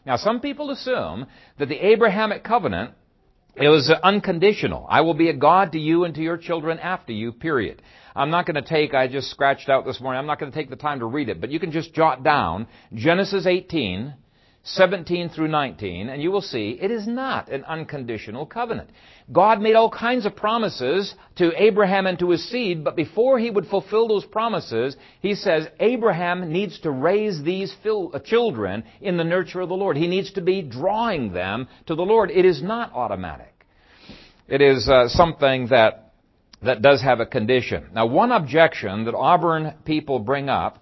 Now, 0.05 0.17
some 0.17 0.41
people 0.41 0.69
assume 0.69 1.27
that 1.57 1.69
the 1.69 1.87
Abrahamic 1.87 2.43
covenant 2.43 2.95
it 3.55 3.69
was 3.69 3.91
unconditional. 4.03 4.87
I 4.89 5.01
will 5.01 5.13
be 5.13 5.29
a 5.29 5.33
God 5.33 5.73
to 5.73 5.79
you 5.79 6.05
and 6.05 6.15
to 6.15 6.21
your 6.21 6.37
children 6.37 6.79
after 6.79 7.13
you, 7.13 7.31
period. 7.31 7.83
I'm 8.15 8.31
not 8.31 8.47
going 8.47 8.55
to 8.55 8.67
take, 8.67 8.95
I 8.95 9.07
just 9.07 9.29
scratched 9.29 9.69
out 9.69 9.85
this 9.85 10.01
morning, 10.01 10.19
I'm 10.19 10.25
not 10.25 10.39
going 10.39 10.51
to 10.51 10.57
take 10.57 10.71
the 10.71 10.75
time 10.75 10.99
to 10.99 11.05
read 11.05 11.29
it, 11.29 11.39
but 11.39 11.51
you 11.51 11.59
can 11.59 11.71
just 11.71 11.93
jot 11.93 12.23
down 12.23 12.67
Genesis 12.93 13.45
18, 13.45 14.15
17 14.65 15.27
through 15.29 15.49
19, 15.49 16.07
and 16.07 16.21
you 16.21 16.31
will 16.31 16.41
see 16.41 16.77
it 16.81 16.89
is 16.89 17.05
not 17.05 17.49
an 17.49 17.65
unconditional 17.65 18.45
covenant. 18.45 18.89
God 19.31 19.59
made 19.59 19.75
all 19.75 19.89
kinds 19.89 20.25
of 20.25 20.37
promises 20.37 21.13
to 21.35 21.51
Abraham 21.61 22.07
and 22.07 22.17
to 22.19 22.29
his 22.29 22.49
seed, 22.49 22.81
but 22.81 22.95
before 22.95 23.39
he 23.39 23.49
would 23.49 23.67
fulfill 23.67 24.07
those 24.07 24.23
promises, 24.23 24.95
he 25.19 25.35
says 25.35 25.67
Abraham 25.81 26.53
needs 26.53 26.79
to 26.79 26.91
raise 26.91 27.43
these 27.43 27.75
uh, 27.85 28.19
children 28.19 28.85
in 29.01 29.17
the 29.17 29.23
nurture 29.25 29.59
of 29.59 29.67
the 29.67 29.75
Lord. 29.75 29.97
He 29.97 30.07
needs 30.07 30.31
to 30.33 30.41
be 30.41 30.61
drawing 30.61 31.33
them 31.33 31.67
to 31.87 31.95
the 31.95 32.03
Lord. 32.03 32.31
It 32.31 32.45
is 32.45 32.63
not 32.63 32.93
automatic. 32.93 33.65
It 34.47 34.61
is 34.61 34.87
uh, 34.87 35.09
something 35.09 35.67
that 35.67 36.03
that 36.61 36.81
does 36.81 37.01
have 37.01 37.19
a 37.19 37.25
condition. 37.25 37.89
Now, 37.93 38.05
one 38.05 38.31
objection 38.31 39.03
that 39.05 39.13
Auburn 39.13 39.73
people 39.83 40.19
bring 40.19 40.47
up 40.47 40.81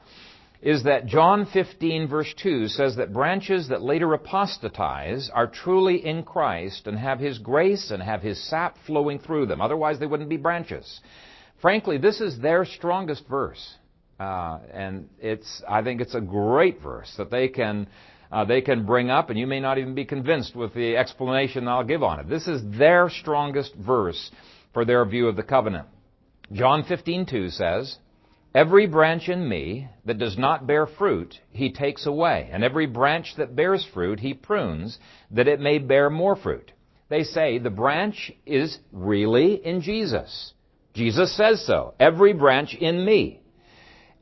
is 0.62 0.84
that 0.84 1.08
John 1.08 1.48
15 1.52 2.08
verse 2.08 2.34
2 2.38 2.68
says 2.68 2.96
that 2.98 3.14
branches 3.14 3.70
that 3.70 3.82
later 3.82 4.14
apostatize 4.14 5.30
are 5.34 5.48
truly 5.48 6.06
in 6.06 6.24
Christ 6.24 6.86
and 6.86 6.98
have 6.98 7.20
His 7.20 7.40
grace 7.40 7.90
and 7.90 8.02
have 8.02 8.22
His 8.22 8.42
sap 8.50 8.78
flowing 8.86 9.20
through 9.20 9.48
them. 9.48 9.60
Otherwise, 9.60 10.00
they 10.00 10.06
wouldn't 10.06 10.30
be 10.30 10.38
branches. 10.38 11.02
Frankly, 11.62 11.98
this 11.98 12.22
is 12.22 12.40
their 12.40 12.66
strongest 12.66 13.28
verse. 13.28 13.76
Uh, 14.20 14.60
and 14.72 15.10
it's, 15.20 15.64
I 15.68 15.82
think 15.82 16.00
it's 16.00 16.14
a 16.14 16.22
great 16.22 16.80
verse 16.82 17.12
that 17.18 17.32
they 17.32 17.48
can, 17.48 17.88
uh, 18.32 18.46
they 18.46 18.62
can 18.62 18.86
bring 18.86 19.10
up, 19.10 19.32
and 19.32 19.40
you 19.40 19.48
may 19.48 19.60
not 19.60 19.80
even 19.80 19.96
be 19.96 20.06
convinced 20.06 20.56
with 20.56 20.76
the 20.76 20.96
explanation 20.96 21.68
I'll 21.68 21.84
give 21.84 22.04
on 22.04 22.20
it. 22.20 22.30
This 22.30 22.48
is 22.48 22.62
their 22.78 23.10
strongest 23.10 23.74
verse 23.74 24.30
for 24.74 24.86
their 24.86 25.04
view 25.06 25.28
of 25.28 25.36
the 25.36 25.44
covenant. 25.44 25.88
John 26.52 26.84
15:2 26.84 27.52
says, 27.52 27.98
Every 28.54 28.86
branch 28.86 29.30
in 29.30 29.48
me 29.48 29.88
that 30.04 30.18
does 30.18 30.38
not 30.38 30.68
bear 30.68 30.86
fruit, 30.86 31.40
he 31.52 31.72
takes 31.72 32.06
away. 32.06 32.50
And 32.52 32.64
every 32.64 32.86
branch 32.86 33.36
that 33.38 33.56
bears 33.56 33.88
fruit, 33.94 34.20
he 34.20 34.34
prunes, 34.34 35.00
that 35.32 35.48
it 35.48 35.62
may 35.62 35.78
bear 35.78 36.10
more 36.10 36.36
fruit. 36.36 36.74
They 37.08 37.24
say 37.24 37.60
the 37.60 37.70
branch 37.70 38.32
is 38.46 38.78
really 38.92 39.54
in 39.54 39.82
Jesus. 39.82 40.54
Jesus 40.94 41.36
says 41.36 41.66
so. 41.66 41.94
Every 41.98 42.34
branch 42.34 42.76
in 42.76 43.06
me. 43.06 43.42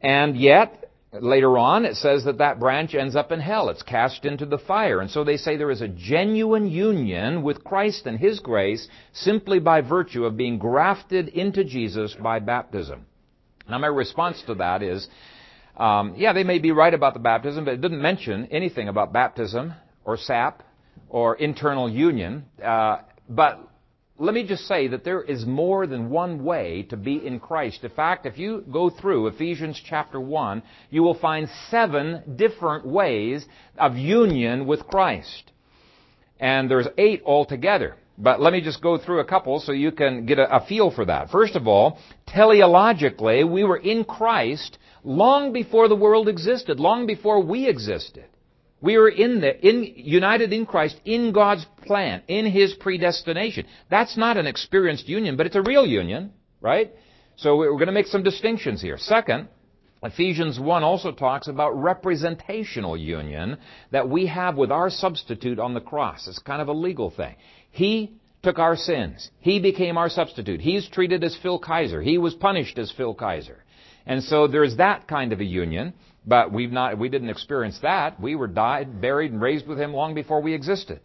And 0.01 0.37
yet, 0.37 0.91
later 1.11 1.57
on, 1.57 1.85
it 1.85 1.95
says 1.95 2.23
that 2.25 2.37
that 2.37 2.59
branch 2.59 2.93
ends 2.93 3.15
up 3.15 3.31
in 3.31 3.39
hell. 3.39 3.69
It's 3.69 3.81
cast 3.81 4.25
into 4.25 4.45
the 4.45 4.59
fire. 4.59 5.01
And 5.01 5.09
so 5.09 5.23
they 5.23 5.37
say 5.37 5.57
there 5.57 5.71
is 5.71 5.81
a 5.81 5.87
genuine 5.87 6.69
union 6.69 7.41
with 7.41 7.63
Christ 7.63 8.05
and 8.05 8.19
His 8.19 8.39
grace 8.39 8.87
simply 9.11 9.59
by 9.59 9.81
virtue 9.81 10.25
of 10.25 10.37
being 10.37 10.59
grafted 10.59 11.29
into 11.29 11.63
Jesus 11.63 12.13
by 12.13 12.37
baptism. 12.37 13.07
Now, 13.69 13.77
my 13.77 13.87
response 13.87 14.41
to 14.47 14.55
that 14.55 14.81
is, 14.81 15.07
um, 15.77 16.15
yeah, 16.17 16.33
they 16.33 16.43
may 16.43 16.59
be 16.59 16.71
right 16.71 16.93
about 16.93 17.13
the 17.13 17.19
baptism, 17.19 17.65
but 17.65 17.75
it 17.75 17.81
didn't 17.81 18.01
mention 18.01 18.47
anything 18.51 18.87
about 18.87 19.13
baptism 19.13 19.73
or 20.03 20.17
sap 20.17 20.63
or 21.07 21.35
internal 21.35 21.89
union. 21.89 22.45
Uh, 22.63 22.99
but 23.29 23.69
let 24.17 24.33
me 24.33 24.43
just 24.43 24.67
say 24.67 24.89
that 24.89 25.05
there 25.05 25.21
is 25.21 25.45
more 25.45 25.87
than 25.87 26.09
one 26.09 26.43
way 26.43 26.83
to 26.89 26.97
be 26.97 27.25
in 27.25 27.39
Christ. 27.39 27.83
In 27.83 27.89
fact, 27.91 28.25
if 28.25 28.37
you 28.37 28.65
go 28.69 28.89
through 28.89 29.27
Ephesians 29.27 29.81
chapter 29.83 30.19
1, 30.19 30.61
you 30.89 31.03
will 31.03 31.17
find 31.17 31.47
seven 31.69 32.35
different 32.35 32.85
ways 32.85 33.45
of 33.77 33.95
union 33.95 34.65
with 34.67 34.85
Christ. 34.87 35.51
And 36.39 36.69
there's 36.69 36.87
eight 36.97 37.23
altogether. 37.25 37.95
But 38.21 38.41
let 38.41 38.51
me 38.51 38.59
just 38.59 38.81
go 38.81 38.97
through 38.97 39.21
a 39.21 39.25
couple 39.25 39.61
so 39.61 39.71
you 39.71 39.93
can 39.93 40.25
get 40.25 40.39
a, 40.39 40.57
a, 40.57 40.65
feel 40.65 40.91
for 40.91 41.05
that. 41.05 41.29
First 41.29 41.55
of 41.55 41.67
all, 41.67 41.97
teleologically, 42.27 43.49
we 43.49 43.63
were 43.63 43.77
in 43.77 44.03
Christ 44.03 44.77
long 45.05 45.53
before 45.53 45.87
the 45.87 45.95
world 45.95 46.27
existed, 46.27 46.81
long 46.81 47.07
before 47.07 47.41
we 47.41 47.67
existed. 47.67 48.25
We 48.81 48.97
were 48.97 49.09
in 49.09 49.39
the, 49.39 49.67
in, 49.67 49.93
united 49.95 50.51
in 50.51 50.65
Christ 50.65 50.99
in 51.05 51.31
God's 51.31 51.65
plan, 51.85 52.21
in 52.27 52.45
His 52.45 52.73
predestination. 52.73 53.65
That's 53.89 54.17
not 54.17 54.35
an 54.35 54.47
experienced 54.47 55.07
union, 55.07 55.37
but 55.37 55.45
it's 55.45 55.55
a 55.55 55.61
real 55.61 55.87
union, 55.87 56.33
right? 56.59 56.91
So 57.37 57.55
we're 57.55 57.71
going 57.71 57.87
to 57.87 57.93
make 57.93 58.07
some 58.07 58.23
distinctions 58.23 58.81
here. 58.81 58.97
Second, 58.97 59.47
Ephesians 60.01 60.57
1 60.57 60.83
also 60.83 61.11
talks 61.11 61.49
about 61.49 61.71
representational 61.71 62.95
union 62.95 63.57
that 63.91 64.07
we 64.09 64.27
have 64.27 64.55
with 64.55 64.71
our 64.71 64.89
substitute 64.89 65.59
on 65.59 65.73
the 65.73 65.81
cross. 65.81 66.27
It's 66.27 66.39
kind 66.39 66.61
of 66.61 66.69
a 66.69 66.73
legal 66.73 67.09
thing. 67.09 67.35
He 67.71 68.13
took 68.41 68.59
our 68.59 68.75
sins. 68.75 69.29
He 69.39 69.59
became 69.59 69.97
our 69.97 70.09
substitute. 70.09 70.61
He's 70.61 70.87
treated 70.87 71.23
as 71.23 71.37
Phil 71.41 71.59
Kayser. 71.59 72.03
He 72.03 72.17
was 72.17 72.33
punished 72.33 72.77
as 72.77 72.91
Phil 72.91 73.15
Kayser. 73.15 73.57
And 74.05 74.23
so 74.23 74.47
there's 74.47 74.77
that 74.77 75.07
kind 75.07 75.33
of 75.33 75.39
a 75.39 75.45
union, 75.45 75.93
but 76.25 76.51
we've 76.51 76.71
not, 76.71 76.97
we 76.97 77.09
didn't 77.09 77.29
experience 77.29 77.79
that. 77.81 78.19
We 78.19 78.35
were 78.35 78.47
died, 78.47 79.01
buried, 79.01 79.31
and 79.31 79.41
raised 79.41 79.67
with 79.67 79.79
Him 79.79 79.93
long 79.93 80.15
before 80.15 80.41
we 80.41 80.53
existed. 80.53 80.99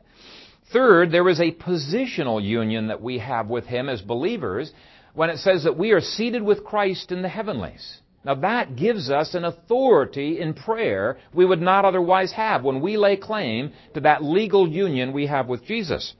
Third, 0.73 1.12
there 1.12 1.29
is 1.29 1.41
a 1.41 1.53
positional 1.53 2.43
union 2.43 2.89
that 2.89 3.03
we 3.03 3.19
have 3.19 3.49
with 3.49 3.67
Him 3.67 3.89
as 3.89 4.01
believers 4.01 4.73
when 5.12 5.31
it 5.31 5.39
says 5.39 5.65
that 5.65 5.79
we 5.79 5.93
are 5.93 6.01
seated 6.01 6.43
with 6.43 6.65
Christ 6.65 7.12
in 7.12 7.23
the 7.23 7.29
heavenlies. 7.29 8.01
Now 8.25 8.37
that 8.37 8.75
gives 8.75 9.11
us 9.11 9.35
an 9.35 9.45
authority 9.45 10.41
in 10.41 10.55
prayer 10.55 11.19
we 11.35 11.45
would 11.45 11.61
not 11.61 11.85
otherwise 11.85 12.33
have 12.33 12.65
when 12.65 12.81
we 12.81 12.97
lay 12.97 13.17
claim 13.17 13.73
to 13.93 14.01
that 14.01 14.25
legal 14.25 14.67
union 14.67 15.12
we 15.12 15.27
have 15.27 15.47
with 15.47 15.65
Jesus. 15.67 16.15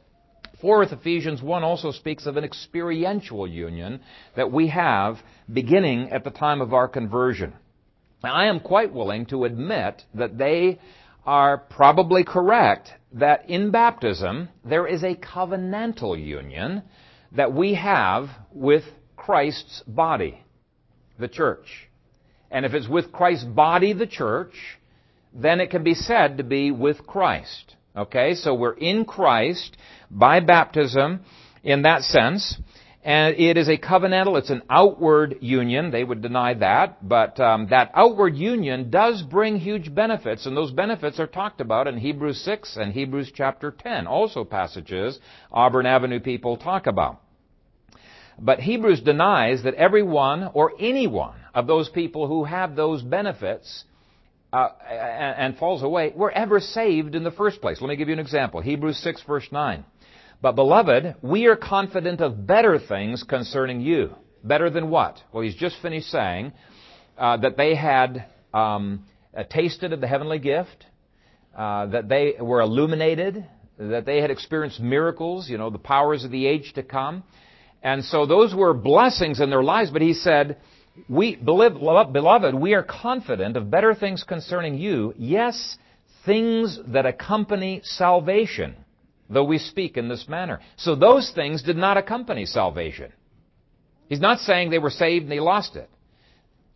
Fourth, 0.65 0.93
Ephesians 0.93 1.43
1 1.43 1.63
also 1.63 1.91
speaks 1.91 2.25
of 2.25 2.39
an 2.39 2.45
experiential 2.45 3.47
union 3.47 4.01
that 4.35 4.51
we 4.51 4.69
have 4.69 5.19
beginning 5.53 6.09
at 6.09 6.25
the 6.25 6.31
time 6.31 6.63
of 6.63 6.73
our 6.73 6.89
conversion. 6.89 7.53
Now, 8.23 8.33
I 8.33 8.47
am 8.47 8.61
quite 8.61 8.91
willing 8.91 9.27
to 9.27 9.45
admit 9.45 10.03
that 10.15 10.39
they 10.39 10.81
are 11.27 11.59
probably 11.59 12.25
correct 12.25 12.89
that 13.13 13.51
in 13.51 13.73
baptism 13.73 14.49
there 14.65 14.87
is 14.87 15.03
a 15.03 15.15
covenantal 15.15 16.17
union 16.19 16.81
that 17.33 17.53
we 17.53 17.75
have 17.75 18.31
with 18.51 18.85
Christ's 19.17 19.83
body, 19.87 20.43
the 21.19 21.29
church. 21.29 21.91
And 22.51 22.65
if 22.65 22.73
it's 22.73 22.89
with 22.89 23.13
Christ's 23.13 23.45
body, 23.45 23.93
the 23.93 24.07
church, 24.07 24.55
then 25.35 25.61
it 25.61 25.69
can 25.69 25.85
be 25.85 25.93
said 25.93 26.39
to 26.39 26.43
be 26.43 26.71
with 26.71 27.07
Christ. 27.07 27.77
Okay, 27.97 28.35
so 28.35 28.55
we're 28.55 28.73
in 28.73 29.05
Christ 29.05 29.77
by 30.11 30.41
baptism 30.41 31.21
in 31.63 31.83
that 31.83 32.03
sense. 32.03 32.59
And 33.05 33.37
it 33.39 33.59
is 33.59 33.69
a 33.69 33.77
covenantal, 33.77 34.39
it's 34.39 34.49
an 34.49 34.63
outward 34.71 35.37
union. 35.43 35.91
They 35.91 36.03
would 36.03 36.23
deny 36.23 36.55
that. 36.55 37.07
But 37.07 37.39
um, 37.39 37.69
that 37.69 37.91
outward 37.95 38.35
union 38.35 38.91
does 38.91 39.23
bring 39.23 39.59
huge 39.59 39.95
benefits, 39.95 40.47
and 40.47 40.57
those 40.57 40.73
benefits 40.73 41.21
are 41.21 41.27
talked 41.27 41.61
about 41.61 41.87
in 41.87 41.99
Hebrews 41.99 42.41
6 42.43 42.79
and 42.79 42.95
Hebrews 42.95 43.31
chapter 43.35 43.71
10. 43.71 44.07
Also 44.07 44.43
passages 44.43 45.21
Auburn 45.53 45.85
Avenue 45.85 46.19
people 46.19 46.57
talk 46.57 46.87
about. 46.87 47.21
But 48.39 48.61
Hebrews 48.61 49.03
denies 49.03 49.63
that 49.65 49.75
everyone 49.75 50.51
or 50.55 50.73
anyone 50.81 51.37
of 51.55 51.67
those 51.67 51.91
people 51.91 52.27
who 52.27 52.45
have 52.45 52.75
those 52.75 53.03
benefits 53.03 53.85
uh, 54.55 54.69
and, 54.89 55.57
falls 55.59 55.83
away 55.83 56.13
were 56.15 56.31
ever 56.31 56.61
saved 56.61 57.15
in 57.15 57.25
the 57.25 57.31
first 57.33 57.61
place. 57.61 57.81
Let 57.81 57.89
me 57.89 57.97
give 57.97 58.09
you 58.09 58.15
an 58.15 58.21
example. 58.21 58.61
Hebrews 58.61 58.99
6 59.03 59.23
verse 59.27 59.49
9. 59.51 59.85
But 60.41 60.53
beloved, 60.53 61.17
we 61.23 61.47
are 61.47 61.57
confident 61.57 62.21
of 62.21 62.47
better 62.47 62.79
things 62.79 63.25
concerning 63.25 63.81
you. 63.81 64.15
Better 64.45 64.71
than 64.71 64.91
what? 64.91 65.19
Well, 65.33 65.43
he's 65.43 65.57
just 65.57 65.77
finished 65.83 66.09
saying 66.11 66.53
uh, 67.19 67.39
that 67.39 67.57
they 67.57 67.75
had 67.75 68.27
um, 68.53 69.07
uh, 69.37 69.43
tasted 69.45 69.93
of 69.93 70.01
the 70.01 70.07
heavenly 70.07 70.39
gift, 70.39 70.87
uh, 71.57 71.87
that 71.87 72.09
they 72.09 72.35
were 72.39 72.61
illuminated, 72.61 73.47
that 73.79 74.07
they 74.07 74.21
had 74.21 74.31
experienced 74.31 74.81
miracles, 74.81 75.49
you 75.49 75.59
know, 75.59 75.71
the 75.71 75.79
powers 75.79 76.25
of 76.25 76.31
the 76.31 76.47
age 76.47 76.75
to 76.75 76.83
come. 76.83 77.25
And 77.83 78.05
so 78.05 78.27
those 78.27 78.55
were 78.55 78.73
blessings 78.73 79.41
in 79.41 79.51
their 79.51 79.63
lives, 79.65 79.91
but 79.91 80.03
he 80.03 80.15
said, 80.15 80.59
we, 81.09 81.37
beloved, 81.37 82.55
we 82.55 82.75
are 82.75 82.83
confident 82.83 83.57
of 83.57 83.71
better 83.71 83.95
things 83.95 84.23
concerning 84.23 84.79
you, 84.79 85.15
yes, 85.17 85.77
things 86.25 86.79
that 86.89 87.07
accompany 87.07 87.81
salvation, 87.85 88.77
though 89.29 89.45
we 89.45 89.59
speak 89.59 89.97
in 89.97 90.09
this 90.09 90.29
manner. 90.29 90.61
So 90.77 90.95
those 90.95 91.33
things 91.35 91.63
did 91.63 91.77
not 91.77 91.97
accompany 91.97 92.47
salvation. 92.47 93.13
He's 94.09 94.21
not 94.21 94.39
saying 94.39 94.71
they 94.71 94.79
were 94.79 94.91
saved 94.91 95.25
and 95.25 95.33
they 95.33 95.41
lost 95.41 95.77
it. 95.77 95.91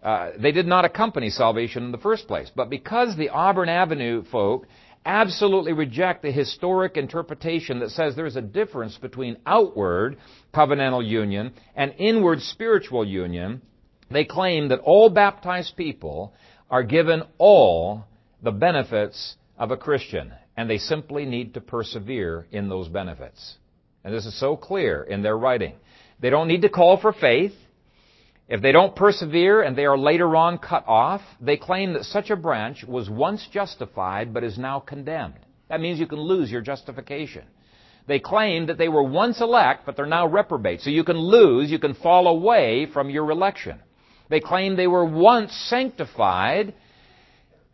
Uh, 0.02 0.30
they 0.38 0.52
did 0.52 0.66
not 0.66 0.84
accompany 0.84 1.30
salvation 1.30 1.84
in 1.84 1.92
the 1.92 1.98
first 1.98 2.26
place. 2.28 2.50
But 2.54 2.70
because 2.70 3.16
the 3.16 3.30
Auburn 3.30 3.68
Avenue 3.68 4.22
folk 4.30 4.66
absolutely 5.04 5.72
reject 5.72 6.22
the 6.22 6.30
historic 6.30 6.96
interpretation 6.96 7.80
that 7.80 7.90
says 7.90 8.14
there's 8.14 8.36
a 8.36 8.42
difference 8.42 8.96
between 8.98 9.38
outward 9.46 10.18
covenantal 10.54 11.06
union 11.06 11.52
and 11.74 11.94
inward 11.98 12.40
spiritual 12.42 13.04
union. 13.04 13.62
They 14.10 14.24
claim 14.24 14.68
that 14.68 14.80
all 14.80 15.10
baptized 15.10 15.76
people 15.76 16.32
are 16.70 16.82
given 16.82 17.22
all 17.36 18.04
the 18.42 18.52
benefits 18.52 19.36
of 19.58 19.70
a 19.70 19.76
Christian, 19.76 20.32
and 20.56 20.68
they 20.68 20.78
simply 20.78 21.24
need 21.24 21.54
to 21.54 21.60
persevere 21.60 22.46
in 22.50 22.68
those 22.68 22.88
benefits. 22.88 23.56
And 24.04 24.14
this 24.14 24.26
is 24.26 24.38
so 24.38 24.56
clear 24.56 25.02
in 25.02 25.22
their 25.22 25.36
writing. 25.36 25.74
They 26.20 26.30
don't 26.30 26.48
need 26.48 26.62
to 26.62 26.68
call 26.68 26.96
for 26.98 27.12
faith. 27.12 27.52
If 28.48 28.62
they 28.62 28.72
don't 28.72 28.96
persevere 28.96 29.62
and 29.62 29.76
they 29.76 29.84
are 29.84 29.98
later 29.98 30.34
on 30.34 30.58
cut 30.58 30.84
off, 30.86 31.20
they 31.40 31.58
claim 31.58 31.92
that 31.92 32.04
such 32.04 32.30
a 32.30 32.36
branch 32.36 32.84
was 32.84 33.10
once 33.10 33.46
justified 33.52 34.32
but 34.32 34.44
is 34.44 34.56
now 34.56 34.80
condemned. 34.80 35.38
That 35.68 35.82
means 35.82 35.98
you 35.98 36.06
can 36.06 36.20
lose 36.20 36.50
your 36.50 36.62
justification. 36.62 37.44
They 38.06 38.20
claim 38.20 38.66
that 38.66 38.78
they 38.78 38.88
were 38.88 39.02
once 39.02 39.42
elect 39.42 39.84
but 39.84 39.96
they're 39.96 40.06
now 40.06 40.26
reprobate. 40.26 40.80
So 40.80 40.88
you 40.88 41.04
can 41.04 41.18
lose, 41.18 41.70
you 41.70 41.78
can 41.78 41.92
fall 41.92 42.26
away 42.26 42.86
from 42.90 43.10
your 43.10 43.30
election. 43.30 43.82
They 44.28 44.40
claim 44.40 44.76
they 44.76 44.86
were 44.86 45.04
once 45.04 45.52
sanctified 45.68 46.74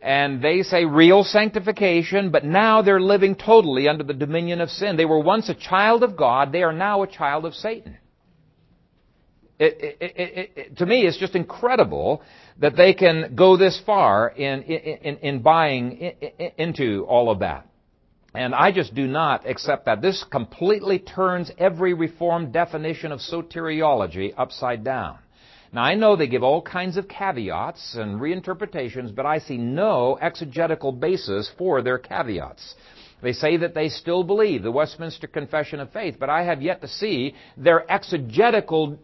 and 0.00 0.42
they 0.42 0.62
say 0.62 0.84
real 0.84 1.24
sanctification, 1.24 2.30
but 2.30 2.44
now 2.44 2.82
they're 2.82 3.00
living 3.00 3.34
totally 3.36 3.88
under 3.88 4.04
the 4.04 4.12
dominion 4.12 4.60
of 4.60 4.68
sin. 4.68 4.96
They 4.96 5.06
were 5.06 5.18
once 5.18 5.48
a 5.48 5.54
child 5.54 6.02
of 6.02 6.14
God, 6.16 6.52
they 6.52 6.62
are 6.62 6.74
now 6.74 7.02
a 7.02 7.06
child 7.06 7.46
of 7.46 7.54
Satan. 7.54 7.96
It, 9.58 9.96
it, 10.00 10.52
it, 10.56 10.76
to 10.78 10.86
me, 10.86 11.06
it's 11.06 11.16
just 11.16 11.34
incredible 11.34 12.22
that 12.58 12.76
they 12.76 12.92
can 12.92 13.34
go 13.34 13.56
this 13.56 13.80
far 13.86 14.28
in, 14.28 14.62
in, 14.62 15.16
in 15.18 15.42
buying 15.42 15.92
into 16.58 17.06
all 17.08 17.30
of 17.30 17.38
that. 17.38 17.66
And 18.34 18.52
I 18.54 18.72
just 18.72 18.94
do 18.94 19.06
not 19.06 19.48
accept 19.48 19.86
that. 19.86 20.02
This 20.02 20.24
completely 20.30 20.98
turns 20.98 21.52
every 21.56 21.94
Reformed 21.94 22.52
definition 22.52 23.12
of 23.12 23.20
soteriology 23.20 24.34
upside 24.36 24.82
down. 24.82 25.18
Now, 25.74 25.82
I 25.82 25.96
know 25.96 26.14
they 26.14 26.28
give 26.28 26.44
all 26.44 26.62
kinds 26.62 26.96
of 26.96 27.08
caveats 27.08 27.96
and 27.96 28.20
reinterpretations, 28.20 29.12
but 29.12 29.26
I 29.26 29.40
see 29.40 29.56
no 29.56 30.16
exegetical 30.22 30.92
basis 30.92 31.50
for 31.58 31.82
their 31.82 31.98
caveats. 31.98 32.76
They 33.20 33.32
say 33.32 33.56
that 33.56 33.74
they 33.74 33.88
still 33.88 34.22
believe 34.22 34.62
the 34.62 34.70
Westminster 34.70 35.26
Confession 35.26 35.80
of 35.80 35.90
Faith, 35.90 36.16
but 36.20 36.30
I 36.30 36.44
have 36.44 36.62
yet 36.62 36.80
to 36.82 36.88
see 36.88 37.34
their 37.56 37.90
exegetical 37.90 39.00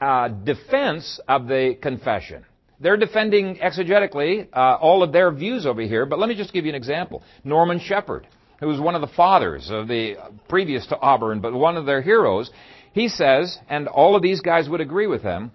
uh, 0.00 0.28
defense 0.28 1.20
of 1.28 1.46
the 1.46 1.76
confession. 1.82 2.46
They're 2.80 2.96
defending 2.96 3.56
exegetically 3.56 4.48
uh, 4.50 4.78
all 4.80 5.02
of 5.02 5.12
their 5.12 5.30
views 5.30 5.66
over 5.66 5.82
here, 5.82 6.06
but 6.06 6.18
let 6.18 6.30
me 6.30 6.36
just 6.36 6.54
give 6.54 6.64
you 6.64 6.70
an 6.70 6.74
example. 6.74 7.22
Norman 7.44 7.80
Shepherd, 7.80 8.26
who 8.60 8.68
was 8.68 8.80
one 8.80 8.94
of 8.94 9.02
the 9.02 9.08
fathers 9.08 9.68
of 9.70 9.88
the 9.88 10.14
previous 10.48 10.86
to 10.86 10.98
Auburn, 10.98 11.40
but 11.40 11.52
one 11.52 11.76
of 11.76 11.84
their 11.84 12.00
heroes, 12.00 12.50
he 12.94 13.08
says, 13.08 13.58
and 13.68 13.88
all 13.88 14.16
of 14.16 14.22
these 14.22 14.40
guys 14.40 14.70
would 14.70 14.80
agree 14.80 15.06
with 15.06 15.22
him, 15.22 15.50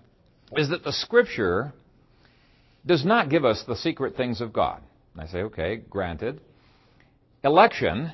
is 0.58 0.70
that 0.70 0.84
the 0.84 0.94
Scripture 0.94 1.74
does 2.86 3.06
not 3.06 3.30
give 3.30 3.46
us 3.46 3.64
the 3.68 3.76
secret 3.76 4.16
things 4.16 4.42
of 4.42 4.54
God. 4.54 4.82
I 5.18 5.28
say, 5.28 5.40
okay, 5.44 5.78
granted. 5.78 6.42
Election, 7.44 8.12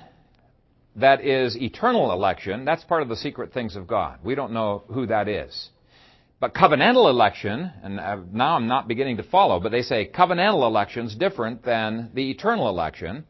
that 0.96 1.24
is 1.24 1.56
eternal 1.56 2.12
election, 2.12 2.66
that's 2.66 2.84
part 2.84 3.02
of 3.02 3.10
the 3.10 3.16
secret 3.16 3.54
things 3.54 3.76
of 3.76 3.88
God. 3.88 4.20
We 4.24 4.36
don't 4.36 4.54
know 4.54 4.84
who 4.88 5.08
that 5.08 5.28
is. 5.28 5.70
But 6.40 6.54
covenantal 6.54 7.10
election, 7.10 7.72
and 7.84 7.98
now 8.34 8.56
I'm 8.56 8.68
not 8.68 8.88
beginning 8.88 9.18
to 9.18 9.24
follow, 9.24 9.60
but 9.60 9.72
they 9.72 9.82
say 9.82 10.10
covenantal 10.14 10.66
election 10.66 11.08
is 11.08 11.16
different 11.16 11.64
than 11.64 12.12
the 12.14 12.32
eternal 12.32 12.70
election. 12.70 13.26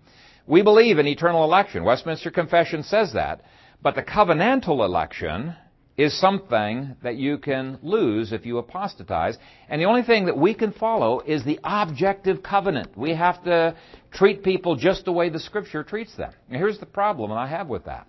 We 0.45 0.61
believe 0.61 0.99
in 0.99 1.07
eternal 1.07 1.43
election. 1.43 1.83
Westminster 1.83 2.31
Confession 2.31 2.83
says 2.83 3.13
that. 3.13 3.41
But 3.81 3.95
the 3.95 4.03
covenantal 4.03 4.85
election 4.85 5.55
is 5.99 6.17
something 6.17 6.95
that 7.03 7.17
you 7.17 7.37
can 7.37 7.77
lose 7.83 8.31
if 8.31 8.45
you 8.45 8.57
apostatize. 8.57 9.37
And 9.67 9.81
the 9.81 9.85
only 9.85 10.03
thing 10.03 10.27
that 10.27 10.37
we 10.37 10.53
can 10.53 10.71
follow 10.71 11.19
is 11.19 11.43
the 11.43 11.59
objective 11.61 12.41
covenant. 12.41 12.97
We 12.97 13.13
have 13.15 13.43
to 13.43 13.75
treat 14.09 14.41
people 14.41 14.77
just 14.77 15.03
the 15.03 15.11
way 15.11 15.27
the 15.27 15.41
Scripture 15.41 15.83
treats 15.83 16.15
them. 16.15 16.31
And 16.47 16.55
here's 16.55 16.79
the 16.79 16.85
problem 16.85 17.33
I 17.33 17.49
have 17.49 17.67
with 17.67 17.83
that. 17.83 18.07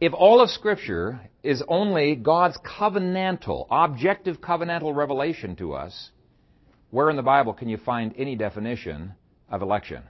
If 0.00 0.12
all 0.14 0.40
of 0.40 0.48
Scripture 0.48 1.18
is 1.42 1.60
only 1.66 2.14
God's 2.14 2.56
covenantal, 2.58 3.66
objective 3.68 4.40
covenantal 4.40 4.94
revelation 4.94 5.56
to 5.56 5.74
us, 5.74 6.10
where 6.90 7.10
in 7.10 7.16
the 7.16 7.22
Bible 7.22 7.52
can 7.52 7.68
you 7.68 7.78
find 7.78 8.14
any 8.16 8.36
definition 8.36 9.14
of 9.48 9.60
election? 9.60 10.04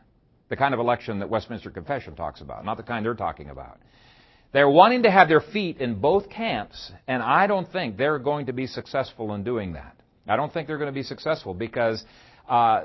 The 0.51 0.57
kind 0.57 0.75
of 0.75 0.81
election 0.81 1.21
that 1.21 1.31
Westminster 1.31 1.71
Confession 1.71 2.15
talks 2.15 2.43
about, 2.43 2.67
not 2.67 2.77
the 2.77 2.83
kind 2.83 3.03
they're 3.03 3.15
talking 3.15 3.49
about. 3.49 3.79
They're 4.55 4.71
wanting 4.71 5.03
to 5.03 5.11
have 5.11 5.27
their 5.27 5.41
feet 5.41 5.79
in 5.79 5.97
both 5.97 6.31
camps, 6.31 6.93
and 7.09 7.21
I 7.21 7.49
don't 7.49 7.71
think 7.73 7.97
they're 7.97 8.21
going 8.21 8.47
to 8.47 8.53
be 8.53 8.69
successful 8.69 9.35
in 9.35 9.43
doing 9.43 9.73
that. 9.73 9.97
I 10.29 10.37
don't 10.37 10.53
think 10.53 10.69
they're 10.69 10.79
going 10.79 10.93
to 10.93 10.95
be 10.95 11.03
successful 11.03 11.55
because 11.55 12.05
uh, 12.49 12.83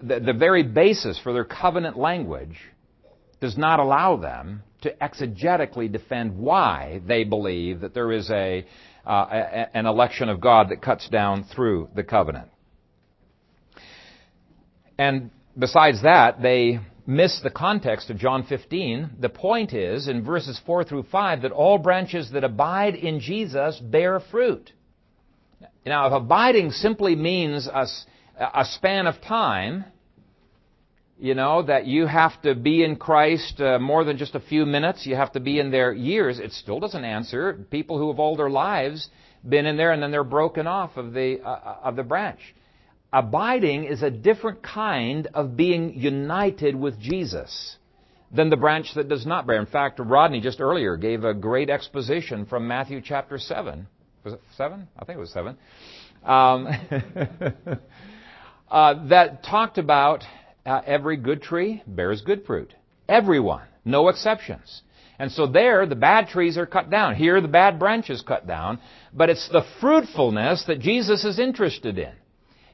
the, 0.00 0.20
the 0.20 0.32
very 0.32 0.62
basis 0.62 1.18
for 1.20 1.32
their 1.32 1.44
covenant 1.44 1.98
language 1.98 2.56
does 3.40 3.58
not 3.58 3.80
allow 3.80 4.16
them 4.16 4.62
to 4.82 4.94
exegetically 5.02 5.90
defend 5.90 6.38
why 6.38 7.02
they 7.04 7.24
believe 7.24 7.80
that 7.80 7.92
there 7.92 8.12
is 8.12 8.30
a, 8.30 8.64
uh, 9.04 9.10
a, 9.10 9.76
an 9.76 9.86
election 9.86 10.28
of 10.28 10.40
God 10.40 10.68
that 10.68 10.80
cuts 10.80 11.08
down 11.08 11.42
through 11.52 11.88
the 11.96 12.04
covenant. 12.04 12.48
And 14.98 15.32
besides 15.58 16.00
that, 16.04 16.40
they 16.40 16.78
miss 17.06 17.40
the 17.40 17.50
context 17.50 18.10
of 18.10 18.18
John 18.18 18.42
15. 18.44 19.10
The 19.20 19.28
point 19.28 19.72
is, 19.72 20.08
in 20.08 20.24
verses 20.24 20.60
4 20.66 20.84
through 20.84 21.04
5, 21.04 21.42
that 21.42 21.52
all 21.52 21.78
branches 21.78 22.30
that 22.32 22.44
abide 22.44 22.94
in 22.94 23.20
Jesus 23.20 23.78
bear 23.78 24.20
fruit. 24.20 24.72
Now, 25.84 26.08
if 26.08 26.12
abiding 26.12 26.72
simply 26.72 27.14
means 27.14 27.68
a, 27.68 27.86
a 28.38 28.64
span 28.64 29.06
of 29.06 29.20
time, 29.20 29.84
you 31.18 31.34
know, 31.34 31.62
that 31.62 31.86
you 31.86 32.06
have 32.06 32.40
to 32.42 32.54
be 32.54 32.82
in 32.82 32.96
Christ 32.96 33.60
uh, 33.60 33.78
more 33.78 34.04
than 34.04 34.18
just 34.18 34.34
a 34.34 34.40
few 34.40 34.66
minutes, 34.66 35.06
you 35.06 35.14
have 35.14 35.32
to 35.32 35.40
be 35.40 35.60
in 35.60 35.70
there 35.70 35.92
years, 35.92 36.40
it 36.40 36.52
still 36.52 36.80
doesn't 36.80 37.04
answer. 37.04 37.54
People 37.70 37.98
who 37.98 38.08
have 38.08 38.18
all 38.18 38.36
their 38.36 38.50
lives 38.50 39.08
been 39.48 39.64
in 39.64 39.76
there 39.76 39.92
and 39.92 40.02
then 40.02 40.10
they're 40.10 40.24
broken 40.24 40.66
off 40.66 40.96
of 40.96 41.12
the, 41.12 41.40
uh, 41.40 41.48
uh 41.48 41.78
of 41.84 41.96
the 41.96 42.02
branch. 42.02 42.40
Abiding 43.16 43.84
is 43.84 44.02
a 44.02 44.10
different 44.10 44.62
kind 44.62 45.28
of 45.32 45.56
being 45.56 45.98
united 45.98 46.76
with 46.76 47.00
Jesus 47.00 47.78
than 48.30 48.50
the 48.50 48.58
branch 48.58 48.88
that 48.94 49.08
does 49.08 49.24
not 49.24 49.46
bear. 49.46 49.58
In 49.58 49.64
fact, 49.64 49.98
Rodney 49.98 50.42
just 50.42 50.60
earlier 50.60 50.98
gave 50.98 51.24
a 51.24 51.32
great 51.32 51.70
exposition 51.70 52.44
from 52.44 52.68
Matthew 52.68 53.00
chapter 53.02 53.38
7. 53.38 53.86
Was 54.22 54.34
it 54.34 54.42
7? 54.58 54.86
I 54.98 55.04
think 55.06 55.16
it 55.16 55.20
was 55.20 55.32
7. 55.32 55.56
Um, 56.24 56.66
uh, 58.70 59.08
that 59.08 59.42
talked 59.42 59.78
about 59.78 60.22
uh, 60.66 60.82
every 60.84 61.16
good 61.16 61.40
tree 61.40 61.82
bears 61.86 62.20
good 62.20 62.44
fruit. 62.44 62.74
Everyone, 63.08 63.62
no 63.86 64.08
exceptions. 64.08 64.82
And 65.18 65.32
so 65.32 65.46
there, 65.46 65.86
the 65.86 65.96
bad 65.96 66.28
trees 66.28 66.58
are 66.58 66.66
cut 66.66 66.90
down. 66.90 67.14
Here, 67.14 67.40
the 67.40 67.48
bad 67.48 67.78
branches 67.78 68.20
cut 68.20 68.46
down. 68.46 68.78
But 69.14 69.30
it's 69.30 69.48
the 69.48 69.64
fruitfulness 69.80 70.64
that 70.66 70.80
Jesus 70.80 71.24
is 71.24 71.38
interested 71.38 71.96
in. 71.96 72.12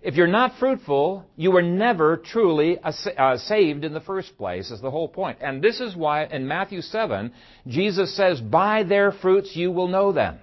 If 0.03 0.17
you're 0.17 0.27
not 0.27 0.59
fruitful, 0.59 1.25
you 1.37 1.53
were 1.53 1.63
never 1.63 2.17
truly 2.17 2.77
uh, 2.83 3.37
saved 3.37 3.85
in 3.85 3.95
the 3.95 4.01
first 4.01 4.37
place, 4.37 4.73
is 4.73 4.81
the 4.81 4.91
whole 4.91 5.07
point. 5.07 5.39
And 5.41 5.63
this 5.63 5.79
is 5.79 5.95
why 5.95 6.25
in 6.25 6.49
Matthew 6.49 6.81
7, 6.81 7.33
Jesus 7.69 8.17
says, 8.17 8.41
By 8.41 8.83
their 8.83 9.13
fruits 9.13 9.55
you 9.55 9.71
will 9.71 9.87
know 9.87 10.11
them. 10.11 10.41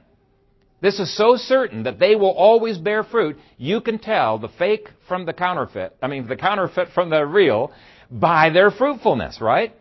This 0.82 0.98
is 0.98 1.16
so 1.18 1.36
certain 1.36 1.84
that 1.84 2.00
they 2.00 2.16
will 2.16 2.32
always 2.32 2.78
bear 2.78 3.04
fruit, 3.04 3.38
you 3.58 3.82
can 3.82 4.00
tell 4.00 4.38
the 4.38 4.48
fake 4.48 4.88
from 5.10 5.26
the 5.26 5.34
counterfeit, 5.34 5.98
I 6.02 6.08
mean, 6.08 6.26
the 6.26 6.38
counterfeit 6.38 6.90
from 6.94 7.10
the 7.10 7.26
real, 7.26 7.74
by 8.10 8.52
their 8.52 8.72
fruitfulness, 8.72 9.40
right? 9.42 9.76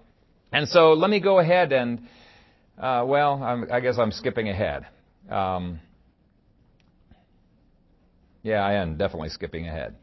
And 0.52 0.68
so 0.68 0.94
let 0.94 1.08
me 1.08 1.20
go 1.20 1.38
ahead 1.38 1.72
and, 1.72 2.00
uh, 2.76 3.04
well, 3.06 3.40
I'm, 3.40 3.70
i 3.70 3.78
guess 3.78 3.96
I'm 3.96 4.10
skipping 4.10 4.48
ahead. 4.48 4.86
Um, 5.30 5.78
yeah, 8.48 8.64
I 8.64 8.74
am 8.74 8.96
definitely 8.96 9.28
skipping 9.28 9.68
ahead. 9.68 9.94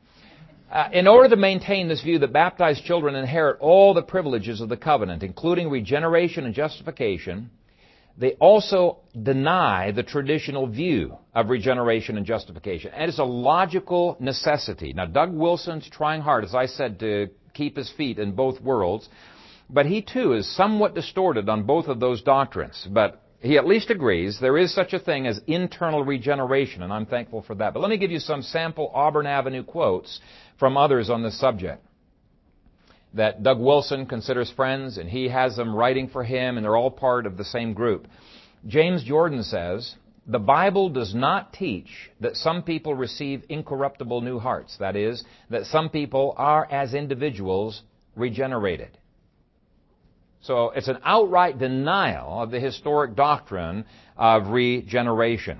Uh, 0.71 0.89
in 0.93 1.07
order 1.07 1.29
to 1.29 1.35
maintain 1.35 1.87
this 1.87 2.01
view 2.01 2.19
that 2.19 2.31
baptized 2.31 2.83
children 2.85 3.15
inherit 3.15 3.59
all 3.59 3.93
the 3.93 4.01
privileges 4.01 4.61
of 4.61 4.69
the 4.69 4.77
covenant, 4.77 5.23
including 5.23 5.69
regeneration 5.69 6.45
and 6.45 6.53
justification, 6.53 7.49
they 8.17 8.33
also 8.33 8.99
deny 9.21 9.91
the 9.91 10.03
traditional 10.03 10.67
view 10.67 11.17
of 11.33 11.49
regeneration 11.49 12.17
and 12.17 12.25
justification. 12.25 12.91
And 12.93 13.09
it's 13.09 13.19
a 13.19 13.23
logical 13.23 14.15
necessity. 14.19 14.93
Now, 14.93 15.05
Doug 15.05 15.33
Wilson's 15.33 15.89
trying 15.89 16.21
hard, 16.21 16.43
as 16.43 16.55
I 16.55 16.67
said, 16.67 16.99
to 16.99 17.29
keep 17.53 17.75
his 17.75 17.91
feet 17.91 18.19
in 18.19 18.33
both 18.33 18.61
worlds, 18.61 19.09
but 19.69 19.85
he 19.85 20.01
too 20.01 20.33
is 20.33 20.55
somewhat 20.55 20.93
distorted 20.93 21.49
on 21.49 21.63
both 21.63 21.87
of 21.87 21.99
those 21.99 22.21
doctrines. 22.21 22.87
But 22.89 23.24
he 23.41 23.57
at 23.57 23.67
least 23.67 23.89
agrees 23.89 24.39
there 24.39 24.57
is 24.57 24.73
such 24.73 24.93
a 24.93 24.99
thing 24.99 25.27
as 25.27 25.39
internal 25.47 26.03
regeneration, 26.03 26.81
and 26.81 26.91
I'm 26.91 27.05
thankful 27.05 27.41
for 27.41 27.55
that. 27.55 27.73
But 27.73 27.81
let 27.81 27.89
me 27.89 27.97
give 27.97 28.11
you 28.11 28.19
some 28.19 28.41
sample 28.41 28.91
Auburn 28.93 29.27
Avenue 29.27 29.63
quotes 29.63 30.19
from 30.59 30.77
others 30.77 31.09
on 31.09 31.23
this 31.23 31.39
subject 31.39 31.85
that 33.13 33.43
Doug 33.43 33.59
Wilson 33.59 34.05
considers 34.05 34.51
friends, 34.51 34.97
and 34.97 35.09
he 35.09 35.29
has 35.29 35.55
them 35.55 35.73
writing 35.73 36.09
for 36.09 36.23
him, 36.23 36.57
and 36.57 36.65
they're 36.65 36.75
all 36.75 36.91
part 36.91 37.25
of 37.25 37.37
the 37.37 37.45
same 37.45 37.73
group. 37.73 38.07
James 38.67 39.03
Jordan 39.03 39.43
says, 39.43 39.95
the 40.27 40.39
Bible 40.39 40.89
does 40.89 41.13
not 41.13 41.53
teach 41.53 42.09
that 42.19 42.35
some 42.35 42.63
people 42.63 42.93
receive 42.95 43.43
incorruptible 43.47 44.21
new 44.21 44.39
hearts. 44.39 44.75
That 44.79 44.95
is, 44.95 45.23
that 45.49 45.65
some 45.65 45.89
people 45.89 46.33
are, 46.37 46.67
as 46.69 46.93
individuals, 46.93 47.83
regenerated. 48.15 48.97
So 50.45 50.69
it's 50.69 50.87
an 50.87 50.99
outright 51.03 51.57
denial 51.57 52.41
of 52.43 52.51
the 52.51 52.59
historic 52.59 53.15
doctrine 53.15 53.85
of 54.15 54.49
regeneration. 54.49 55.59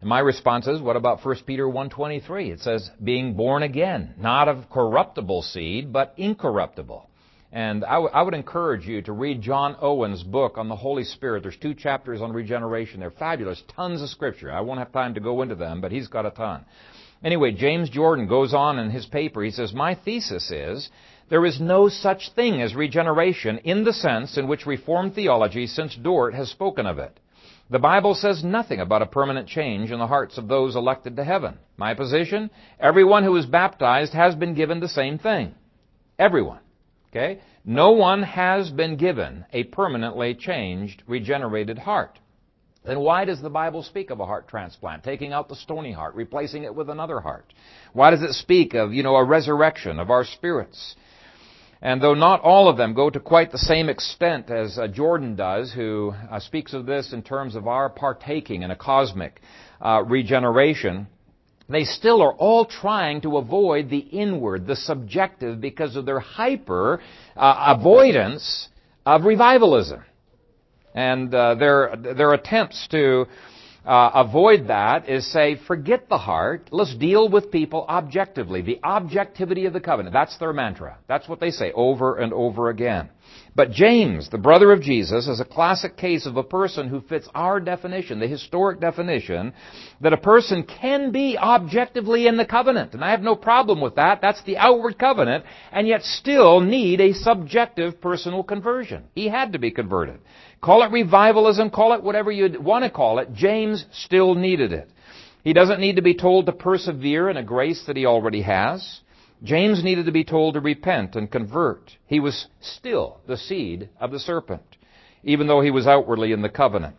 And 0.00 0.08
my 0.08 0.18
response 0.18 0.66
is, 0.66 0.82
what 0.82 0.96
about 0.96 1.24
1 1.24 1.36
Peter 1.46 1.66
1.23? 1.66 2.52
It 2.52 2.60
says, 2.60 2.90
being 3.02 3.34
born 3.34 3.62
again, 3.62 4.14
not 4.18 4.48
of 4.48 4.68
corruptible 4.70 5.42
seed, 5.42 5.92
but 5.92 6.12
incorruptible. 6.18 7.08
And 7.50 7.86
I, 7.86 7.94
w- 7.94 8.10
I 8.12 8.20
would 8.20 8.34
encourage 8.34 8.86
you 8.86 9.00
to 9.02 9.12
read 9.12 9.40
John 9.40 9.76
Owen's 9.80 10.22
book 10.22 10.58
on 10.58 10.68
the 10.68 10.76
Holy 10.76 11.04
Spirit. 11.04 11.42
There's 11.42 11.56
two 11.56 11.72
chapters 11.72 12.20
on 12.20 12.32
regeneration. 12.32 13.00
They're 13.00 13.10
fabulous. 13.10 13.62
Tons 13.74 14.02
of 14.02 14.10
scripture. 14.10 14.52
I 14.52 14.60
won't 14.60 14.78
have 14.78 14.92
time 14.92 15.14
to 15.14 15.20
go 15.20 15.40
into 15.40 15.54
them, 15.54 15.80
but 15.80 15.90
he's 15.90 16.08
got 16.08 16.26
a 16.26 16.30
ton. 16.30 16.66
Anyway, 17.24 17.52
James 17.52 17.88
Jordan 17.88 18.28
goes 18.28 18.52
on 18.52 18.78
in 18.78 18.90
his 18.90 19.06
paper. 19.06 19.42
He 19.42 19.50
says, 19.50 19.72
My 19.72 19.94
thesis 19.94 20.50
is 20.50 20.90
there 21.30 21.44
is 21.44 21.60
no 21.60 21.88
such 21.88 22.30
thing 22.34 22.62
as 22.62 22.74
regeneration 22.74 23.58
in 23.58 23.84
the 23.84 23.92
sense 23.92 24.36
in 24.38 24.48
which 24.48 24.66
Reformed 24.66 25.14
theology 25.14 25.66
since 25.66 25.94
Dort 25.94 26.34
has 26.34 26.50
spoken 26.50 26.86
of 26.86 26.98
it. 26.98 27.18
The 27.70 27.78
Bible 27.78 28.14
says 28.14 28.42
nothing 28.42 28.80
about 28.80 29.02
a 29.02 29.06
permanent 29.06 29.46
change 29.46 29.90
in 29.90 29.98
the 29.98 30.06
hearts 30.06 30.38
of 30.38 30.48
those 30.48 30.74
elected 30.74 31.16
to 31.16 31.24
heaven. 31.24 31.58
My 31.76 31.92
position? 31.92 32.50
Everyone 32.80 33.24
who 33.24 33.36
is 33.36 33.44
baptized 33.44 34.14
has 34.14 34.34
been 34.34 34.54
given 34.54 34.80
the 34.80 34.88
same 34.88 35.18
thing. 35.18 35.54
Everyone. 36.18 36.60
Okay? 37.10 37.40
No 37.64 37.90
one 37.90 38.22
has 38.22 38.70
been 38.70 38.96
given 38.96 39.44
a 39.52 39.64
permanently 39.64 40.34
changed, 40.34 41.02
regenerated 41.06 41.78
heart. 41.78 42.18
Then 42.86 43.00
why 43.00 43.26
does 43.26 43.42
the 43.42 43.50
Bible 43.50 43.82
speak 43.82 44.08
of 44.08 44.20
a 44.20 44.24
heart 44.24 44.48
transplant, 44.48 45.04
taking 45.04 45.34
out 45.34 45.50
the 45.50 45.56
stony 45.56 45.92
heart, 45.92 46.14
replacing 46.14 46.64
it 46.64 46.74
with 46.74 46.88
another 46.88 47.20
heart? 47.20 47.52
Why 47.92 48.10
does 48.10 48.22
it 48.22 48.32
speak 48.32 48.72
of, 48.72 48.94
you 48.94 49.02
know, 49.02 49.16
a 49.16 49.24
resurrection 49.24 49.98
of 49.98 50.10
our 50.10 50.24
spirits? 50.24 50.96
And 51.80 52.02
though 52.02 52.14
not 52.14 52.40
all 52.40 52.68
of 52.68 52.76
them 52.76 52.94
go 52.94 53.08
to 53.08 53.20
quite 53.20 53.52
the 53.52 53.58
same 53.58 53.88
extent 53.88 54.50
as 54.50 54.78
uh, 54.78 54.88
Jordan 54.88 55.36
does, 55.36 55.72
who 55.72 56.12
uh, 56.30 56.40
speaks 56.40 56.74
of 56.74 56.86
this 56.86 57.12
in 57.12 57.22
terms 57.22 57.54
of 57.54 57.68
our 57.68 57.88
partaking 57.88 58.62
in 58.62 58.70
a 58.70 58.76
cosmic 58.76 59.40
uh, 59.80 60.02
regeneration, 60.04 61.06
they 61.68 61.84
still 61.84 62.20
are 62.22 62.32
all 62.32 62.64
trying 62.64 63.20
to 63.20 63.36
avoid 63.36 63.90
the 63.90 63.98
inward, 63.98 64.66
the 64.66 64.74
subjective, 64.74 65.60
because 65.60 65.94
of 65.94 66.04
their 66.04 66.18
hyper 66.18 67.00
uh, 67.36 67.74
avoidance 67.78 68.68
of 69.06 69.22
revivalism. 69.22 70.02
And 70.94 71.32
uh, 71.32 71.54
their, 71.54 71.94
their 71.96 72.32
attempts 72.32 72.88
to 72.90 73.26
uh, 73.88 74.10
avoid 74.26 74.68
that 74.68 75.08
is 75.08 75.26
say, 75.32 75.56
forget 75.66 76.10
the 76.10 76.18
heart. 76.18 76.68
Let's 76.70 76.94
deal 76.94 77.30
with 77.30 77.50
people 77.50 77.86
objectively. 77.88 78.60
The 78.60 78.80
objectivity 78.84 79.64
of 79.64 79.72
the 79.72 79.80
covenant. 79.80 80.12
That's 80.12 80.36
their 80.36 80.52
mantra. 80.52 80.98
That's 81.08 81.26
what 81.26 81.40
they 81.40 81.50
say 81.50 81.72
over 81.72 82.18
and 82.18 82.34
over 82.34 82.68
again. 82.68 83.08
But 83.54 83.72
James, 83.72 84.28
the 84.28 84.38
brother 84.38 84.72
of 84.72 84.82
Jesus, 84.82 85.26
is 85.26 85.40
a 85.40 85.44
classic 85.44 85.96
case 85.96 86.26
of 86.26 86.36
a 86.36 86.42
person 86.42 86.88
who 86.88 87.00
fits 87.00 87.28
our 87.34 87.60
definition, 87.60 88.20
the 88.20 88.26
historic 88.26 88.78
definition, 88.78 89.54
that 90.02 90.12
a 90.12 90.18
person 90.18 90.64
can 90.64 91.10
be 91.10 91.38
objectively 91.38 92.26
in 92.26 92.36
the 92.36 92.44
covenant. 92.44 92.92
And 92.92 93.02
I 93.02 93.10
have 93.10 93.22
no 93.22 93.36
problem 93.36 93.80
with 93.80 93.96
that. 93.96 94.20
That's 94.20 94.42
the 94.44 94.58
outward 94.58 94.98
covenant, 94.98 95.44
and 95.72 95.88
yet 95.88 96.04
still 96.04 96.60
need 96.60 97.00
a 97.00 97.14
subjective 97.14 98.00
personal 98.00 98.42
conversion. 98.42 99.04
He 99.14 99.28
had 99.28 99.54
to 99.54 99.58
be 99.58 99.70
converted. 99.70 100.20
Call 100.60 100.82
it 100.82 100.90
revivalism, 100.90 101.70
call 101.70 101.92
it 101.92 102.02
whatever 102.02 102.32
you 102.32 102.60
want 102.60 102.84
to 102.84 102.90
call 102.90 103.18
it. 103.20 103.32
James 103.32 103.86
still 103.92 104.34
needed 104.34 104.72
it. 104.72 104.90
He 105.44 105.52
doesn't 105.52 105.80
need 105.80 105.96
to 105.96 106.02
be 106.02 106.14
told 106.14 106.46
to 106.46 106.52
persevere 106.52 107.28
in 107.28 107.36
a 107.36 107.42
grace 107.42 107.84
that 107.86 107.96
he 107.96 108.06
already 108.06 108.42
has. 108.42 109.00
James 109.42 109.84
needed 109.84 110.06
to 110.06 110.12
be 110.12 110.24
told 110.24 110.54
to 110.54 110.60
repent 110.60 111.14
and 111.14 111.30
convert. 111.30 111.92
He 112.06 112.18
was 112.18 112.48
still 112.60 113.20
the 113.26 113.36
seed 113.36 113.88
of 114.00 114.10
the 114.10 114.18
serpent, 114.18 114.76
even 115.22 115.46
though 115.46 115.60
he 115.60 115.70
was 115.70 115.86
outwardly 115.86 116.32
in 116.32 116.42
the 116.42 116.48
covenant. 116.48 116.96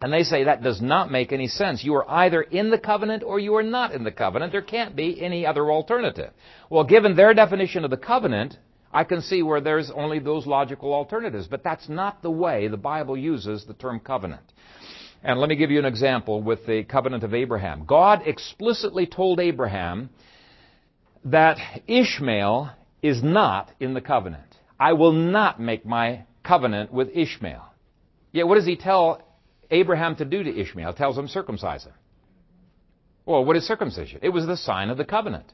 And 0.00 0.12
they 0.12 0.22
say 0.22 0.44
that 0.44 0.62
does 0.62 0.80
not 0.80 1.10
make 1.10 1.32
any 1.32 1.48
sense. 1.48 1.84
You 1.84 1.94
are 1.96 2.08
either 2.08 2.40
in 2.40 2.70
the 2.70 2.78
covenant 2.78 3.22
or 3.22 3.38
you 3.38 3.54
are 3.56 3.62
not 3.62 3.92
in 3.92 4.04
the 4.04 4.12
covenant. 4.12 4.52
There 4.52 4.62
can't 4.62 4.96
be 4.96 5.20
any 5.20 5.44
other 5.44 5.70
alternative. 5.70 6.30
Well, 6.70 6.84
given 6.84 7.16
their 7.16 7.34
definition 7.34 7.84
of 7.84 7.90
the 7.90 7.98
covenant, 7.98 8.56
I 8.92 9.04
can 9.04 9.22
see 9.22 9.42
where 9.42 9.60
there's 9.60 9.90
only 9.90 10.18
those 10.18 10.46
logical 10.46 10.92
alternatives, 10.92 11.46
but 11.46 11.62
that's 11.62 11.88
not 11.88 12.22
the 12.22 12.30
way 12.30 12.68
the 12.68 12.76
Bible 12.76 13.16
uses 13.16 13.64
the 13.64 13.74
term 13.74 14.00
covenant. 14.00 14.52
And 15.22 15.38
let 15.38 15.48
me 15.48 15.56
give 15.56 15.70
you 15.70 15.78
an 15.78 15.84
example 15.84 16.42
with 16.42 16.66
the 16.66 16.82
covenant 16.84 17.22
of 17.22 17.34
Abraham. 17.34 17.84
God 17.86 18.22
explicitly 18.26 19.06
told 19.06 19.38
Abraham 19.38 20.10
that 21.26 21.58
Ishmael 21.86 22.70
is 23.02 23.22
not 23.22 23.70
in 23.78 23.94
the 23.94 24.00
covenant. 24.00 24.56
I 24.78 24.94
will 24.94 25.12
not 25.12 25.60
make 25.60 25.84
my 25.84 26.24
covenant 26.42 26.92
with 26.92 27.10
Ishmael. 27.14 27.64
Yet 28.32 28.48
what 28.48 28.54
does 28.54 28.66
he 28.66 28.76
tell 28.76 29.22
Abraham 29.70 30.16
to 30.16 30.24
do 30.24 30.42
to 30.42 30.60
Ishmael? 30.60 30.92
He 30.92 30.98
tells 30.98 31.18
him 31.18 31.28
circumcise 31.28 31.84
him. 31.84 31.92
Well, 33.26 33.44
what 33.44 33.56
is 33.56 33.66
circumcision? 33.66 34.20
It 34.22 34.30
was 34.30 34.46
the 34.46 34.56
sign 34.56 34.90
of 34.90 34.96
the 34.96 35.04
covenant. 35.04 35.52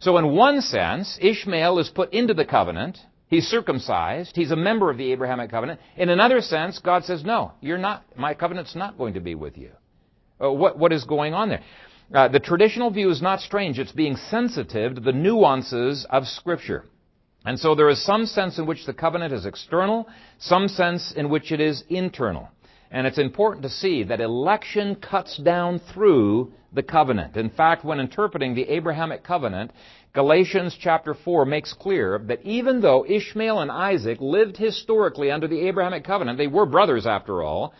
So 0.00 0.18
in 0.18 0.34
one 0.34 0.60
sense, 0.60 1.18
Ishmael 1.20 1.78
is 1.78 1.88
put 1.88 2.12
into 2.12 2.34
the 2.34 2.44
covenant. 2.44 2.98
He's 3.28 3.48
circumcised. 3.48 4.36
He's 4.36 4.50
a 4.50 4.56
member 4.56 4.90
of 4.90 4.98
the 4.98 5.10
Abrahamic 5.12 5.50
covenant. 5.50 5.80
In 5.96 6.10
another 6.10 6.40
sense, 6.40 6.78
God 6.78 7.04
says, 7.04 7.24
no, 7.24 7.52
you're 7.60 7.78
not, 7.78 8.04
my 8.16 8.34
covenant's 8.34 8.76
not 8.76 8.98
going 8.98 9.14
to 9.14 9.20
be 9.20 9.34
with 9.34 9.58
you. 9.58 9.70
Uh, 10.42 10.52
what, 10.52 10.78
what 10.78 10.92
is 10.92 11.04
going 11.04 11.34
on 11.34 11.48
there? 11.48 11.62
Uh, 12.14 12.28
the 12.28 12.38
traditional 12.38 12.90
view 12.90 13.10
is 13.10 13.20
not 13.20 13.40
strange. 13.40 13.78
It's 13.78 13.90
being 13.90 14.16
sensitive 14.16 14.94
to 14.94 15.00
the 15.00 15.12
nuances 15.12 16.06
of 16.08 16.26
Scripture. 16.26 16.84
And 17.44 17.58
so 17.58 17.74
there 17.74 17.88
is 17.88 18.04
some 18.04 18.26
sense 18.26 18.58
in 18.58 18.66
which 18.66 18.86
the 18.86 18.92
covenant 18.92 19.32
is 19.32 19.46
external, 19.46 20.08
some 20.38 20.68
sense 20.68 21.12
in 21.12 21.28
which 21.28 21.52
it 21.52 21.60
is 21.60 21.84
internal. 21.88 22.48
And 22.90 23.06
it's 23.06 23.18
important 23.18 23.62
to 23.64 23.70
see 23.70 24.04
that 24.04 24.20
election 24.20 24.94
cuts 24.96 25.36
down 25.38 25.80
through 25.92 26.52
the 26.72 26.82
covenant. 26.82 27.36
In 27.36 27.50
fact, 27.50 27.84
when 27.84 28.00
interpreting 28.00 28.54
the 28.54 28.68
Abrahamic 28.68 29.24
covenant, 29.24 29.72
Galatians 30.12 30.76
chapter 30.80 31.14
4 31.14 31.44
makes 31.44 31.72
clear 31.72 32.18
that 32.26 32.42
even 32.42 32.80
though 32.80 33.04
Ishmael 33.06 33.60
and 33.60 33.70
Isaac 33.70 34.18
lived 34.20 34.56
historically 34.56 35.30
under 35.30 35.48
the 35.48 35.66
Abrahamic 35.68 36.04
covenant, 36.04 36.38
they 36.38 36.46
were 36.46 36.66
brothers 36.66 37.06
after 37.06 37.42
all, 37.42 37.74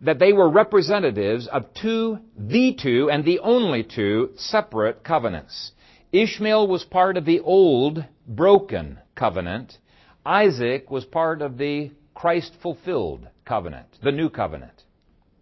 that 0.00 0.18
they 0.18 0.32
were 0.32 0.48
representatives 0.48 1.48
of 1.48 1.66
two, 1.74 2.18
the 2.36 2.76
two, 2.80 3.10
and 3.10 3.24
the 3.24 3.40
only 3.40 3.82
two 3.82 4.30
separate 4.36 5.02
covenants. 5.02 5.72
Ishmael 6.12 6.68
was 6.68 6.84
part 6.84 7.16
of 7.16 7.24
the 7.24 7.40
old, 7.40 8.04
broken 8.26 8.98
covenant. 9.14 9.76
Isaac 10.24 10.90
was 10.90 11.04
part 11.04 11.42
of 11.42 11.58
the 11.58 11.90
Christ 12.14 12.54
fulfilled 12.62 13.26
covenant, 13.48 13.88
the 14.02 14.12
new 14.12 14.28
covenant. 14.28 14.84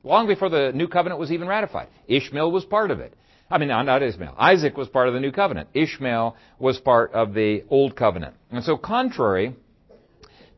Long 0.05 0.29
before 0.29 0.49
the 0.49 0.71
new 0.73 0.87
covenant 0.87 1.19
was 1.19 1.33
even 1.33 1.49
ratified. 1.49 1.89
Ishmael 2.07 2.53
was 2.53 2.65
part 2.65 2.91
of 2.93 3.01
it. 3.01 3.13
I 3.51 3.59
mean, 3.59 3.69
not 3.69 4.03
Ishmael. 4.03 4.35
Isaac 4.39 4.77
was 4.77 4.89
part 4.89 5.09
of 5.09 5.15
the 5.15 5.21
new 5.21 5.33
covenant. 5.33 5.69
Ishmael 5.75 6.37
was 6.59 6.79
part 6.79 7.13
of 7.13 7.35
the 7.35 7.65
old 7.69 7.97
covenant. 7.97 8.35
And 8.51 8.65
so 8.65 8.77
contrary 8.77 9.55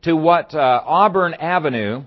to 0.03 0.15
what 0.15 0.53
uh, 0.53 0.81
Auburn 0.85 1.33
Avenue 1.33 2.03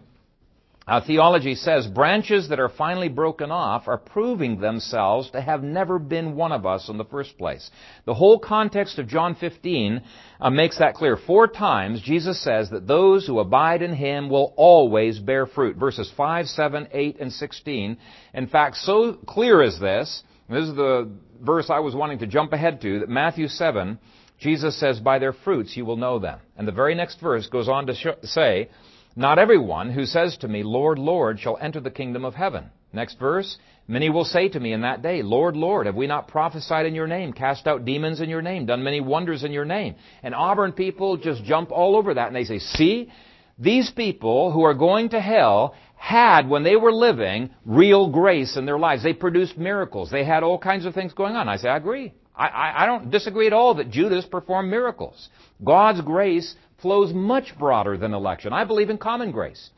uh, 0.86 1.00
theology 1.06 1.54
says 1.54 1.86
branches 1.86 2.48
that 2.48 2.58
are 2.58 2.68
finally 2.68 3.08
broken 3.08 3.50
off 3.50 3.86
are 3.86 3.98
proving 3.98 4.60
themselves 4.60 5.30
to 5.30 5.40
have 5.40 5.62
never 5.62 5.98
been 5.98 6.34
one 6.34 6.50
of 6.50 6.66
us 6.66 6.88
in 6.88 6.98
the 6.98 7.04
first 7.04 7.38
place. 7.38 7.70
The 8.04 8.14
whole 8.14 8.38
context 8.38 8.98
of 8.98 9.06
John 9.06 9.36
15 9.36 10.02
uh, 10.40 10.50
makes 10.50 10.78
that 10.78 10.94
clear. 10.94 11.16
Four 11.16 11.46
times 11.46 12.02
Jesus 12.02 12.42
says 12.42 12.70
that 12.70 12.88
those 12.88 13.26
who 13.26 13.38
abide 13.38 13.82
in 13.82 13.94
Him 13.94 14.28
will 14.28 14.54
always 14.56 15.20
bear 15.20 15.46
fruit. 15.46 15.76
Verses 15.76 16.12
5, 16.16 16.46
7, 16.46 16.88
8, 16.90 17.16
and 17.20 17.32
16. 17.32 17.96
In 18.34 18.46
fact, 18.48 18.76
so 18.76 19.14
clear 19.26 19.62
is 19.62 19.78
this, 19.78 20.24
this 20.48 20.68
is 20.68 20.74
the 20.74 21.10
verse 21.40 21.70
I 21.70 21.78
was 21.78 21.94
wanting 21.94 22.18
to 22.20 22.26
jump 22.26 22.52
ahead 22.52 22.80
to, 22.82 23.00
that 23.00 23.08
Matthew 23.08 23.46
7, 23.46 23.98
Jesus 24.38 24.78
says, 24.78 24.98
by 24.98 25.20
their 25.20 25.32
fruits 25.32 25.76
you 25.76 25.84
will 25.84 25.96
know 25.96 26.18
them. 26.18 26.40
And 26.56 26.66
the 26.66 26.72
very 26.72 26.96
next 26.96 27.20
verse 27.20 27.46
goes 27.46 27.68
on 27.68 27.86
to 27.86 27.94
sh- 27.94 28.24
say, 28.24 28.68
not 29.14 29.38
everyone 29.38 29.90
who 29.90 30.06
says 30.06 30.36
to 30.38 30.48
me, 30.48 30.62
Lord, 30.62 30.98
Lord, 30.98 31.40
shall 31.40 31.58
enter 31.58 31.80
the 31.80 31.90
kingdom 31.90 32.24
of 32.24 32.34
heaven. 32.34 32.70
Next 32.92 33.18
verse. 33.18 33.58
Many 33.88 34.10
will 34.10 34.24
say 34.24 34.48
to 34.48 34.60
me 34.60 34.72
in 34.72 34.82
that 34.82 35.02
day, 35.02 35.22
Lord, 35.22 35.56
Lord, 35.56 35.86
have 35.86 35.96
we 35.96 36.06
not 36.06 36.28
prophesied 36.28 36.86
in 36.86 36.94
your 36.94 37.08
name, 37.08 37.32
cast 37.32 37.66
out 37.66 37.84
demons 37.84 38.20
in 38.20 38.30
your 38.30 38.42
name, 38.42 38.66
done 38.66 38.84
many 38.84 39.00
wonders 39.00 39.42
in 39.42 39.52
your 39.52 39.64
name? 39.64 39.96
And 40.22 40.34
Auburn 40.34 40.72
people 40.72 41.16
just 41.16 41.42
jump 41.42 41.72
all 41.72 41.96
over 41.96 42.14
that 42.14 42.28
and 42.28 42.36
they 42.36 42.44
say, 42.44 42.58
see, 42.58 43.10
these 43.58 43.90
people 43.90 44.52
who 44.52 44.62
are 44.62 44.74
going 44.74 45.10
to 45.10 45.20
hell 45.20 45.74
had, 45.96 46.48
when 46.48 46.62
they 46.64 46.76
were 46.76 46.92
living, 46.92 47.50
real 47.64 48.10
grace 48.10 48.56
in 48.56 48.66
their 48.66 48.78
lives. 48.78 49.02
They 49.02 49.12
produced 49.12 49.56
miracles. 49.56 50.10
They 50.10 50.24
had 50.24 50.42
all 50.42 50.58
kinds 50.58 50.84
of 50.84 50.94
things 50.94 51.12
going 51.12 51.36
on. 51.36 51.48
I 51.48 51.56
say, 51.56 51.68
I 51.68 51.76
agree. 51.76 52.12
I, 52.34 52.46
I, 52.48 52.82
I 52.82 52.86
don't 52.86 53.10
disagree 53.10 53.46
at 53.46 53.52
all 53.52 53.74
that 53.74 53.90
Judas 53.90 54.24
performed 54.24 54.70
miracles. 54.70 55.28
God's 55.62 56.00
grace 56.00 56.54
flows 56.82 57.14
much 57.14 57.56
broader 57.58 57.96
than 57.96 58.12
election. 58.12 58.52
I 58.52 58.64
believe 58.64 58.90
in 58.90 58.98
common 58.98 59.30
grace. 59.30 59.70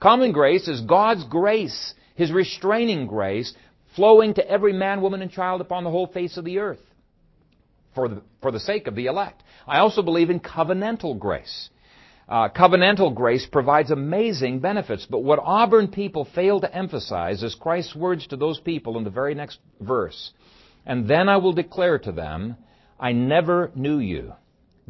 Common 0.00 0.32
grace 0.32 0.68
is 0.68 0.80
God's 0.80 1.24
grace, 1.24 1.94
His 2.14 2.32
restraining 2.32 3.06
grace, 3.06 3.52
flowing 3.94 4.34
to 4.34 4.48
every 4.48 4.72
man, 4.72 5.02
woman, 5.02 5.22
and 5.22 5.30
child 5.30 5.60
upon 5.60 5.84
the 5.84 5.90
whole 5.90 6.06
face 6.06 6.36
of 6.36 6.44
the 6.44 6.58
earth 6.58 6.80
for 7.94 8.08
the, 8.08 8.22
for 8.40 8.50
the 8.50 8.60
sake 8.60 8.86
of 8.86 8.94
the 8.94 9.06
elect. 9.06 9.42
I 9.66 9.78
also 9.78 10.02
believe 10.02 10.30
in 10.30 10.40
covenantal 10.40 11.18
grace. 11.18 11.68
Uh, 12.28 12.48
covenantal 12.48 13.14
grace 13.14 13.46
provides 13.46 13.90
amazing 13.90 14.60
benefits, 14.60 15.06
but 15.08 15.22
what 15.22 15.40
Auburn 15.42 15.88
people 15.88 16.24
fail 16.24 16.60
to 16.60 16.74
emphasize 16.74 17.42
is 17.42 17.54
Christ's 17.54 17.94
words 17.94 18.26
to 18.28 18.36
those 18.36 18.58
people 18.60 18.96
in 18.96 19.04
the 19.04 19.10
very 19.10 19.34
next 19.34 19.58
verse. 19.80 20.32
And 20.86 21.06
then 21.08 21.28
I 21.28 21.36
will 21.36 21.52
declare 21.52 21.98
to 21.98 22.12
them, 22.12 22.56
I 22.98 23.12
never 23.12 23.70
knew 23.74 23.98
you. 23.98 24.32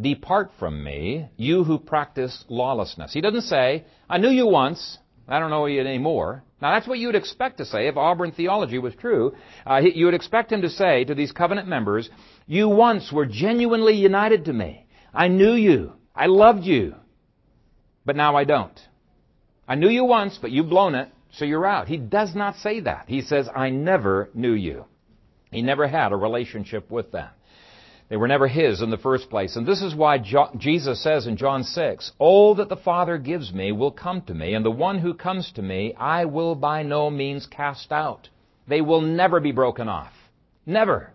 Depart 0.00 0.50
from 0.58 0.82
me, 0.82 1.28
you 1.36 1.64
who 1.64 1.78
practice 1.78 2.44
lawlessness. 2.48 3.12
He 3.12 3.20
doesn't 3.20 3.42
say, 3.42 3.84
I 4.08 4.18
knew 4.18 4.30
you 4.30 4.46
once, 4.46 4.98
I 5.28 5.38
don't 5.38 5.50
know 5.50 5.66
you 5.66 5.80
anymore. 5.80 6.42
Now 6.60 6.72
that's 6.72 6.86
what 6.86 6.98
you 6.98 7.08
would 7.08 7.16
expect 7.16 7.58
to 7.58 7.64
say 7.64 7.88
if 7.88 7.96
Auburn 7.96 8.32
theology 8.32 8.78
was 8.78 8.94
true. 8.94 9.34
Uh, 9.66 9.82
you 9.82 10.06
would 10.06 10.14
expect 10.14 10.50
him 10.50 10.62
to 10.62 10.70
say 10.70 11.04
to 11.04 11.14
these 11.14 11.32
covenant 11.32 11.68
members, 11.68 12.08
you 12.46 12.68
once 12.68 13.12
were 13.12 13.26
genuinely 13.26 13.94
united 13.94 14.46
to 14.46 14.52
me. 14.52 14.86
I 15.12 15.28
knew 15.28 15.52
you. 15.52 15.92
I 16.14 16.26
loved 16.26 16.64
you. 16.64 16.94
But 18.04 18.16
now 18.16 18.36
I 18.36 18.44
don't. 18.44 18.78
I 19.68 19.74
knew 19.74 19.88
you 19.88 20.04
once, 20.04 20.38
but 20.40 20.50
you've 20.50 20.68
blown 20.68 20.94
it, 20.94 21.08
so 21.32 21.44
you're 21.44 21.66
out. 21.66 21.88
He 21.88 21.96
does 21.96 22.34
not 22.34 22.56
say 22.56 22.80
that. 22.80 23.04
He 23.08 23.22
says, 23.22 23.48
I 23.54 23.70
never 23.70 24.30
knew 24.34 24.52
you. 24.52 24.86
He 25.50 25.62
never 25.62 25.86
had 25.86 26.12
a 26.12 26.16
relationship 26.16 26.90
with 26.90 27.12
them. 27.12 27.28
They 28.12 28.18
were 28.18 28.28
never 28.28 28.46
his 28.46 28.82
in 28.82 28.90
the 28.90 28.98
first 28.98 29.30
place. 29.30 29.56
And 29.56 29.66
this 29.66 29.80
is 29.80 29.94
why 29.94 30.18
Jesus 30.58 31.02
says 31.02 31.26
in 31.26 31.38
John 31.38 31.64
6, 31.64 32.12
All 32.18 32.54
that 32.56 32.68
the 32.68 32.76
Father 32.76 33.16
gives 33.16 33.54
me 33.54 33.72
will 33.72 33.90
come 33.90 34.20
to 34.26 34.34
me, 34.34 34.52
and 34.52 34.62
the 34.62 34.70
one 34.70 34.98
who 34.98 35.14
comes 35.14 35.50
to 35.52 35.62
me 35.62 35.94
I 35.94 36.26
will 36.26 36.54
by 36.54 36.82
no 36.82 37.08
means 37.08 37.46
cast 37.46 37.90
out. 37.90 38.28
They 38.68 38.82
will 38.82 39.00
never 39.00 39.40
be 39.40 39.50
broken 39.50 39.88
off. 39.88 40.12
Never. 40.66 41.14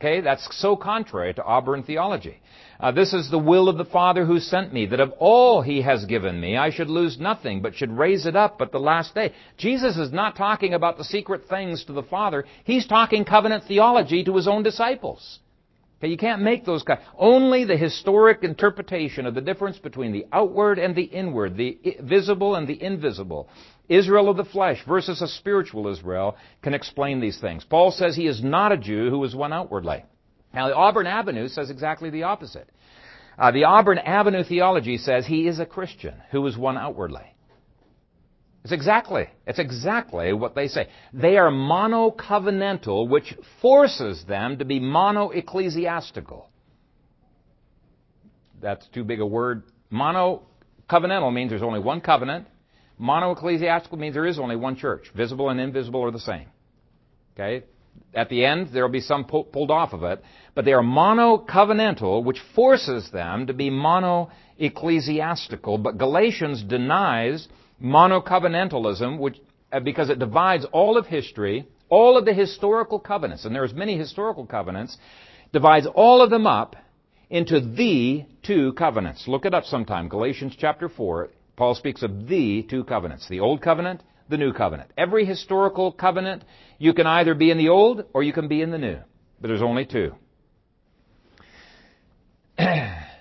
Okay, 0.00 0.22
that's 0.22 0.48
so 0.60 0.74
contrary 0.74 1.32
to 1.34 1.44
Auburn 1.44 1.84
theology. 1.84 2.40
Uh, 2.80 2.90
this 2.90 3.12
is 3.14 3.30
the 3.30 3.38
will 3.38 3.68
of 3.68 3.78
the 3.78 3.84
Father 3.84 4.24
who 4.24 4.40
sent 4.40 4.72
me, 4.72 4.86
that 4.86 4.98
of 4.98 5.12
all 5.20 5.62
he 5.62 5.82
has 5.82 6.04
given 6.06 6.40
me, 6.40 6.56
I 6.56 6.70
should 6.70 6.90
lose 6.90 7.20
nothing, 7.20 7.62
but 7.62 7.76
should 7.76 7.96
raise 7.96 8.26
it 8.26 8.34
up 8.34 8.60
at 8.60 8.72
the 8.72 8.80
last 8.80 9.14
day. 9.14 9.32
Jesus 9.56 9.96
is 9.96 10.12
not 10.12 10.34
talking 10.34 10.74
about 10.74 10.98
the 10.98 11.04
secret 11.04 11.48
things 11.48 11.84
to 11.84 11.92
the 11.92 12.02
Father. 12.02 12.44
He's 12.64 12.88
talking 12.88 13.24
covenant 13.24 13.62
theology 13.68 14.24
to 14.24 14.34
his 14.34 14.48
own 14.48 14.64
disciples. 14.64 15.38
Okay, 15.98 16.08
you 16.08 16.18
can't 16.18 16.42
make 16.42 16.66
those 16.66 16.82
kinds. 16.82 17.00
Only 17.16 17.64
the 17.64 17.76
historic 17.76 18.42
interpretation 18.42 19.24
of 19.24 19.34
the 19.34 19.40
difference 19.40 19.78
between 19.78 20.12
the 20.12 20.26
outward 20.30 20.78
and 20.78 20.94
the 20.94 21.04
inward, 21.04 21.56
the 21.56 21.78
visible 22.00 22.54
and 22.54 22.68
the 22.68 22.82
invisible, 22.82 23.48
Israel 23.88 24.28
of 24.28 24.36
the 24.36 24.44
flesh 24.44 24.82
versus 24.86 25.22
a 25.22 25.28
spiritual 25.28 25.88
Israel, 25.88 26.36
can 26.62 26.74
explain 26.74 27.20
these 27.20 27.40
things. 27.40 27.64
Paul 27.64 27.92
says 27.92 28.14
he 28.14 28.26
is 28.26 28.42
not 28.44 28.72
a 28.72 28.76
Jew 28.76 29.08
who 29.08 29.24
is 29.24 29.34
one 29.34 29.54
outwardly. 29.54 30.04
Now, 30.52 30.68
the 30.68 30.74
Auburn 30.74 31.06
Avenue 31.06 31.48
says 31.48 31.70
exactly 31.70 32.10
the 32.10 32.24
opposite. 32.24 32.68
Uh, 33.38 33.50
the 33.50 33.64
Auburn 33.64 33.98
Avenue 33.98 34.44
theology 34.44 34.98
says 34.98 35.26
he 35.26 35.48
is 35.48 35.60
a 35.60 35.66
Christian 35.66 36.14
who 36.30 36.46
is 36.46 36.58
one 36.58 36.76
outwardly. 36.76 37.35
It's 38.66 38.72
exactly, 38.72 39.28
it's 39.46 39.60
exactly 39.60 40.32
what 40.32 40.56
they 40.56 40.66
say. 40.66 40.88
They 41.12 41.36
are 41.36 41.52
mono-covenantal, 41.52 43.08
which 43.08 43.32
forces 43.62 44.24
them 44.26 44.58
to 44.58 44.64
be 44.64 44.80
mono-ecclesiastical. 44.80 46.50
That's 48.60 48.84
too 48.88 49.04
big 49.04 49.20
a 49.20 49.26
word. 49.26 49.62
Mono-covenantal 49.90 51.32
means 51.32 51.50
there's 51.50 51.62
only 51.62 51.78
one 51.78 52.00
covenant. 52.00 52.48
Mono-ecclesiastical 52.98 53.98
means 53.98 54.14
there 54.14 54.26
is 54.26 54.40
only 54.40 54.56
one 54.56 54.74
church. 54.74 55.12
Visible 55.14 55.50
and 55.50 55.60
invisible 55.60 56.02
are 56.02 56.10
the 56.10 56.18
same. 56.18 56.48
Okay? 57.34 57.62
At 58.14 58.30
the 58.30 58.44
end, 58.44 58.70
there 58.72 58.82
will 58.82 58.90
be 58.90 58.98
some 58.98 59.26
pulled 59.26 59.70
off 59.70 59.92
of 59.92 60.02
it. 60.02 60.24
But 60.56 60.64
they 60.64 60.72
are 60.72 60.82
mono-covenantal, 60.82 62.24
which 62.24 62.40
forces 62.56 63.08
them 63.12 63.46
to 63.46 63.52
be 63.52 63.70
mono-ecclesiastical. 63.70 65.78
But 65.78 65.98
Galatians 65.98 66.64
denies 66.64 67.46
monocovenantalism, 67.82 69.18
which, 69.18 69.40
uh, 69.72 69.80
because 69.80 70.10
it 70.10 70.18
divides 70.18 70.64
all 70.72 70.96
of 70.96 71.06
history, 71.06 71.66
all 71.88 72.16
of 72.16 72.24
the 72.24 72.34
historical 72.34 72.98
covenants, 72.98 73.44
and 73.44 73.54
there's 73.54 73.74
many 73.74 73.96
historical 73.96 74.46
covenants, 74.46 74.96
divides 75.52 75.86
all 75.94 76.22
of 76.22 76.30
them 76.30 76.46
up 76.46 76.76
into 77.30 77.60
the 77.60 78.24
two 78.42 78.72
covenants. 78.74 79.26
Look 79.26 79.44
it 79.44 79.54
up 79.54 79.64
sometime. 79.64 80.08
Galatians 80.08 80.54
chapter 80.58 80.88
4, 80.88 81.30
Paul 81.56 81.74
speaks 81.74 82.02
of 82.02 82.28
the 82.28 82.62
two 82.68 82.84
covenants 82.84 83.28
the 83.28 83.40
Old 83.40 83.62
Covenant, 83.62 84.02
the 84.28 84.36
New 84.36 84.52
Covenant. 84.52 84.90
Every 84.96 85.24
historical 85.24 85.92
covenant, 85.92 86.44
you 86.78 86.92
can 86.92 87.06
either 87.06 87.34
be 87.34 87.50
in 87.50 87.58
the 87.58 87.68
Old 87.68 88.04
or 88.12 88.22
you 88.22 88.32
can 88.32 88.48
be 88.48 88.62
in 88.62 88.70
the 88.70 88.78
New. 88.78 88.98
But 89.40 89.48
there's 89.48 89.62
only 89.62 89.86
two. 89.86 90.14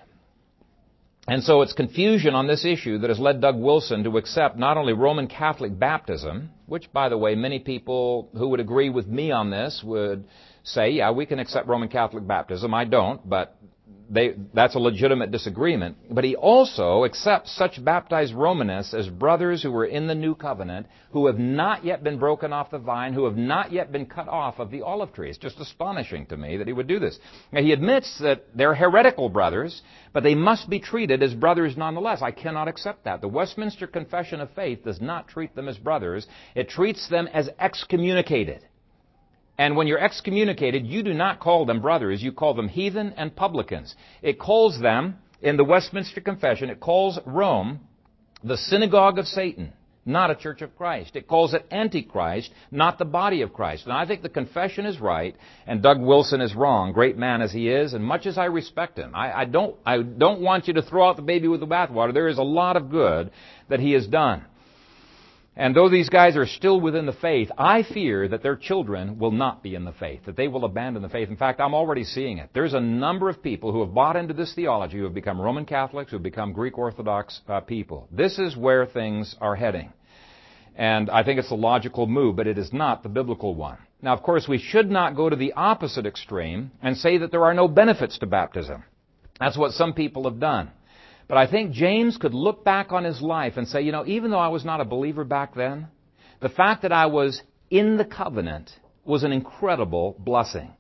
and 1.28 1.44
so 1.44 1.62
it's 1.62 1.74
confusion 1.74 2.36
on 2.36 2.48
this 2.48 2.66
issue 2.66 3.00
that 3.00 3.10
has 3.10 3.20
led 3.20 3.42
Doug 3.42 3.58
Wilson 3.58 4.04
to 4.04 4.18
accept 4.18 4.58
not 4.58 4.78
only 4.78 4.94
Roman 4.94 5.28
Catholic 5.28 5.78
baptism, 5.78 6.52
which, 6.68 6.92
by 6.94 7.10
the 7.10 7.18
way, 7.18 7.34
many 7.34 7.60
people 7.60 8.30
who 8.34 8.50
would 8.50 8.60
agree 8.60 8.90
with 8.90 9.08
me 9.08 9.32
on 9.32 9.50
this 9.50 9.82
would 9.84 10.26
say, 10.64 10.92
yeah, 10.92 11.12
we 11.12 11.26
can 11.26 11.40
accept 11.40 11.68
Roman 11.68 11.90
Catholic 11.90 12.28
baptism. 12.28 12.74
I 12.76 12.86
don't, 12.86 13.28
but 13.28 13.58
they, 14.10 14.36
that's 14.54 14.76
a 14.76 14.80
legitimate 14.80 15.32
disagreement. 15.32 15.98
But 16.12 16.24
he 16.24 16.36
also 16.36 17.06
accepts 17.06 17.56
such 17.56 17.84
baptized 17.84 18.34
Romanists 18.34 18.94
as 18.94 19.08
brothers 19.08 19.64
who 19.64 19.72
were 19.72 19.86
in 19.86 20.08
the 20.08 20.16
new 20.16 20.36
covenant, 20.36 20.88
who 21.12 21.26
have 21.28 21.40
not 21.40 21.84
yet 21.84 22.04
been 22.04 22.20
broken 22.20 22.54
off 22.54 22.72
the 22.72 22.78
vine, 22.78 23.14
who 23.14 23.26
have 23.26 23.38
not 23.38 23.72
yet 23.72 23.92
been 23.92 24.06
cut 24.06 24.28
off 24.28 24.60
of 24.60 24.70
the 24.70 24.82
olive 24.82 25.14
tree. 25.14 25.30
It's 25.30 25.38
just 25.38 25.60
astonishing 25.60 26.28
to 26.28 26.38
me 26.38 26.58
that 26.58 26.68
he 26.68 26.74
would 26.74 26.88
do 26.88 27.00
this. 27.00 27.20
Now, 27.52 27.62
he 27.62 27.72
admits 27.72 28.20
that 28.20 28.46
they're 28.54 28.76
heretical 28.76 29.30
brothers, 29.30 29.82
but 30.14 30.24
they 30.24 30.36
must 30.36 30.70
be 30.70 30.80
treated 30.80 31.24
as 31.24 31.34
brothers 31.34 31.76
nonetheless. 31.76 32.22
I 32.22 32.32
cannot 32.32 32.68
accept 32.68 33.06
that. 33.06 33.22
The 33.22 33.28
Westminster 33.28 33.88
Confession 33.88 34.40
of 34.40 34.52
Faith 34.52 34.84
does 34.84 35.02
not 35.02 35.28
treat 35.28 35.56
them 35.56 35.68
as 35.68 35.78
brothers. 35.78 36.28
It 36.54 36.70
treats 36.70 37.10
them 37.10 37.28
as 37.34 37.50
excommunicated. 37.60 38.62
And 39.58 39.78
when 39.78 39.88
you're 39.88 40.00
excommunicated, 40.00 40.86
you 40.86 41.02
do 41.04 41.14
not 41.14 41.40
call 41.40 41.66
them 41.66 41.82
brothers, 41.82 42.22
you 42.22 42.32
call 42.32 42.54
them 42.54 42.68
heathen 42.68 43.14
and 43.16 43.36
publicans. 43.36 43.96
It 44.22 44.40
calls 44.40 44.80
them, 44.80 45.18
in 45.42 45.58
the 45.58 45.64
Westminster 45.64 46.22
Confession, 46.22 46.70
it 46.70 46.80
calls 46.80 47.20
Rome 47.26 47.82
the 48.44 48.58
synagogue 48.58 49.18
of 49.18 49.28
Satan, 49.28 49.74
not 50.06 50.30
a 50.30 50.36
church 50.36 50.62
of 50.62 50.76
Christ. 50.76 51.16
It 51.16 51.28
calls 51.28 51.54
it 51.54 51.66
Antichrist, 51.72 52.52
not 52.70 53.00
the 53.00 53.06
body 53.06 53.42
of 53.42 53.54
Christ. 53.54 53.86
And 53.86 53.94
I 53.94 54.06
think 54.06 54.22
the 54.22 54.30
confession 54.30 54.86
is 54.86 55.00
right, 55.00 55.36
and 55.66 55.82
Doug 55.82 56.02
Wilson 56.02 56.42
is 56.42 56.54
wrong, 56.54 56.92
great 56.92 57.18
man 57.18 57.42
as 57.42 57.52
he 57.52 57.70
is, 57.70 57.94
and 57.94 58.04
much 58.04 58.26
as 58.26 58.38
I 58.38 58.46
respect 58.46 58.98
him. 58.98 59.16
I, 59.16 59.42
I 59.42 59.46
don't, 59.46 59.76
I 59.86 60.02
don't 60.02 60.42
want 60.42 60.68
you 60.68 60.74
to 60.76 60.82
throw 60.82 61.08
out 61.08 61.16
the 61.16 61.22
baby 61.22 61.48
with 61.48 61.62
the 61.62 61.68
bathwater. 61.68 62.14
There 62.14 62.28
is 62.28 62.38
a 62.38 62.44
lot 62.44 62.76
of 62.76 62.92
good 62.92 63.32
that 63.70 63.80
he 63.80 63.94
has 63.94 64.06
done. 64.06 64.46
And 65.58 65.74
though 65.74 65.90
these 65.90 66.10
guys 66.10 66.36
are 66.36 66.46
still 66.46 66.82
within 66.82 67.06
the 67.06 67.14
faith, 67.14 67.50
I 67.58 67.84
fear 67.84 68.28
that 68.28 68.44
their 68.44 68.58
children 68.58 69.18
will 69.18 69.32
not 69.32 69.64
be 69.64 69.74
in 69.74 69.86
the 69.86 69.94
faith, 69.94 70.22
that 70.26 70.36
they 70.36 70.50
will 70.50 70.66
abandon 70.66 71.02
the 71.02 71.08
faith. 71.08 71.30
In 71.30 71.38
fact, 71.38 71.62
I'm 71.62 71.74
already 71.74 72.04
seeing 72.04 72.40
it. 72.40 72.50
There's 72.54 72.74
a 72.74 72.80
number 72.82 73.30
of 73.30 73.42
people 73.42 73.72
who 73.72 73.80
have 73.80 73.94
bought 73.94 74.18
into 74.18 74.34
this 74.34 74.54
theology, 74.54 74.98
who 74.98 75.06
have 75.06 75.14
become 75.14 75.40
Roman 75.40 75.66
Catholics, 75.66 76.12
who 76.12 76.18
have 76.18 76.24
become 76.24 76.52
Greek 76.52 76.78
Orthodox 76.78 77.40
uh, 77.48 77.62
people. 77.62 78.10
This 78.12 78.38
is 78.38 78.58
where 78.58 78.86
things 78.86 79.36
are 79.40 79.56
heading. 79.56 79.94
And 80.76 81.10
I 81.10 81.24
think 81.24 81.40
it's 81.40 81.52
a 81.52 81.56
logical 81.56 82.06
move, 82.06 82.36
but 82.36 82.48
it 82.48 82.58
is 82.58 82.74
not 82.74 83.02
the 83.02 83.10
biblical 83.10 83.56
one. 83.56 83.78
Now, 84.02 84.14
of 84.14 84.24
course, 84.24 84.48
we 84.50 84.58
should 84.58 84.92
not 84.92 85.16
go 85.16 85.30
to 85.30 85.38
the 85.38 85.54
opposite 85.54 86.06
extreme 86.06 86.72
and 86.82 86.98
say 86.98 87.18
that 87.20 87.32
there 87.32 87.46
are 87.46 87.54
no 87.54 87.70
benefits 87.70 88.20
to 88.20 88.26
baptism. 88.26 88.84
That's 89.40 89.58
what 89.58 89.72
some 89.72 89.94
people 89.94 90.26
have 90.26 90.40
done. 90.40 90.72
But 91.28 91.38
I 91.38 91.48
think 91.48 91.72
James 91.72 92.18
could 92.18 92.34
look 92.34 92.64
back 92.64 92.92
on 92.92 93.04
his 93.04 93.22
life 93.22 93.58
and 93.58 93.68
say, 93.68 93.82
you 93.82 93.92
know, 93.92 94.06
even 94.06 94.32
though 94.32 94.40
I 94.40 94.50
was 94.50 94.64
not 94.64 94.82
a 94.82 94.86
believer 94.86 95.24
back 95.24 95.56
then, 95.56 95.88
the 96.40 96.50
fact 96.50 96.84
that 96.84 96.92
I 96.92 97.08
was 97.08 97.42
in 97.70 97.98
the 97.98 98.06
covenant 98.06 98.72
was 99.04 99.24
an 99.24 99.32
incredible 99.32 100.16
blessing. 100.20 100.72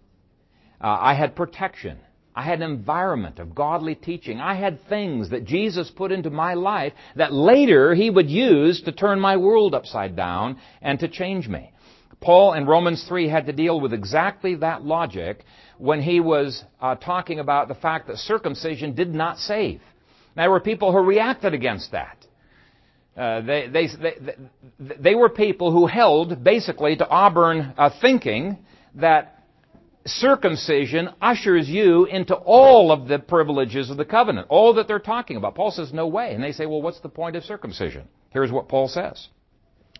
Uh, 0.79 0.97
I 0.99 1.13
had 1.15 1.35
protection. 1.35 1.99
I 2.35 2.43
had 2.43 2.61
an 2.61 2.69
environment 2.69 3.39
of 3.39 3.55
godly 3.55 3.95
teaching. 3.95 4.41
I 4.41 4.55
had 4.55 4.87
things 4.87 5.29
that 5.29 5.45
Jesus 5.45 5.89
put 5.89 6.11
into 6.11 6.29
my 6.29 6.53
life 6.53 6.93
that 7.15 7.33
later 7.33 7.95
he 7.95 8.09
would 8.09 8.29
use 8.29 8.81
to 8.81 8.91
turn 8.91 9.19
my 9.19 9.37
world 9.37 9.73
upside 9.73 10.15
down 10.15 10.59
and 10.81 10.99
to 10.99 11.07
change 11.07 11.47
me. 11.47 11.71
Paul 12.21 12.53
in 12.53 12.65
Romans 12.65 13.05
3 13.07 13.29
had 13.29 13.45
to 13.45 13.53
deal 13.53 13.79
with 13.79 13.93
exactly 13.93 14.55
that 14.55 14.83
logic 14.83 15.45
when 15.77 16.01
he 16.01 16.19
was 16.19 16.63
uh, 16.81 16.95
talking 16.95 17.39
about 17.39 17.67
the 17.67 17.75
fact 17.75 18.07
that 18.07 18.17
circumcision 18.17 18.95
did 18.95 19.13
not 19.13 19.37
save. 19.37 19.81
There 20.35 20.51
were 20.51 20.59
people 20.59 20.91
who 20.91 20.99
reacted 20.99 21.53
against 21.53 21.91
that. 21.91 22.17
Uh, 23.15 23.41
they, 23.41 23.67
they, 23.71 23.87
they, 23.87 24.95
they, 24.99 25.15
were 25.15 25.29
people 25.29 25.71
who 25.71 25.87
held 25.87 26.43
basically 26.43 26.97
to 26.97 27.07
Auburn 27.07 27.73
uh, 27.77 27.89
thinking 28.01 28.57
that 28.95 29.35
circumcision 30.05 31.09
ushers 31.21 31.69
you 31.69 32.05
into 32.05 32.35
all 32.35 32.91
of 32.91 33.07
the 33.07 33.17
privileges 33.19 33.89
of 33.89 33.95
the 33.95 34.03
covenant, 34.03 34.47
all 34.49 34.73
that 34.73 34.89
they're 34.89 34.99
talking 34.99 35.37
about. 35.37 35.55
Paul 35.55 35.71
says, 35.71 35.93
no 35.93 36.07
way. 36.07 36.33
And 36.33 36.43
they 36.43 36.51
say, 36.51 36.65
well, 36.65 36.81
what's 36.81 36.99
the 36.99 37.09
point 37.09 37.37
of 37.37 37.43
circumcision? 37.43 38.07
Here's 38.31 38.51
what 38.51 38.67
Paul 38.67 38.89
says. 38.89 39.29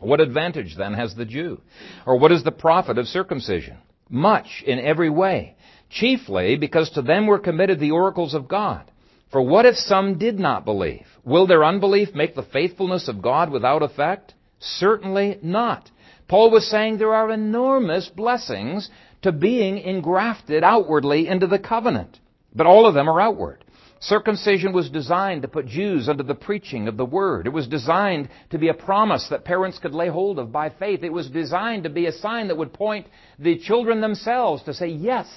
What 0.02 0.20
advantage 0.20 0.76
then 0.78 0.94
has 0.94 1.16
the 1.16 1.26
Jew? 1.26 1.62
Or 2.06 2.20
what 2.20 2.34
is 2.34 2.44
the 2.44 2.52
profit 2.52 2.98
of 2.98 3.08
circumcision? 3.08 3.78
Much 4.10 4.62
in 4.68 4.78
every 4.80 5.10
way. 5.10 5.56
Chiefly 5.90 6.58
because 6.58 6.90
to 6.92 7.02
them 7.02 7.28
were 7.28 7.40
committed 7.40 7.80
the 7.80 7.92
oracles 7.92 8.34
of 8.34 8.50
God. 8.50 8.92
For 9.36 9.42
what 9.42 9.66
if 9.66 9.76
some 9.76 10.18
did 10.18 10.40
not 10.40 10.64
believe? 10.64 11.06
Will 11.26 11.46
their 11.46 11.66
unbelief 11.66 12.16
make 12.16 12.36
the 12.36 12.42
faithfulness 12.54 13.10
of 13.10 13.22
God 13.22 13.50
without 13.50 13.84
effect? 13.84 14.34
Certainly 14.62 15.40
not. 15.42 15.92
Paul 16.30 16.52
was 16.52 16.66
saying 16.66 17.00
there 17.00 17.14
are 17.14 17.30
enormous 17.30 18.08
blessings 18.08 18.90
to 19.24 19.34
being 19.34 19.80
engrafted 19.80 20.64
outwardly 20.64 21.28
into 21.28 21.48
the 21.48 21.60
covenant. 21.60 22.18
But 22.56 22.66
all 22.66 22.86
of 22.86 22.94
them 22.94 23.10
are 23.10 23.20
outward. 23.20 23.66
Circumcision 24.00 24.72
was 24.72 24.90
designed 24.90 25.42
to 25.42 25.50
put 25.50 25.66
Jews 25.66 26.08
under 26.08 26.24
the 26.24 26.34
preaching 26.34 26.88
of 26.88 26.96
the 26.96 27.04
Word. 27.04 27.46
It 27.46 27.52
was 27.52 27.68
designed 27.68 28.30
to 28.52 28.58
be 28.58 28.70
a 28.70 28.74
promise 28.74 29.28
that 29.32 29.44
parents 29.44 29.80
could 29.80 29.94
lay 29.94 30.08
hold 30.08 30.40
of 30.40 30.54
by 30.54 30.70
faith. 30.70 31.04
It 31.04 31.12
was 31.12 31.30
designed 31.30 31.84
to 31.84 31.90
be 31.90 32.06
a 32.06 32.14
sign 32.14 32.48
that 32.48 32.58
would 32.58 32.72
point 32.72 33.08
the 33.38 33.58
children 33.58 34.00
themselves 34.00 34.64
to 34.64 34.74
say, 34.74 34.88
yes, 34.88 35.28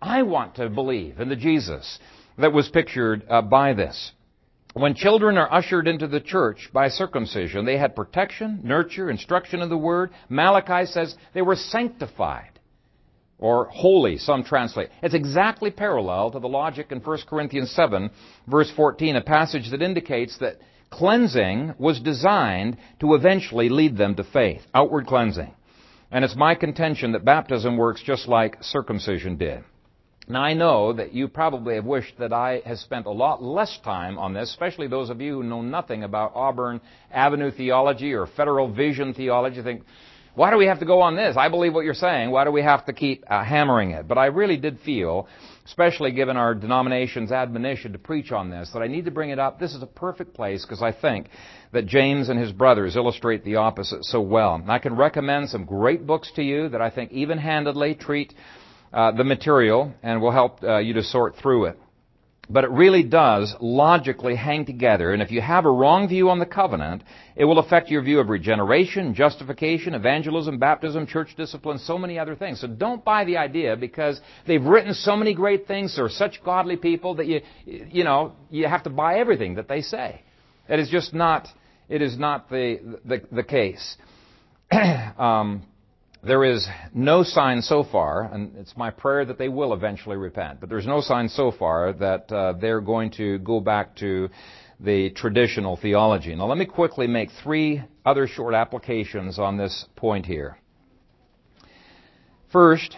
I 0.00 0.22
want 0.22 0.54
to 0.54 0.70
believe 0.70 1.18
in 1.18 1.28
the 1.28 1.34
Jesus 1.34 1.98
that 2.38 2.52
was 2.52 2.68
pictured 2.68 3.24
uh, 3.28 3.42
by 3.42 3.74
this. 3.74 4.12
When 4.74 4.94
children 4.94 5.38
are 5.38 5.52
ushered 5.52 5.88
into 5.88 6.06
the 6.06 6.20
church 6.20 6.70
by 6.72 6.88
circumcision, 6.88 7.64
they 7.64 7.78
had 7.78 7.96
protection, 7.96 8.60
nurture, 8.62 9.10
instruction 9.10 9.60
of 9.60 9.70
the 9.70 9.78
word. 9.78 10.10
Malachi 10.28 10.86
says 10.86 11.16
they 11.34 11.42
were 11.42 11.56
sanctified 11.56 12.58
or 13.38 13.66
holy, 13.66 14.18
some 14.18 14.44
translate. 14.44 14.90
It's 15.02 15.14
exactly 15.14 15.70
parallel 15.70 16.32
to 16.32 16.40
the 16.40 16.48
logic 16.48 16.90
in 16.90 17.00
1 17.00 17.18
Corinthians 17.28 17.70
7, 17.70 18.10
verse 18.46 18.70
14, 18.74 19.16
a 19.16 19.20
passage 19.20 19.70
that 19.70 19.82
indicates 19.82 20.38
that 20.38 20.58
cleansing 20.90 21.74
was 21.78 22.00
designed 22.00 22.76
to 23.00 23.14
eventually 23.14 23.68
lead 23.68 23.96
them 23.96 24.14
to 24.16 24.24
faith, 24.24 24.62
outward 24.74 25.06
cleansing. 25.06 25.54
And 26.10 26.24
it's 26.24 26.36
my 26.36 26.54
contention 26.54 27.12
that 27.12 27.24
baptism 27.24 27.76
works 27.76 28.02
just 28.02 28.26
like 28.28 28.62
circumcision 28.62 29.36
did. 29.36 29.62
Now 30.30 30.42
I 30.42 30.52
know 30.52 30.92
that 30.92 31.14
you 31.14 31.26
probably 31.26 31.76
have 31.76 31.86
wished 31.86 32.18
that 32.18 32.34
I 32.34 32.60
had 32.66 32.76
spent 32.76 33.06
a 33.06 33.10
lot 33.10 33.42
less 33.42 33.78
time 33.82 34.18
on 34.18 34.34
this, 34.34 34.50
especially 34.50 34.86
those 34.86 35.08
of 35.08 35.22
you 35.22 35.36
who 35.36 35.42
know 35.42 35.62
nothing 35.62 36.04
about 36.04 36.32
Auburn 36.34 36.82
Avenue 37.10 37.50
theology 37.50 38.12
or 38.12 38.26
Federal 38.26 38.70
Vision 38.70 39.14
theology. 39.14 39.62
Think, 39.62 39.84
why 40.34 40.50
do 40.50 40.58
we 40.58 40.66
have 40.66 40.80
to 40.80 40.84
go 40.84 41.00
on 41.00 41.16
this? 41.16 41.34
I 41.38 41.48
believe 41.48 41.72
what 41.72 41.86
you're 41.86 41.94
saying. 41.94 42.30
Why 42.30 42.44
do 42.44 42.50
we 42.50 42.60
have 42.60 42.84
to 42.86 42.92
keep 42.92 43.24
uh, 43.26 43.42
hammering 43.42 43.92
it? 43.92 44.06
But 44.06 44.18
I 44.18 44.26
really 44.26 44.58
did 44.58 44.78
feel, 44.80 45.28
especially 45.64 46.12
given 46.12 46.36
our 46.36 46.54
denomination's 46.54 47.32
admonition 47.32 47.92
to 47.92 47.98
preach 47.98 48.30
on 48.30 48.50
this, 48.50 48.70
that 48.74 48.82
I 48.82 48.86
need 48.86 49.06
to 49.06 49.10
bring 49.10 49.30
it 49.30 49.38
up. 49.38 49.58
This 49.58 49.74
is 49.74 49.82
a 49.82 49.86
perfect 49.86 50.34
place 50.34 50.62
because 50.62 50.82
I 50.82 50.92
think 50.92 51.30
that 51.72 51.86
James 51.86 52.28
and 52.28 52.38
his 52.38 52.52
brothers 52.52 52.96
illustrate 52.96 53.44
the 53.44 53.56
opposite 53.56 54.04
so 54.04 54.20
well. 54.20 54.56
And 54.56 54.70
I 54.70 54.78
can 54.78 54.94
recommend 54.94 55.48
some 55.48 55.64
great 55.64 56.06
books 56.06 56.30
to 56.36 56.42
you 56.42 56.68
that 56.68 56.82
I 56.82 56.90
think 56.90 57.12
even-handedly 57.12 57.94
treat 57.94 58.34
uh, 58.92 59.12
the 59.12 59.24
material 59.24 59.92
and 60.02 60.20
will 60.20 60.32
help 60.32 60.62
uh, 60.62 60.78
you 60.78 60.94
to 60.94 61.02
sort 61.02 61.36
through 61.36 61.66
it. 61.66 61.78
But 62.50 62.64
it 62.64 62.70
really 62.70 63.02
does 63.02 63.54
logically 63.60 64.34
hang 64.34 64.64
together, 64.64 65.12
and 65.12 65.20
if 65.20 65.30
you 65.30 65.42
have 65.42 65.66
a 65.66 65.70
wrong 65.70 66.08
view 66.08 66.30
on 66.30 66.38
the 66.38 66.46
covenant, 66.46 67.02
it 67.36 67.44
will 67.44 67.58
affect 67.58 67.90
your 67.90 68.00
view 68.00 68.20
of 68.20 68.30
regeneration, 68.30 69.14
justification, 69.14 69.92
evangelism, 69.92 70.58
baptism, 70.58 71.06
church 71.06 71.34
discipline, 71.36 71.78
so 71.78 71.98
many 71.98 72.18
other 72.18 72.34
things. 72.34 72.62
So 72.62 72.66
don't 72.66 73.04
buy 73.04 73.26
the 73.26 73.36
idea 73.36 73.76
because 73.76 74.18
they've 74.46 74.64
written 74.64 74.94
so 74.94 75.14
many 75.14 75.34
great 75.34 75.66
things, 75.66 75.94
they're 75.96 76.08
such 76.08 76.42
godly 76.42 76.78
people 76.78 77.16
that 77.16 77.26
you, 77.26 77.42
you 77.66 78.02
know, 78.02 78.32
you 78.50 78.66
have 78.66 78.84
to 78.84 78.90
buy 78.90 79.18
everything 79.18 79.56
that 79.56 79.68
they 79.68 79.82
say. 79.82 80.22
It 80.70 80.80
is 80.80 80.88
just 80.88 81.12
not, 81.12 81.48
it 81.90 82.00
is 82.00 82.18
not 82.18 82.48
the, 82.48 82.98
the, 83.04 83.22
the 83.30 83.42
case. 83.42 83.98
um, 85.18 85.64
there 86.22 86.44
is 86.44 86.66
no 86.92 87.22
sign 87.22 87.62
so 87.62 87.84
far, 87.84 88.24
and 88.24 88.56
it's 88.56 88.76
my 88.76 88.90
prayer 88.90 89.24
that 89.24 89.38
they 89.38 89.48
will 89.48 89.72
eventually 89.72 90.16
repent, 90.16 90.60
but 90.60 90.68
there's 90.68 90.86
no 90.86 91.00
sign 91.00 91.28
so 91.28 91.52
far 91.52 91.92
that 91.92 92.30
uh, 92.32 92.54
they're 92.60 92.80
going 92.80 93.10
to 93.12 93.38
go 93.38 93.60
back 93.60 93.94
to 93.96 94.28
the 94.80 95.10
traditional 95.10 95.76
theology. 95.76 96.34
Now, 96.34 96.46
let 96.46 96.58
me 96.58 96.66
quickly 96.66 97.06
make 97.06 97.30
three 97.42 97.82
other 98.04 98.26
short 98.26 98.54
applications 98.54 99.38
on 99.38 99.56
this 99.56 99.84
point 99.96 100.26
here. 100.26 100.58
First, 102.50 102.96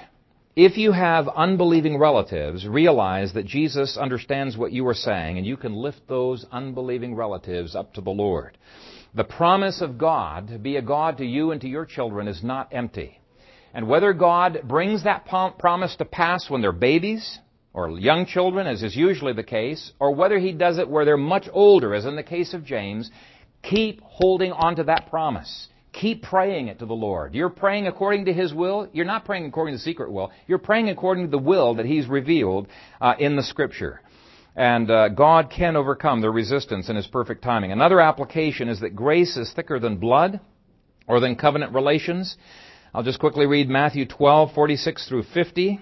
If 0.57 0.77
you 0.77 0.91
have 0.91 1.29
unbelieving 1.29 1.97
relatives, 1.97 2.66
realize 2.66 3.33
that 3.35 3.47
Jesus 3.47 3.97
understands 3.97 4.57
what 4.57 4.73
you 4.73 4.87
are 4.89 4.95
saying 4.95 5.39
and 5.39 5.47
you 5.47 5.57
can 5.57 5.75
lift 5.75 6.09
those 6.09 6.45
unbelieving 6.51 7.14
relatives 7.14 7.77
up 7.77 7.95
to 7.95 8.01
the 8.01 8.11
Lord. 8.11 8.59
The 9.15 9.25
promise 9.25 9.81
of 9.81 9.99
God 9.99 10.49
to 10.49 10.59
be 10.59 10.77
a 10.77 10.83
God 10.83 11.19
to 11.19 11.25
you 11.25 11.51
and 11.51 11.61
to 11.63 11.69
your 11.69 11.85
children 11.85 12.29
is 12.29 12.45
not 12.45 12.69
empty. 12.73 13.21
And 13.75 13.89
whether 13.89 14.13
God 14.13 14.63
brings 14.65 15.05
that 15.05 15.27
promise 15.27 15.97
to 15.97 16.05
pass 16.05 16.49
when 16.49 16.61
they're 16.61 16.73
babies 16.73 17.39
or 17.73 17.91
young 17.91 18.27
children, 18.27 18.67
as 18.67 18.83
is 18.83 18.97
usually 18.97 19.33
the 19.33 19.43
case, 19.43 19.93
or 20.01 20.15
whether 20.15 20.39
He 20.39 20.53
does 20.53 20.79
it 20.79 20.89
where 20.89 21.05
they're 21.05 21.17
much 21.17 21.49
older, 21.53 21.95
as 21.95 22.05
in 22.05 22.17
the 22.17 22.23
case 22.23 22.53
of 22.55 22.65
James, 22.65 23.11
keep 23.63 24.01
holding 24.03 24.53
on 24.53 24.77
to 24.77 24.85
that 24.85 25.09
promise. 25.09 25.69
Keep 25.93 26.23
praying 26.23 26.69
it 26.69 26.79
to 26.79 26.87
the 26.87 26.95
Lord. 26.95 27.35
You're 27.35 27.51
praying 27.51 27.89
according 27.89 28.27
to 28.27 28.33
His 28.33 28.55
will. 28.55 28.89
You're 28.93 29.05
not 29.05 29.25
praying 29.25 29.47
according 29.47 29.75
to 29.75 29.79
the 29.79 29.85
secret 29.85 30.13
will. 30.13 30.31
You're 30.47 30.59
praying 30.59 30.89
according 30.89 31.25
to 31.25 31.31
the 31.31 31.39
will 31.39 31.75
that 31.77 31.87
He's 31.87 32.07
revealed 32.07 32.69
uh, 33.01 33.15
in 33.19 33.35
the 33.35 33.43
Scripture. 33.43 34.01
And 34.57 34.91
uh, 34.91 35.09
God 35.11 35.51
can 35.55 35.77
overcome 35.77 36.21
the 36.21 36.31
resistance 36.31 36.89
in 36.89 36.97
His 36.97 37.07
perfect 37.07 37.43
timing. 37.43 37.73
Another 37.73 38.01
application 38.01 38.69
is 38.69 38.81
that 38.81 38.97
grace 38.97 39.37
is 39.37 39.53
thicker 39.53 39.79
than 39.79 39.97
blood 39.97 40.41
or 41.07 41.21
than 41.21 41.37
covenant 41.37 41.75
relations. 41.75 42.37
I'll 42.93 43.03
just 43.03 43.21
quickly 43.21 43.47
read 43.47 43.69
Matthew 43.69 44.07
12, 44.07 44.53
46 44.53 45.09
through 45.09 45.23
50. 45.23 45.81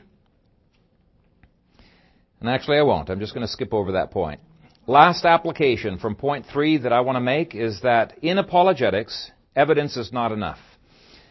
And 2.40 2.48
actually 2.48 2.78
I 2.78 2.82
won't. 2.82 3.10
I'm 3.10 3.20
just 3.20 3.34
going 3.34 3.46
to 3.46 3.52
skip 3.52 3.72
over 3.72 3.92
that 3.92 4.10
point. 4.10 4.40
Last 4.86 5.24
application 5.24 5.98
from 5.98 6.14
point 6.14 6.46
three 6.52 6.78
that 6.78 6.92
I 6.92 7.00
want 7.00 7.16
to 7.16 7.20
make 7.20 7.54
is 7.54 7.80
that 7.82 8.18
in 8.22 8.38
apologetics, 8.38 9.30
evidence 9.54 9.96
is 9.96 10.12
not 10.12 10.32
enough. 10.32 10.58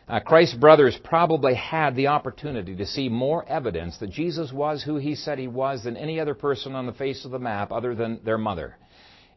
Uh, 0.08 0.22
Christ's 0.22 0.56
brothers 0.56 0.98
probably 1.04 1.54
had 1.54 1.96
the 1.96 2.08
opportunity 2.08 2.76
to 2.78 2.86
see 2.86 3.10
more 3.10 3.48
evidence 3.48 3.98
that 3.98 4.10
Jesus 4.10 4.54
was 4.54 4.82
who 4.82 4.96
he 4.96 5.16
said 5.16 5.38
he 5.38 5.50
was 5.50 5.84
than 5.84 5.98
any 5.98 6.20
other 6.20 6.34
person 6.34 6.76
on 6.76 6.86
the 6.86 6.94
face 6.94 7.26
of 7.26 7.32
the 7.32 7.40
map 7.40 7.74
other 7.74 7.94
than 7.94 8.22
their 8.24 8.38
mother. 8.38 8.78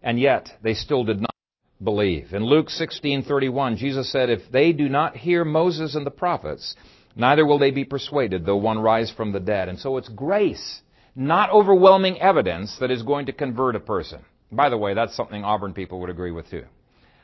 And 0.01 0.19
yet, 0.19 0.49
they 0.63 0.75
still 0.75 1.03
did 1.03 1.21
not 1.21 1.35
believe. 1.83 2.33
In 2.33 2.45
Luke 2.45 2.71
16:31, 2.71 3.77
Jesus 3.77 4.13
said, 4.13 4.31
"If 4.31 4.51
they 4.53 4.73
do 4.73 4.89
not 4.89 5.17
hear 5.17 5.45
Moses 5.45 5.97
and 5.97 6.07
the 6.07 6.11
prophets, 6.13 6.77
neither 7.17 7.45
will 7.45 7.59
they 7.59 7.73
be 7.73 7.85
persuaded, 7.85 8.47
though 8.47 8.57
one 8.57 8.79
rise 8.79 9.11
from 9.11 9.33
the 9.33 9.41
dead." 9.41 9.69
And 9.69 9.79
so 9.79 9.97
it's 9.97 10.09
grace, 10.09 10.83
not 11.17 11.51
overwhelming 11.51 12.21
evidence, 12.21 12.79
that 12.79 12.93
is 12.93 13.03
going 13.03 13.27
to 13.27 13.33
convert 13.33 13.75
a 13.75 13.81
person. 13.81 14.21
By 14.53 14.69
the 14.69 14.79
way, 14.79 14.95
that's 14.95 15.17
something 15.17 15.43
Auburn 15.43 15.75
people 15.75 15.99
would 16.01 16.11
agree 16.11 16.31
with 16.31 16.49
too. 16.49 16.65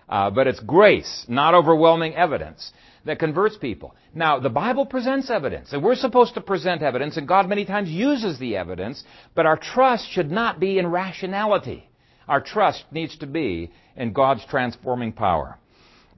Uh, 0.08 0.30
but 0.30 0.46
it's 0.46 0.60
grace, 0.60 1.24
not 1.28 1.54
overwhelming 1.54 2.14
evidence, 2.14 2.72
that 3.06 3.18
converts 3.18 3.56
people. 3.56 3.94
Now, 4.14 4.38
the 4.38 4.50
Bible 4.50 4.84
presents 4.84 5.30
evidence, 5.30 5.72
and 5.72 5.82
we're 5.82 5.94
supposed 5.94 6.34
to 6.34 6.40
present 6.40 6.82
evidence, 6.82 7.16
and 7.16 7.26
God 7.26 7.48
many 7.48 7.64
times 7.64 7.88
uses 7.88 8.38
the 8.38 8.56
evidence, 8.56 9.02
but 9.34 9.46
our 9.46 9.56
trust 9.56 10.10
should 10.10 10.30
not 10.30 10.60
be 10.60 10.78
in 10.78 10.86
rationality. 10.88 11.88
Our 12.28 12.40
trust 12.40 12.84
needs 12.90 13.16
to 13.18 13.26
be 13.26 13.72
in 13.96 14.12
God's 14.12 14.44
transforming 14.46 15.12
power. 15.12 15.58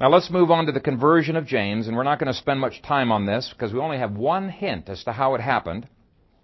Now 0.00 0.10
let's 0.10 0.30
move 0.30 0.50
on 0.50 0.66
to 0.66 0.72
the 0.72 0.80
conversion 0.80 1.36
of 1.36 1.46
James, 1.46 1.88
and 1.88 1.96
we're 1.96 2.04
not 2.04 2.18
going 2.18 2.32
to 2.32 2.38
spend 2.38 2.60
much 2.60 2.82
time 2.82 3.12
on 3.12 3.26
this 3.26 3.52
because 3.52 3.72
we 3.72 3.80
only 3.80 3.98
have 3.98 4.12
one 4.12 4.48
hint 4.48 4.88
as 4.88 5.04
to 5.04 5.12
how 5.12 5.34
it 5.34 5.40
happened. 5.40 5.88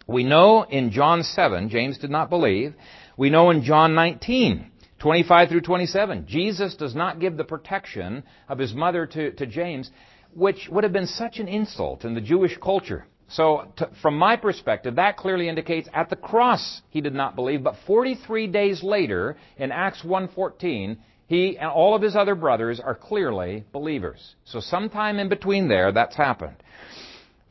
We 0.06 0.24
know 0.24 0.64
in 0.64 0.90
John 0.90 1.22
7, 1.22 1.70
James 1.70 1.98
did 1.98 2.10
not 2.10 2.28
believe. 2.28 2.74
We 3.16 3.30
know 3.30 3.50
in 3.50 3.62
John 3.62 3.94
19, 3.94 4.70
25 4.98 5.48
through 5.48 5.60
27. 5.60 6.26
Jesus 6.26 6.74
does 6.76 6.94
not 6.94 7.20
give 7.20 7.36
the 7.36 7.44
protection 7.44 8.24
of 8.48 8.58
his 8.58 8.74
mother 8.74 9.06
to, 9.06 9.32
to 9.32 9.46
James, 9.46 9.90
which 10.34 10.68
would 10.70 10.84
have 10.84 10.92
been 10.92 11.06
such 11.06 11.38
an 11.38 11.48
insult 11.48 12.04
in 12.04 12.14
the 12.14 12.20
Jewish 12.20 12.56
culture. 12.58 13.06
So, 13.28 13.72
to, 13.76 13.90
from 14.02 14.18
my 14.18 14.36
perspective, 14.36 14.96
that 14.96 15.16
clearly 15.16 15.48
indicates 15.48 15.88
at 15.94 16.10
the 16.10 16.16
cross 16.16 16.82
he 16.90 17.00
did 17.00 17.14
not 17.14 17.34
believe, 17.34 17.62
but 17.62 17.76
43 17.86 18.46
days 18.48 18.82
later, 18.82 19.36
in 19.56 19.72
Acts 19.72 20.02
1.14, 20.02 20.98
he 21.26 21.56
and 21.58 21.70
all 21.70 21.94
of 21.94 22.02
his 22.02 22.14
other 22.14 22.34
brothers 22.34 22.80
are 22.80 22.94
clearly 22.94 23.64
believers. 23.72 24.36
So 24.44 24.60
sometime 24.60 25.18
in 25.18 25.28
between 25.28 25.68
there, 25.68 25.90
that's 25.90 26.16
happened. 26.16 26.56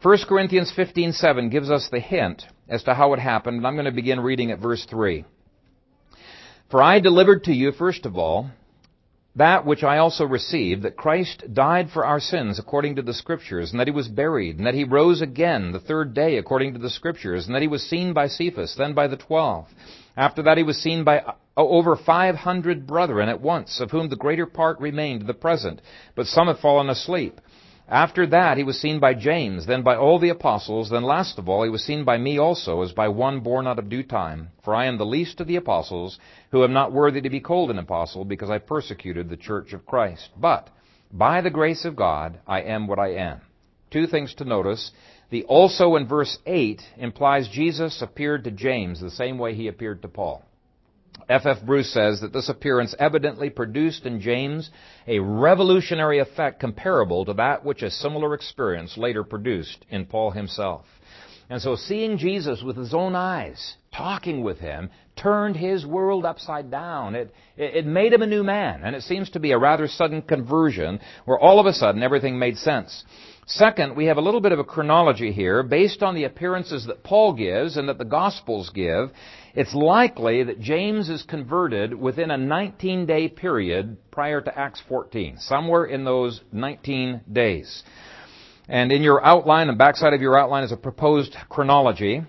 1 0.01 0.17
Corinthians 0.27 0.71
15:7 0.77 1.49
gives 1.49 1.71
us 1.71 1.89
the 1.89 1.99
hint 1.99 2.45
as 2.69 2.84
to 2.84 2.93
how 2.93 3.13
it 3.13 3.19
happened, 3.19 3.57
and 3.57 3.67
I'm 3.67 3.75
going 3.75 3.86
to 3.86 3.91
begin 3.91 4.19
reading 4.19 4.51
at 4.51 4.59
verse 4.59 4.86
3. 4.86 5.25
For 6.69 6.81
I 6.81 6.99
delivered 6.99 7.45
to 7.45 7.53
you, 7.53 7.71
first 7.71 8.05
of 8.05 8.17
all, 8.17 8.49
that 9.36 9.65
which 9.65 9.84
I 9.84 9.97
also 9.97 10.25
received, 10.25 10.84
that 10.84 10.95
Christ 10.95 11.43
died 11.53 11.89
for 11.91 12.05
our 12.05 12.19
sins 12.19 12.59
according 12.59 12.97
to 12.97 13.01
the 13.01 13.13
Scriptures, 13.13 13.71
and 13.71 13.79
that 13.79 13.88
he 13.88 13.93
was 13.93 14.07
buried, 14.07 14.57
and 14.57 14.67
that 14.67 14.75
he 14.75 14.84
rose 14.84 15.21
again 15.21 15.71
the 15.71 15.79
third 15.79 16.13
day 16.13 16.38
according 16.38 16.73
to 16.73 16.79
the 16.79 16.89
Scriptures, 16.89 17.47
and 17.47 17.55
that 17.55 17.61
he 17.61 17.67
was 17.67 17.81
seen 17.84 18.13
by 18.13 18.27
Cephas, 18.27 18.75
then 18.77 18.93
by 18.93 19.07
the 19.07 19.17
twelve. 19.17 19.65
After 20.15 20.43
that 20.43 20.57
he 20.57 20.63
was 20.63 20.77
seen 20.77 21.03
by 21.03 21.19
uh, 21.19 21.34
over 21.57 21.95
five 21.95 22.36
hundred 22.36 22.86
brethren 22.86 23.27
at 23.27 23.41
once, 23.41 23.79
of 23.79 23.89
whom 23.89 24.09
the 24.09 24.15
greater 24.15 24.45
part 24.45 24.79
remain 24.79 25.19
to 25.19 25.25
the 25.25 25.34
present, 25.34 25.81
but 26.15 26.27
some 26.27 26.47
have 26.47 26.59
fallen 26.59 26.89
asleep. 26.89 27.41
After 27.89 28.25
that 28.27 28.57
he 28.57 28.63
was 28.63 28.79
seen 28.79 28.99
by 28.99 29.13
James, 29.13 29.65
then 29.65 29.84
by 29.84 29.95
all 29.95 30.17
the 30.17 30.29
apostles, 30.29 30.89
then 30.89 31.03
last 31.03 31.38
of 31.38 31.49
all 31.49 31.63
he 31.63 31.69
was 31.69 31.84
seen 31.84 32.05
by 32.05 32.17
me 32.17 32.38
also, 32.38 32.81
as 32.81 32.93
by 32.93 33.09
one 33.09 33.41
born 33.41 33.67
out 33.67 33.77
of 33.77 33.89
due 33.89 34.03
time. 34.03 34.49
For 34.63 34.73
I 34.73 34.86
am 34.86 34.97
the 34.97 35.05
least 35.05 35.41
of 35.41 35.47
the 35.47 35.57
apostles, 35.57 36.17
who 36.51 36.63
am 36.63 36.71
not 36.71 36.93
worthy 36.93 37.21
to 37.21 37.29
be 37.29 37.41
called 37.41 37.69
an 37.69 37.79
apostle, 37.79 38.23
because 38.23 38.49
I 38.49 38.59
persecuted 38.59 39.29
the 39.29 39.38
church 39.38 39.73
of 39.73 39.86
Christ. 39.86 40.29
But, 40.38 40.69
by 41.11 41.41
the 41.41 41.49
grace 41.49 41.84
of 41.84 41.95
God, 41.95 42.39
I 42.47 42.61
am 42.61 42.88
what 42.88 42.99
I 42.99 43.15
am. 43.15 43.41
Two 43.91 44.07
things 44.07 44.34
to 44.36 44.45
notice. 44.45 44.91
The 45.29 45.43
also 45.43 45.95
in 45.95 46.07
verse 46.07 46.38
8 46.45 46.81
implies 46.97 47.47
Jesus 47.49 48.01
appeared 48.01 48.45
to 48.45 48.51
James 48.51 49.01
the 49.01 49.11
same 49.11 49.38
way 49.38 49.55
he 49.55 49.67
appeared 49.67 50.01
to 50.03 50.07
Paul. 50.07 50.43
F. 51.30 51.45
F. 51.45 51.57
Bruce 51.65 51.93
says 51.93 52.21
that 52.21 52.34
this 52.34 52.49
appearance 52.49 52.95
evidently 52.99 53.49
produced 53.49 54.05
in 54.05 54.21
James 54.21 54.69
a 55.07 55.19
revolutionary 55.19 56.19
effect 56.19 56.59
comparable 56.59 57.26
to 57.26 57.34
that 57.34 57.65
which 57.65 57.82
a 57.82 57.91
similar 57.91 58.34
experience 58.34 58.97
later 58.97 59.24
produced 59.24 59.86
in 59.89 60.05
Paul 60.05 60.32
himself. 60.32 60.86
And 61.49 61.61
so 61.61 61.76
seeing 61.76 62.17
Jesus 62.17 62.63
with 62.63 62.78
his 62.78 62.93
own 62.93 63.15
eyes, 63.15 63.76
talking 63.95 64.43
with 64.43 64.59
him, 64.59 64.89
turned 65.15 65.55
his 65.55 65.86
world 65.86 66.26
upside 66.26 66.71
down. 66.71 67.15
It, 67.15 67.34
it, 67.57 67.86
made 67.86 68.13
him 68.13 68.21
a 68.21 68.28
new 68.28 68.43
man. 68.43 68.82
And 68.84 68.95
it 68.95 69.03
seems 69.03 69.30
to 69.32 69.39
be 69.39 69.51
a 69.51 69.57
rather 69.57 69.88
sudden 69.88 70.21
conversion 70.21 70.99
where 71.26 71.38
all 71.38 71.59
of 71.59 71.65
a 71.65 71.74
sudden 71.74 72.01
everything 72.01 72.39
made 72.39 72.57
sense. 72.57 73.03
Second, 73.45 73.97
we 73.97 74.05
have 74.05 74.17
a 74.17 74.21
little 74.21 74.39
bit 74.39 74.53
of 74.53 74.59
a 74.59 74.63
chronology 74.63 75.33
here 75.33 75.63
based 75.63 76.01
on 76.01 76.15
the 76.15 76.23
appearances 76.23 76.85
that 76.85 77.03
Paul 77.03 77.33
gives 77.33 77.75
and 77.75 77.89
that 77.89 77.97
the 77.97 78.05
Gospels 78.05 78.69
give. 78.73 79.11
It's 79.53 79.73
likely 79.73 80.43
that 80.43 80.61
James 80.61 81.09
is 81.09 81.23
converted 81.23 81.93
within 81.93 82.31
a 82.31 82.37
19 82.37 83.05
day 83.05 83.27
period 83.27 83.97
prior 84.11 84.39
to 84.39 84.57
Acts 84.57 84.81
14, 84.87 85.39
somewhere 85.39 85.83
in 85.85 86.05
those 86.05 86.39
19 86.53 87.21
days. 87.31 87.83
And 88.69 88.93
in 88.93 89.03
your 89.03 89.23
outline, 89.23 89.67
the 89.67 89.73
backside 89.73 90.13
of 90.13 90.21
your 90.21 90.39
outline 90.39 90.63
is 90.63 90.71
a 90.71 90.77
proposed 90.77 91.35
chronology. 91.49 92.21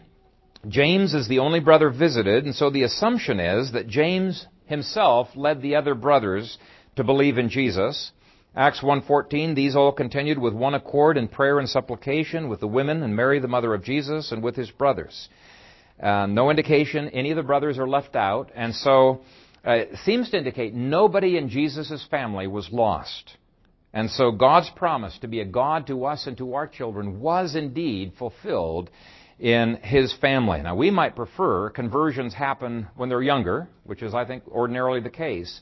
James 0.66 1.14
is 1.14 1.28
the 1.28 1.38
only 1.38 1.60
brother 1.60 1.90
visited, 1.90 2.44
and 2.44 2.54
so 2.56 2.70
the 2.70 2.82
assumption 2.82 3.38
is 3.38 3.70
that 3.72 3.86
James 3.86 4.46
himself 4.66 5.28
led 5.36 5.62
the 5.62 5.76
other 5.76 5.94
brothers 5.94 6.58
to 6.96 7.04
believe 7.04 7.38
in 7.38 7.50
Jesus. 7.50 8.10
Acts 8.57 8.82
1:14 8.82 9.57
These 9.57 9.74
all 9.74 9.90
continued 9.90 10.38
with 10.38 10.55
one 10.55 10.74
accord 10.74 11.16
in 11.16 11.26
prayer 11.26 11.59
and 11.59 11.68
supplication 11.68 12.48
with 12.48 12.61
the 12.61 12.68
women 12.68 13.02
and 13.02 13.16
Mary 13.16 13.40
the 13.40 13.48
mother 13.48 13.74
of 13.74 13.82
Jesus 13.82 14.30
and 14.30 14.44
with 14.44 14.55
his 14.55 14.70
brothers. 14.70 15.28
Uh, 16.00 16.26
no 16.26 16.50
indication 16.50 17.09
any 17.09 17.32
of 17.32 17.36
the 17.36 17.42
brothers 17.42 17.78
are 17.78 17.88
left 17.88 18.14
out, 18.14 18.52
and 18.55 18.72
so 18.72 19.22
uh, 19.66 19.72
it 19.72 19.96
seems 20.05 20.30
to 20.30 20.38
indicate 20.38 20.72
nobody 20.72 21.36
in 21.36 21.48
Jesus' 21.48 22.07
family 22.09 22.46
was 22.46 22.70
lost. 22.70 23.36
And 23.92 24.09
so 24.09 24.30
God's 24.30 24.70
promise 24.70 25.18
to 25.18 25.28
be 25.28 25.40
a 25.40 25.44
God 25.44 25.88
to 25.88 26.05
us 26.05 26.28
and 26.28 26.36
to 26.38 26.55
our 26.55 26.68
children 26.68 27.20
was 27.20 27.57
indeed 27.57 28.12
fulfilled 28.16 28.88
in 29.40 29.80
his 29.82 30.12
family. 30.20 30.62
Now 30.62 30.76
we 30.76 30.92
might 30.92 31.16
prefer 31.16 31.70
conversions 31.70 32.34
happen 32.34 32.86
when 32.94 33.09
they're 33.09 33.20
younger, 33.20 33.66
which 33.82 34.02
is 34.02 34.14
I 34.14 34.24
think 34.24 34.46
ordinarily 34.46 35.00
the 35.00 35.11
case. 35.11 35.61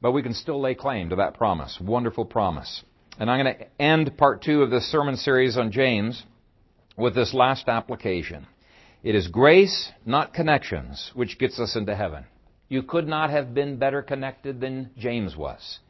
But 0.00 0.12
we 0.12 0.22
can 0.22 0.34
still 0.34 0.60
lay 0.60 0.74
claim 0.74 1.10
to 1.10 1.16
that 1.16 1.34
promise. 1.34 1.78
Wonderful 1.80 2.24
promise. 2.24 2.84
And 3.18 3.30
I'm 3.30 3.44
going 3.44 3.56
to 3.56 3.82
end 3.82 4.16
part 4.16 4.42
two 4.42 4.62
of 4.62 4.70
this 4.70 4.90
sermon 4.90 5.16
series 5.16 5.56
on 5.56 5.72
James 5.72 6.22
with 6.96 7.14
this 7.14 7.34
last 7.34 7.68
application. 7.68 8.46
It 9.02 9.14
is 9.14 9.28
grace, 9.28 9.90
not 10.06 10.34
connections, 10.34 11.10
which 11.14 11.38
gets 11.38 11.58
us 11.58 11.76
into 11.76 11.96
heaven. 11.96 12.24
You 12.68 12.82
could 12.82 13.08
not 13.08 13.30
have 13.30 13.54
been 13.54 13.78
better 13.78 14.02
connected 14.02 14.60
than 14.60 14.90
James 14.96 15.36
was 15.36 15.80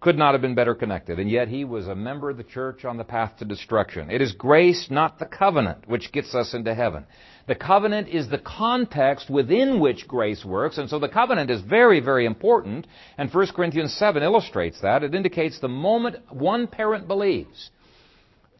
could 0.00 0.16
not 0.16 0.32
have 0.32 0.40
been 0.40 0.54
better 0.54 0.74
connected, 0.74 1.18
and 1.18 1.30
yet 1.30 1.48
he 1.48 1.64
was 1.64 1.86
a 1.86 1.94
member 1.94 2.30
of 2.30 2.38
the 2.38 2.42
church 2.42 2.86
on 2.86 2.96
the 2.96 3.04
path 3.04 3.36
to 3.38 3.44
destruction. 3.44 4.10
It 4.10 4.22
is 4.22 4.32
grace, 4.32 4.88
not 4.90 5.18
the 5.18 5.26
covenant, 5.26 5.86
which 5.86 6.10
gets 6.10 6.34
us 6.34 6.54
into 6.54 6.74
heaven. 6.74 7.04
The 7.46 7.54
covenant 7.54 8.08
is 8.08 8.28
the 8.28 8.38
context 8.38 9.28
within 9.28 9.78
which 9.78 10.08
grace 10.08 10.42
works, 10.42 10.78
and 10.78 10.88
so 10.88 10.98
the 10.98 11.08
covenant 11.08 11.50
is 11.50 11.60
very, 11.60 12.00
very 12.00 12.24
important, 12.24 12.86
and 13.18 13.32
1 13.32 13.46
Corinthians 13.48 13.94
7 13.94 14.22
illustrates 14.22 14.80
that. 14.80 15.02
It 15.02 15.14
indicates 15.14 15.58
the 15.58 15.68
moment 15.68 16.16
one 16.32 16.66
parent 16.66 17.06
believes, 17.06 17.70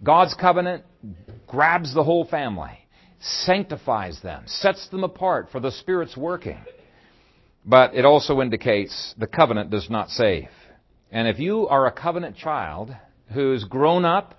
God's 0.03 0.35
covenant 0.35 0.85
grabs 1.47 1.95
the 1.95 2.05
whole 2.05 2.27
family, 2.27 2.79
sanctifies 3.21 4.21
them, 4.21 4.45
sets 4.47 4.89
them 4.89 5.05
apart 5.05 5.49
for 5.51 5.61
the 5.61 5.71
Spirit's 5.71 6.17
working. 6.17 6.59
But 7.65 7.95
it 7.95 8.05
also 8.05 8.41
indicates 8.41 9.15
the 9.19 9.27
covenant 9.27 9.71
does 9.71 9.89
not 9.89 10.11
save. 10.11 10.49
And 11.13 11.27
if 11.27 11.39
you 11.39 11.67
are 11.69 11.87
a 11.87 11.93
covenant 11.93 12.37
child 12.37 12.95
who's 13.33 13.65
grown 13.65 14.05
up 14.05 14.35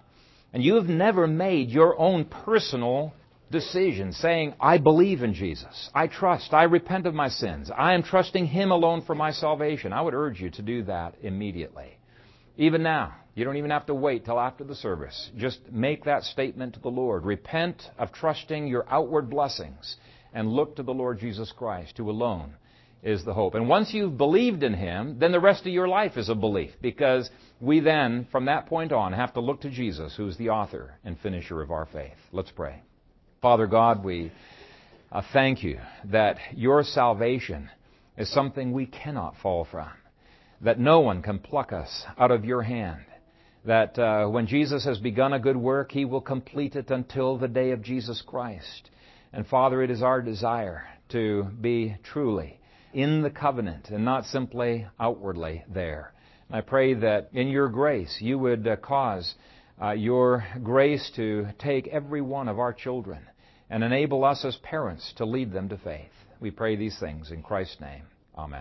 and 0.53 0.63
you 0.63 0.75
have 0.75 0.87
never 0.87 1.27
made 1.27 1.69
your 1.69 1.99
own 1.99 2.25
personal 2.25 3.13
decision 3.51 4.13
saying, 4.13 4.53
I 4.59 4.77
believe 4.77 5.21
in 5.21 5.33
Jesus, 5.33 5.89
I 5.93 6.07
trust, 6.07 6.53
I 6.53 6.63
repent 6.63 7.05
of 7.05 7.13
my 7.13 7.27
sins, 7.27 7.69
I 7.75 7.93
am 7.93 8.03
trusting 8.03 8.47
Him 8.47 8.71
alone 8.71 9.01
for 9.01 9.15
my 9.15 9.31
salvation, 9.31 9.91
I 9.91 10.01
would 10.01 10.13
urge 10.13 10.39
you 10.39 10.49
to 10.51 10.61
do 10.61 10.83
that 10.83 11.15
immediately. 11.21 11.97
Even 12.57 12.83
now, 12.83 13.15
you 13.35 13.43
don't 13.45 13.57
even 13.57 13.71
have 13.71 13.85
to 13.87 13.95
wait 13.95 14.25
till 14.25 14.39
after 14.39 14.63
the 14.63 14.75
service. 14.75 15.31
Just 15.37 15.59
make 15.71 16.05
that 16.05 16.23
statement 16.23 16.73
to 16.73 16.79
the 16.81 16.89
Lord. 16.89 17.25
Repent 17.25 17.81
of 17.97 18.11
trusting 18.11 18.67
your 18.67 18.85
outward 18.89 19.29
blessings 19.29 19.97
and 20.33 20.51
look 20.51 20.75
to 20.75 20.83
the 20.83 20.93
Lord 20.93 21.19
Jesus 21.19 21.51
Christ, 21.55 21.97
who 21.97 22.09
alone 22.09 22.55
is 23.03 23.25
the 23.25 23.33
hope. 23.33 23.55
And 23.55 23.67
once 23.67 23.93
you've 23.93 24.17
believed 24.17 24.63
in 24.63 24.73
Him, 24.73 25.17
then 25.19 25.31
the 25.31 25.39
rest 25.39 25.61
of 25.61 25.73
your 25.73 25.87
life 25.87 26.17
is 26.17 26.29
a 26.29 26.35
belief 26.35 26.71
because 26.81 27.29
we 27.59 27.79
then, 27.79 28.27
from 28.31 28.45
that 28.45 28.67
point 28.67 28.91
on, 28.91 29.13
have 29.13 29.33
to 29.33 29.39
look 29.39 29.61
to 29.61 29.69
Jesus, 29.69 30.15
who 30.15 30.27
is 30.27 30.37
the 30.37 30.49
author 30.49 30.95
and 31.03 31.19
finisher 31.19 31.61
of 31.61 31.71
our 31.71 31.87
faith. 31.87 32.17
Let's 32.31 32.51
pray. 32.51 32.81
Father 33.41 33.67
God, 33.67 34.03
we 34.03 34.31
uh, 35.11 35.21
thank 35.33 35.63
you 35.63 35.79
that 36.05 36.37
your 36.53 36.83
salvation 36.83 37.69
is 38.17 38.31
something 38.31 38.71
we 38.71 38.85
cannot 38.85 39.35
fall 39.41 39.65
from, 39.69 39.89
that 40.61 40.79
no 40.79 40.99
one 40.99 41.21
can 41.21 41.39
pluck 41.39 41.73
us 41.73 42.05
out 42.17 42.31
of 42.31 42.45
your 42.45 42.61
hand 42.61 43.01
that 43.65 43.97
uh, 43.99 44.27
when 44.27 44.47
Jesus 44.47 44.85
has 44.85 44.97
begun 44.97 45.33
a 45.33 45.39
good 45.39 45.57
work, 45.57 45.91
he 45.91 46.05
will 46.05 46.21
complete 46.21 46.75
it 46.75 46.89
until 46.89 47.37
the 47.37 47.47
day 47.47 47.71
of 47.71 47.83
Jesus 47.83 48.21
Christ. 48.25 48.89
And 49.33 49.45
Father, 49.45 49.83
it 49.83 49.91
is 49.91 50.01
our 50.01 50.21
desire 50.21 50.83
to 51.09 51.43
be 51.43 51.95
truly 52.03 52.60
in 52.93 53.21
the 53.21 53.29
covenant 53.29 53.89
and 53.89 54.03
not 54.03 54.25
simply 54.25 54.87
outwardly 54.99 55.63
there. 55.73 56.13
And 56.49 56.57
I 56.57 56.61
pray 56.61 56.93
that 56.95 57.29
in 57.33 57.47
your 57.47 57.69
grace 57.69 58.17
you 58.19 58.37
would 58.39 58.67
uh, 58.67 58.75
cause 58.77 59.33
uh, 59.81 59.91
your 59.91 60.45
grace 60.63 61.11
to 61.15 61.47
take 61.59 61.87
every 61.87 62.21
one 62.21 62.47
of 62.47 62.59
our 62.59 62.73
children 62.73 63.19
and 63.69 63.83
enable 63.83 64.23
us 64.25 64.43
as 64.45 64.57
parents 64.57 65.13
to 65.17 65.25
lead 65.25 65.51
them 65.53 65.69
to 65.69 65.77
faith. 65.77 66.11
We 66.39 66.51
pray 66.51 66.75
these 66.75 66.99
things 66.99 67.31
in 67.31 67.41
Christ's 67.41 67.79
name. 67.79 68.03
Amen. 68.37 68.59